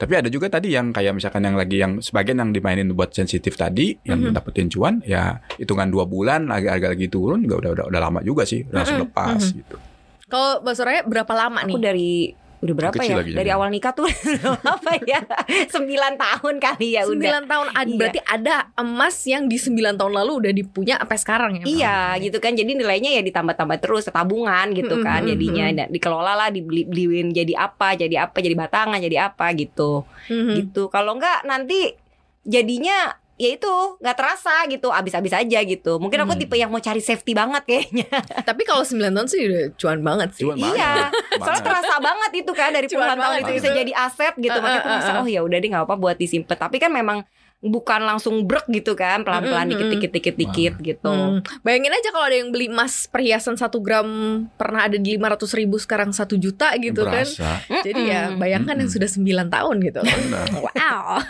Tapi 0.00 0.16
ada 0.16 0.32
juga 0.32 0.48
tadi 0.48 0.72
yang 0.72 0.96
kayak 0.96 1.12
misalkan 1.12 1.44
yang 1.44 1.60
lagi 1.60 1.76
yang 1.76 2.00
sebagian 2.00 2.40
yang 2.40 2.50
dimainin 2.50 2.88
buat 2.90 3.12
sensitif 3.12 3.52
tadi 3.52 4.00
yang 4.00 4.24
Mhm. 4.24 4.32
dapetin 4.32 4.72
cuan 4.72 5.04
ya 5.04 5.36
hitungan 5.60 5.92
dua 5.92 6.08
bulan 6.08 6.48
lagi 6.48 6.72
harga 6.72 6.96
lagi 6.96 7.12
turun 7.12 7.44
juga 7.44 7.60
udah 7.60 7.70
udah 7.76 7.84
udah 7.92 8.00
lama 8.00 8.20
juga 8.24 8.48
sih 8.48 8.64
udah 8.64 8.80
langsung 8.80 9.04
lepas 9.04 9.42
mhm. 9.44 9.56
gitu. 9.60 9.76
Kalau 10.24 10.64
Mas 10.64 10.80
Soraya 10.80 11.04
berapa 11.04 11.32
lama 11.36 11.60
aku 11.60 11.76
nih? 11.76 11.82
dari 11.84 12.12
udah 12.60 12.74
berapa 12.74 12.94
Kecil 12.94 13.10
ya? 13.10 13.18
lagi 13.24 13.32
dari 13.32 13.50
awal 13.50 13.68
nikah 13.68 13.90
tuh 13.90 14.04
apa 14.76 15.00
ya? 15.02 15.24
Sembilan 15.66 16.14
tahun 16.14 16.54
kali 16.56 16.88
ya 16.92 17.02
udah. 17.04 17.40
9 17.40 17.48
tahun. 17.48 17.66
Ad- 17.70 17.88
Iya. 17.88 17.96
berarti 17.96 18.20
ada 18.22 18.54
emas 18.74 19.16
yang 19.24 19.44
di 19.44 19.56
9 19.56 19.72
tahun 19.96 20.12
lalu 20.12 20.32
udah 20.38 20.52
dipunya 20.52 20.94
sampai 20.96 21.16
sekarang 21.16 21.50
ya. 21.56 21.64
Iya 21.64 21.96
gitu 22.20 22.36
kan. 22.36 22.52
Jadi 22.52 22.72
nilainya 22.74 23.16
ya 23.16 23.22
ditambah-tambah 23.22 23.80
terus 23.80 24.06
tabungan 24.06 24.70
gitu 24.72 24.94
Mm-mm, 24.94 25.02
kan. 25.02 25.20
Mm-mm, 25.20 25.32
jadinya 25.32 25.64
mm-mm. 25.66 25.78
dan 25.78 25.86
dikelola 25.88 26.32
lah 26.36 26.48
dibeli 26.48 26.84
beliin 26.84 27.32
jadi 27.32 27.52
apa 27.56 27.96
jadi 27.96 28.28
apa 28.28 28.36
jadi 28.36 28.54
batangan 28.54 29.00
jadi 29.00 29.16
apa 29.26 29.56
gitu. 29.56 30.04
Mhm. 30.28 30.52
gitu. 30.60 30.82
Kalau 30.86 31.16
enggak 31.16 31.42
nanti 31.42 31.96
jadinya 32.42 33.16
ya 33.40 33.56
itu 33.56 33.72
nggak 33.96 34.12
terasa 34.14 34.52
gitu 34.68 34.92
abis-abis 34.92 35.32
aja 35.32 35.58
gitu 35.62 35.96
mungkin 35.96 36.20
aku 36.20 36.36
Hmm. 36.36 36.40
tipe 36.40 36.54
yang 36.54 36.68
mau 36.68 36.76
cari 36.78 37.00
safety 37.00 37.32
banget 37.32 37.64
kayaknya 37.64 38.04
Tapi 38.48 38.62
kalau 38.62 38.84
9 38.84 39.00
tahun 39.08 39.26
sih 39.26 39.40
udah 39.42 39.64
cuan 39.74 40.00
banget 40.00 40.28
sih. 40.36 40.44
Cuan 40.44 40.60
banget. 40.60 40.76
iya 40.76 41.08
soalnya 41.34 41.62
terasa 41.64 41.94
banget 41.98 42.30
itu 42.36 42.52
kan 42.52 42.68
dari 42.70 42.84
Cuan 42.84 43.00
puluhan 43.00 43.16
tahun 43.16 43.36
itu 43.40 43.52
bisa 43.56 43.68
jadi 43.72 43.92
aset 43.96 44.34
gitu 44.36 44.52
Uh, 44.52 44.60
makanya 44.60 44.78
aku 44.78 44.88
uh, 44.88 44.92
merasa 44.92 45.12
uh, 45.14 45.20
oh 45.20 45.26
ya 45.26 45.40
udah 45.40 45.56
deh 45.56 45.68
nggak 45.68 45.84
apa 45.84 45.94
buat 45.96 46.16
disimpan 46.16 46.56
tapi 46.58 46.76
kan 46.76 46.92
memang 46.92 47.24
bukan 47.60 48.00
langsung 48.02 48.44
brek 48.44 48.68
gitu 48.68 48.92
kan 48.92 49.20
pelan-pelan 49.20 49.52
Mm, 49.62 49.68
mm, 49.68 49.68
mm. 49.68 49.70
dikit-dikit 49.92 50.10
dikit-dikit 50.10 50.74
gitu 50.82 51.12
Hmm. 51.12 51.40
Bayangin 51.60 51.92
aja 51.92 52.08
kalau 52.08 52.24
ada 52.24 52.36
yang 52.36 52.48
beli 52.48 52.68
emas 52.68 53.04
perhiasan 53.06 53.56
1 53.56 53.68
gram 53.78 54.08
pernah 54.54 54.84
ada 54.84 54.96
di 54.96 55.16
500 55.16 55.58
ribu 55.58 55.76
sekarang 55.76 56.08
1 56.10 56.24
juta 56.36 56.72
gitu 56.76 57.04
kan. 57.04 57.24
Berasa. 57.24 57.60
Jadi 57.80 58.00
ya 58.06 58.32
bayangkan 58.34 58.76
yang 58.76 58.88
Mm-mm. 58.88 58.96
sudah 58.96 59.08
9 59.08 59.48
tahun 59.50 59.76
gitu. 59.82 60.00
Wow. 60.64 61.20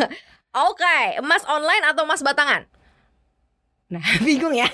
Oke, 0.51 0.99
emas 1.23 1.47
online 1.47 1.85
atau 1.87 2.03
emas 2.03 2.23
batangan? 2.27 2.67
Nah, 3.91 4.03
bingung 4.27 4.55
ya. 4.55 4.67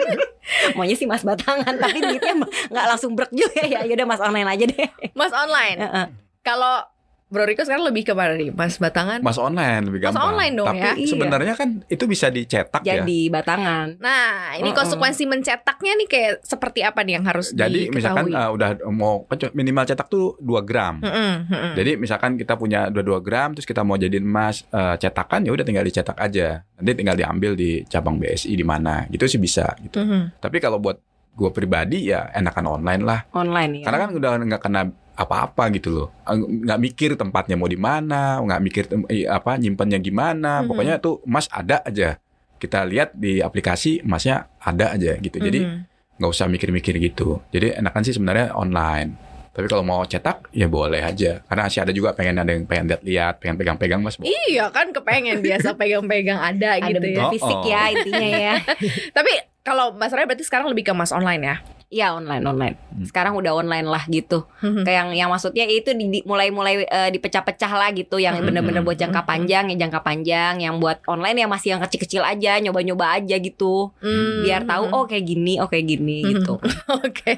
Maunya 0.76 0.96
sih 0.96 1.08
mas 1.08 1.24
batangan, 1.24 1.76
tapi 1.76 2.00
duitnya 2.00 2.36
nggak 2.68 2.86
langsung 2.88 3.16
brek 3.16 3.32
juga 3.32 3.64
ya. 3.64 3.84
Ya 3.84 3.92
udah 3.96 4.08
mas 4.08 4.20
online 4.20 4.48
aja 4.48 4.64
deh. 4.68 4.88
Emas 5.16 5.32
online. 5.32 5.78
Heeh. 5.80 6.06
Kalau 6.44 6.84
Bro 7.30 7.46
Riko 7.46 7.62
sekarang 7.62 7.86
lebih 7.86 8.02
ke 8.02 8.12
mana 8.12 8.34
nih? 8.34 8.50
Mas 8.50 8.82
Batangan? 8.82 9.22
Mas 9.22 9.38
online 9.38 9.86
lebih 9.86 10.02
Mas 10.02 10.18
gampang. 10.18 10.34
online 10.34 10.52
dong 10.58 10.66
Tapi 10.66 10.82
ya? 10.82 10.92
Iya. 10.98 11.06
sebenarnya 11.14 11.54
kan 11.54 11.68
itu 11.86 12.04
bisa 12.10 12.26
dicetak 12.26 12.82
ya. 12.82 12.98
Jadi 12.98 13.30
batangan. 13.30 14.02
Nah, 14.02 14.58
ini 14.58 14.74
konsekuensi 14.74 15.30
mencetaknya 15.30 15.94
nih 15.94 16.08
kayak 16.10 16.32
seperti 16.42 16.82
apa 16.82 17.06
nih 17.06 17.22
yang 17.22 17.24
harus 17.30 17.54
Jadi 17.54 17.86
misalkan 17.94 18.34
diketahui? 18.34 18.50
uh, 18.50 18.50
udah 18.50 18.68
mau 18.90 19.22
minimal 19.54 19.86
cetak 19.86 20.10
tuh 20.10 20.34
2 20.42 20.66
gram. 20.66 20.98
Mm-mm, 20.98 21.34
mm-mm. 21.46 21.72
Jadi 21.78 21.90
misalkan 22.02 22.34
kita 22.34 22.58
punya 22.58 22.90
22 22.90 23.22
gram 23.22 23.54
terus 23.54 23.62
kita 23.64 23.86
mau 23.86 23.94
jadiin 23.94 24.26
emas 24.26 24.66
eh, 24.66 24.98
cetakan 24.98 25.46
ya 25.46 25.54
udah 25.54 25.62
tinggal 25.62 25.86
dicetak 25.86 26.18
aja. 26.18 26.66
Nanti 26.82 26.98
tinggal 26.98 27.14
diambil 27.14 27.54
di 27.54 27.86
cabang 27.86 28.18
BSI 28.18 28.58
di 28.58 28.66
mana. 28.66 29.06
Gitu 29.06 29.30
sih 29.30 29.38
bisa 29.38 29.70
gitu. 29.78 30.02
Mhm. 30.02 30.42
Tapi 30.42 30.58
kalau 30.58 30.82
buat 30.82 30.98
gue 31.30 31.50
pribadi 31.54 32.10
ya 32.10 32.26
enakan 32.34 32.82
online 32.82 33.02
lah. 33.06 33.20
Online 33.30 33.80
ya. 33.80 33.84
Karena 33.86 33.98
kan 34.02 34.10
udah 34.18 34.30
nggak 34.50 34.62
kena 34.66 34.82
apa-apa 35.26 35.68
gitu 35.76 35.88
loh. 35.92 36.08
Nggak 36.28 36.78
mikir 36.80 37.10
tempatnya 37.16 37.56
mau 37.60 37.68
di 37.68 37.76
mana, 37.76 38.40
nggak 38.40 38.60
mikir 38.62 38.84
eh, 39.12 39.28
apa 39.28 39.56
nyimpennya 39.60 40.00
gimana. 40.00 40.62
Mhm. 40.62 40.66
Pokoknya 40.68 40.94
tuh 40.98 41.20
emas 41.28 41.46
ada 41.52 41.84
aja. 41.84 42.16
Kita 42.60 42.84
lihat 42.84 43.16
di 43.16 43.40
aplikasi 43.40 44.04
emasnya 44.04 44.48
ada 44.60 44.92
aja 44.96 45.16
gitu. 45.16 45.36
Jadi 45.36 45.60
Mhm. 45.64 45.78
nggak 46.20 46.30
usah 46.30 46.46
mikir-mikir 46.48 46.96
gitu. 47.00 47.40
Jadi 47.52 47.76
enakan 47.76 48.02
sih 48.04 48.14
sebenarnya 48.16 48.52
online. 48.56 49.30
Tapi 49.50 49.66
kalau 49.66 49.82
mau 49.82 50.06
cetak 50.06 50.46
ya 50.54 50.70
boleh 50.70 51.02
aja. 51.02 51.42
Karena 51.42 51.66
masih 51.66 51.82
ada 51.82 51.90
juga 51.90 52.14
pengen 52.14 52.38
ada 52.38 52.54
yang 52.54 52.64
pengen 52.70 52.86
lihat-lihat, 52.94 53.42
pengen 53.42 53.58
pegang-pegang 53.58 53.98
mas. 53.98 54.14
Iya 54.22 54.70
kan 54.70 54.94
kepengen 54.94 55.42
biasa 55.42 55.74
pegang-pegang 55.74 56.38
ada, 56.38 56.78
ada 56.78 56.86
gitu 56.86 57.06
ya. 57.10 57.26
Oh, 57.26 57.32
fisik 57.34 57.58
oh. 57.58 57.66
ya 57.66 57.82
intinya 57.90 58.30
ya. 58.30 58.54
Tapi 59.16 59.32
kalau 59.66 59.92
Mas 59.98 60.14
Raya 60.14 60.24
berarti 60.24 60.46
sekarang 60.46 60.70
lebih 60.70 60.86
ke 60.86 60.92
Mas 60.94 61.10
online 61.10 61.42
ya? 61.42 61.56
Iya 61.90 62.14
online 62.14 62.46
online. 62.46 62.76
Hmm. 62.94 63.02
Sekarang 63.02 63.34
udah 63.34 63.50
online 63.50 63.82
lah 63.82 64.06
gitu. 64.06 64.46
Mhm. 64.62 64.86
Kayak 64.86 64.94
yang 64.94 65.08
yang 65.10 65.28
maksudnya 65.28 65.66
itu 65.66 65.90
di, 65.90 66.06
di- 66.06 66.22
mulai-mulai 66.22 66.86
eh, 66.86 67.10
dipecah-pecah 67.10 67.66
lah 67.66 67.90
gitu 67.90 68.14
yang 68.16 68.38
Hmm. 68.38 68.46
bener-bener 68.46 68.78
buat 68.80 68.94
Hmm. 68.94 69.10
jangka 69.10 69.26
panjang, 69.26 69.74
yang 69.74 69.78
jangka 69.82 69.98
panjang, 70.00 70.62
yang 70.62 70.78
buat 70.78 71.02
online 71.04 71.42
yang 71.42 71.50
masih 71.50 71.74
yang 71.74 71.82
kecil-kecil 71.82 72.22
aja, 72.22 72.62
nyoba-nyoba 72.62 73.18
aja 73.18 73.34
gitu. 73.36 73.90
Hmm. 73.98 74.46
Biar 74.46 74.62
tahu 74.62 74.86
oh 74.86 75.02
kayak 75.04 75.26
gini, 75.26 75.58
oh 75.58 75.66
kayak 75.66 75.90
gini 75.90 76.22
Hmm. 76.22 76.30
gitu. 76.32 76.54
Oke, 77.02 77.34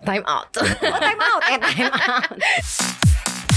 time 0.00 0.24
out. 0.24 0.46
Oh 0.62 0.98
time 1.02 1.18
out, 1.20 1.42
eh 1.44 1.58
time 1.58 1.90
out. 1.90 2.30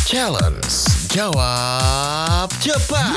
Challenge. 0.04 0.74
Jawab 1.08 2.50
cepat. 2.60 3.14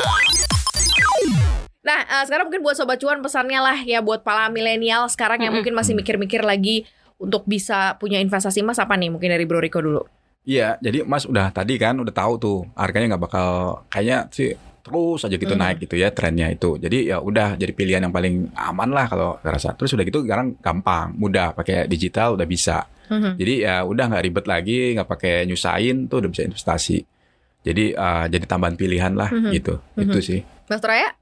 Nah, 1.78 2.04
eh, 2.04 2.22
sekarang 2.22 2.52
mungkin 2.52 2.60
buat 2.60 2.76
sobat 2.76 3.00
cuan 3.00 3.16
pesannya 3.18 3.56
lah 3.56 3.78
ya 3.80 4.00
buat 4.00 4.20
para 4.20 4.48
milenial 4.48 5.08
sekarang 5.08 5.40
yang 5.40 5.56
mungkin 5.56 5.72
masih 5.72 5.96
mikir-mikir 5.96 6.44
lagi 6.44 6.84
untuk 7.18 7.42
bisa 7.44 7.98
punya 7.98 8.18
investasi 8.18 8.62
emas 8.62 8.78
apa 8.78 8.94
nih? 8.94 9.10
Mungkin 9.10 9.28
dari 9.28 9.44
Bro 9.44 9.58
Riko 9.58 9.82
dulu. 9.82 10.02
Iya, 10.42 10.80
jadi 10.80 11.04
Mas 11.04 11.28
udah 11.28 11.52
tadi 11.52 11.76
kan 11.76 11.98
udah 11.98 12.14
tahu 12.14 12.32
tuh 12.40 12.58
harganya 12.72 13.14
nggak 13.14 13.24
bakal 13.28 13.48
kayaknya 13.86 14.30
sih 14.32 14.56
terus 14.80 15.20
aja 15.20 15.36
gitu 15.36 15.52
Mhm. 15.52 15.60
naik 15.60 15.76
gitu 15.84 16.00
ya 16.00 16.08
trennya 16.08 16.48
itu. 16.48 16.80
Jadi 16.80 17.12
ya 17.12 17.20
udah 17.20 17.60
jadi 17.60 17.72
pilihan 17.76 18.00
yang 18.00 18.14
paling 18.14 18.48
aman 18.56 18.88
lah 18.88 19.04
kalau 19.04 19.36
rasa. 19.44 19.76
Terus 19.76 19.92
udah 19.92 20.04
gitu 20.06 20.24
sekarang 20.24 20.56
gampang, 20.56 21.12
mudah 21.12 21.52
pakai 21.52 21.84
digital 21.84 22.32
udah 22.40 22.48
bisa. 22.48 22.88
Mhm. 23.12 23.36
Jadi 23.36 23.54
ya 23.60 23.84
udah 23.84 24.04
nggak 24.08 24.24
ribet 24.24 24.46
lagi, 24.48 24.96
nggak 24.96 25.08
pakai 25.10 25.34
nyusahin 25.44 26.08
tuh 26.08 26.24
udah 26.24 26.30
bisa 26.32 26.42
investasi. 26.48 27.04
Jadi 27.60 27.92
eh, 27.92 28.24
jadi 28.32 28.44
tambahan 28.48 28.78
pilihan 28.78 29.12
lah 29.12 29.28
Mhm. 29.28 29.50
gitu. 29.52 29.74
Mhm. 29.98 30.02
Itu 30.08 30.18
sih. 30.24 30.40
Mas 30.64 30.80
Raya? 30.80 31.12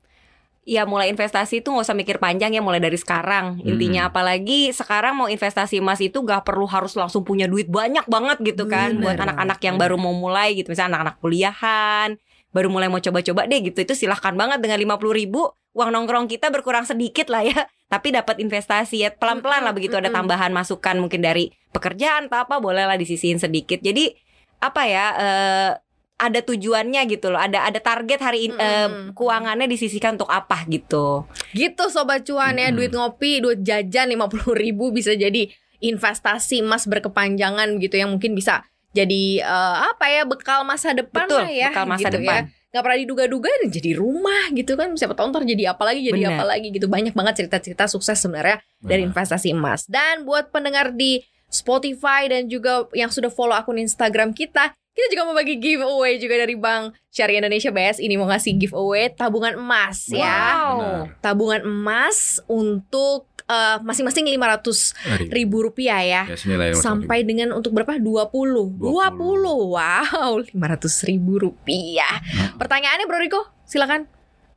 Ya 0.66 0.82
mulai 0.82 1.14
investasi 1.14 1.62
itu 1.62 1.70
nggak 1.70 1.86
usah 1.86 1.94
mikir 1.94 2.18
panjang 2.18 2.50
ya 2.50 2.58
mulai 2.58 2.82
dari 2.82 2.98
sekarang. 2.98 3.62
Intinya 3.62 4.04
Hmm. 4.04 4.10
apalagi 4.10 4.74
sekarang 4.74 5.14
mau 5.14 5.30
investasi 5.30 5.78
emas 5.78 6.02
itu 6.02 6.18
gak 6.26 6.42
perlu 6.42 6.66
harus 6.66 6.98
langsung 6.98 7.22
punya 7.22 7.46
duit 7.46 7.70
banyak 7.70 8.02
banget 8.10 8.42
gitu 8.42 8.66
kan 8.66 8.98
Bener 8.98 9.14
buat 9.14 9.16
anak-anak 9.22 9.62
yang 9.62 9.78
baru 9.78 9.94
mau 9.94 10.10
mulai 10.10 10.58
gitu. 10.58 10.74
Misalnya 10.74 10.98
anak-anak 10.98 11.16
kuliahan 11.22 12.08
baru 12.50 12.68
mulai 12.68 12.90
mau 12.90 12.98
coba-coba 12.98 13.46
deh 13.46 13.62
gitu. 13.62 13.78
Itu 13.86 13.94
silahkan 13.94 14.34
banget 14.34 14.58
dengan 14.58 14.82
50 14.82 15.14
ribu 15.14 15.54
uang 15.76 15.90
nongkrong 15.94 16.26
kita 16.26 16.50
berkurang 16.50 16.82
sedikit 16.82 17.30
lah 17.30 17.46
ya 17.46 17.68
tapi 17.92 18.10
dapat 18.10 18.42
investasi 18.42 19.06
ya 19.06 19.14
pelan-pelan 19.14 19.62
lah 19.62 19.70
begitu. 19.70 19.94
Ada 19.94 20.10
tambahan 20.10 20.50
masukan 20.50 20.98
mungkin 20.98 21.22
dari 21.22 21.54
pekerjaan 21.70 22.26
atau 22.26 22.42
apa 22.42 22.58
boleh 22.58 22.90
lah 22.90 22.98
disisihin 22.98 23.38
sedikit. 23.38 23.78
Jadi 23.78 24.10
apa 24.58 24.82
ya 24.82 25.06
eh, 25.14 25.70
ada 26.16 26.40
tujuannya 26.40 27.04
gitu 27.12 27.28
loh 27.28 27.36
ada 27.36 27.68
ada 27.68 27.76
target 27.76 28.20
hari 28.24 28.48
ini 28.48 28.56
eh, 28.56 28.88
Mm-mm. 28.88 29.12
keuangannya 29.12 29.68
disisihkan 29.68 30.16
untuk 30.16 30.32
apa 30.32 30.64
gitu 30.66 31.28
Gitu 31.52 31.92
sobat 31.92 32.24
cuan 32.24 32.56
ya, 32.56 32.72
duit 32.72 32.88
ngopi, 32.90 33.44
duit 33.44 33.60
jajan 33.60 34.08
50 34.16 34.56
ribu 34.56 34.88
bisa 34.90 35.12
jadi 35.12 35.48
investasi 35.76 36.64
emas 36.64 36.88
berkepanjangan 36.88 37.76
gitu 37.78 38.00
yang 38.00 38.08
mungkin 38.08 38.32
bisa 38.32 38.64
jadi 38.96 39.44
eh, 39.44 39.76
apa 39.92 40.08
ya 40.08 40.24
bekal 40.24 40.64
masa 40.64 40.96
depan 40.96 41.28
Betul, 41.28 41.44
lah 41.44 41.52
ya 41.52 41.68
bekal 41.68 41.84
masa 41.86 42.08
gitu 42.08 42.18
depan. 42.24 42.42
ya. 42.48 42.54
Gak 42.66 42.82
pernah 42.84 43.00
diduga-duga 43.00 43.48
dan 43.64 43.68
jadi 43.72 43.90
rumah 43.96 44.52
gitu 44.52 44.72
kan 44.76 44.92
siapa 44.96 45.16
tahu 45.16 45.32
ntar 45.32 45.48
jadi 45.48 45.72
apa 45.72 45.80
lagi 45.84 46.00
jadi 46.12 46.28
apa 46.32 46.44
lagi 46.44 46.68
gitu 46.68 46.88
banyak 46.88 47.16
banget 47.16 47.44
cerita-cerita 47.44 47.88
sukses 47.88 48.20
sebenarnya 48.20 48.60
dari 48.84 49.00
Benar. 49.04 49.16
investasi 49.16 49.48
emas 49.52 49.88
dan 49.88 50.28
buat 50.28 50.52
pendengar 50.52 50.92
di 50.92 51.24
Spotify 51.48 52.28
dan 52.28 52.52
juga 52.52 52.84
yang 52.92 53.08
sudah 53.08 53.32
follow 53.32 53.56
akun 53.56 53.80
Instagram 53.80 54.36
kita 54.36 54.76
kita 54.96 55.12
juga 55.12 55.22
mau 55.28 55.36
bagi 55.36 55.60
giveaway 55.60 56.16
juga 56.16 56.40
dari 56.40 56.56
Bank 56.56 56.96
Syariah 57.12 57.44
Indonesia 57.44 57.68
BS 57.68 58.00
ini 58.00 58.16
mau 58.16 58.24
ngasih 58.32 58.56
giveaway 58.56 59.12
tabungan 59.12 59.60
emas 59.60 60.08
ya. 60.08 60.72
Benar. 60.72 61.20
tabungan 61.20 61.60
emas 61.68 62.40
untuk 62.48 63.28
eh, 63.44 63.76
masing-masing 63.84 64.24
500 64.24 64.96
Mari. 65.04 65.24
ribu 65.28 65.68
rupiah 65.68 66.00
ya. 66.00 66.22
Ya, 66.24 66.36
lima 66.48 66.72
ratus 66.72 66.80
Sampai 66.80 67.28
dengan 67.28 67.52
untuk 67.52 67.76
berapa? 67.76 68.00
20 68.00 68.80
20 68.80 68.80
Wow 69.76 70.32
500 70.48 71.08
ribu 71.12 71.44
rupiah. 71.44 72.16
Pertanyaannya 72.56 73.04
Bro 73.04 73.20
Riko 73.20 73.42
Silakan. 73.68 74.08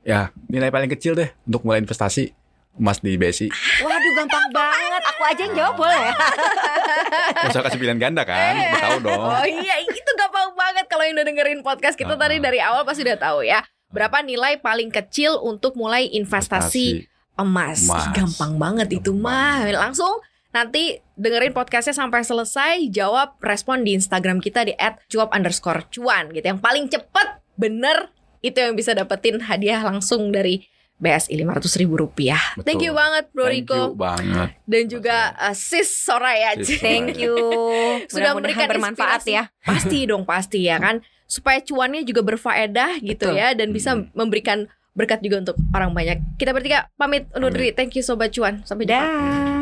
Ya, 0.07 0.31
nilai 0.47 0.71
paling 0.71 0.87
kecil 0.87 1.19
deh 1.19 1.35
untuk 1.43 1.67
mulai 1.67 1.83
investasi 1.83 2.31
emas 2.79 2.97
di 2.97 3.13
BSI. 3.13 3.51
Waduh 3.83 4.11
gampang 4.15 4.47
banget 4.49 5.03
Aku 5.05 5.21
aja 5.21 5.41
yang 5.43 5.53
jawab 5.53 5.75
boleh 5.75 5.99
usah 7.49 7.61
kasih 7.61 7.77
pilihan 7.77 7.99
ganda 7.99 8.23
kan? 8.23 8.55
Udah 8.55 8.79
tahu 8.79 8.97
dong. 9.03 9.19
Oh 9.21 9.45
iya 9.45 9.75
itu 9.83 10.11
gampang 10.15 10.55
banget 10.55 10.85
Kalau 10.87 11.03
yang 11.03 11.13
udah 11.13 11.27
dengerin 11.27 11.59
podcast 11.59 11.95
kita 11.95 12.15
Ah. 12.15 12.19
tadi 12.19 12.39
dari 12.39 12.57
awal 12.57 12.83
pasti 12.83 13.03
udah 13.03 13.19
tahu 13.19 13.43
ya 13.43 13.59
Berapa 13.89 14.21
nilai 14.21 14.57
paling 14.57 14.89
kecil 14.89 15.41
untuk 15.41 15.73
mulai 15.73 16.05
investasi 16.07 17.09
emas. 17.35 17.83
Emas. 17.83 18.05
Gampang 18.13 18.55
banget 18.55 18.87
itu 18.93 19.09
mah. 19.11 19.65
Langsung 19.65 20.21
nanti 20.49 21.01
dengerin 21.13 21.53
podcastnya 21.53 21.97
sampai 21.97 22.21
selesai, 22.21 22.85
jawab 22.89 23.39
respon 23.39 23.81
di 23.81 23.97
Instagram 23.97 24.39
kita 24.39 24.61
di 24.61 24.77
@cuap 25.09 25.33
underscore 25.33 25.89
cuan 25.89 26.29
gitu. 26.29 26.45
Yang 26.45 26.61
paling 26.61 26.85
cepet 26.85 27.27
bener 27.55 28.13
itu 28.39 28.55
yang 28.55 28.77
bisa 28.77 28.93
dapetin 28.93 29.41
hadiah 29.41 29.81
langsung 29.81 30.29
dari 30.29 30.69
BSI 30.99 31.33
lima 31.33 31.55
ratus 31.55 31.73
ribu 31.73 31.95
rupiah. 31.95 32.39
Betul. 32.53 32.65
Thank 32.67 32.83
you 32.83 32.93
banget 32.93 33.23
Bro 33.31 33.47
Thank 33.47 33.55
Riko 33.57 33.75
you 33.81 33.95
banget. 33.95 34.49
dan 34.63 34.83
juga 34.85 35.15
uh, 35.33 35.55
Sis 35.55 35.89
Soraya. 35.89 36.53
Sis 36.55 36.77
Thank 36.77 37.15
you 37.15 37.35
Sudah 38.11 38.31
memberikan 38.31 38.67
bermanfaat 38.67 39.23
inspirasi. 39.23 39.39
ya 39.39 39.63
Pasti 39.63 39.97
dong 40.11 40.23
pasti 40.23 40.59
ya 40.61 40.75
kan 40.75 40.99
supaya 41.23 41.57
cuannya 41.59 42.03
juga 42.03 42.19
berfaedah 42.21 42.99
gitu 42.99 43.25
Betul. 43.27 43.39
ya 43.39 43.53
dan 43.53 43.69
bisa 43.69 43.91
Hmm. 43.91 44.11
memberikan 44.13 44.67
berkat 44.91 45.21
juga 45.21 45.39
untuk 45.39 45.55
orang 45.71 45.93
banyak. 45.93 46.17
Kita 46.35 46.51
bertiga 46.51 46.91
pamit 46.93 47.31
undur 47.31 47.49
diri. 47.49 47.71
Thank 47.71 47.95
you 47.95 48.03
sobat 48.03 48.29
cuan. 48.29 48.65
Sampai 48.67 48.83
jumpa. 48.83 48.99
Dah 48.99 49.58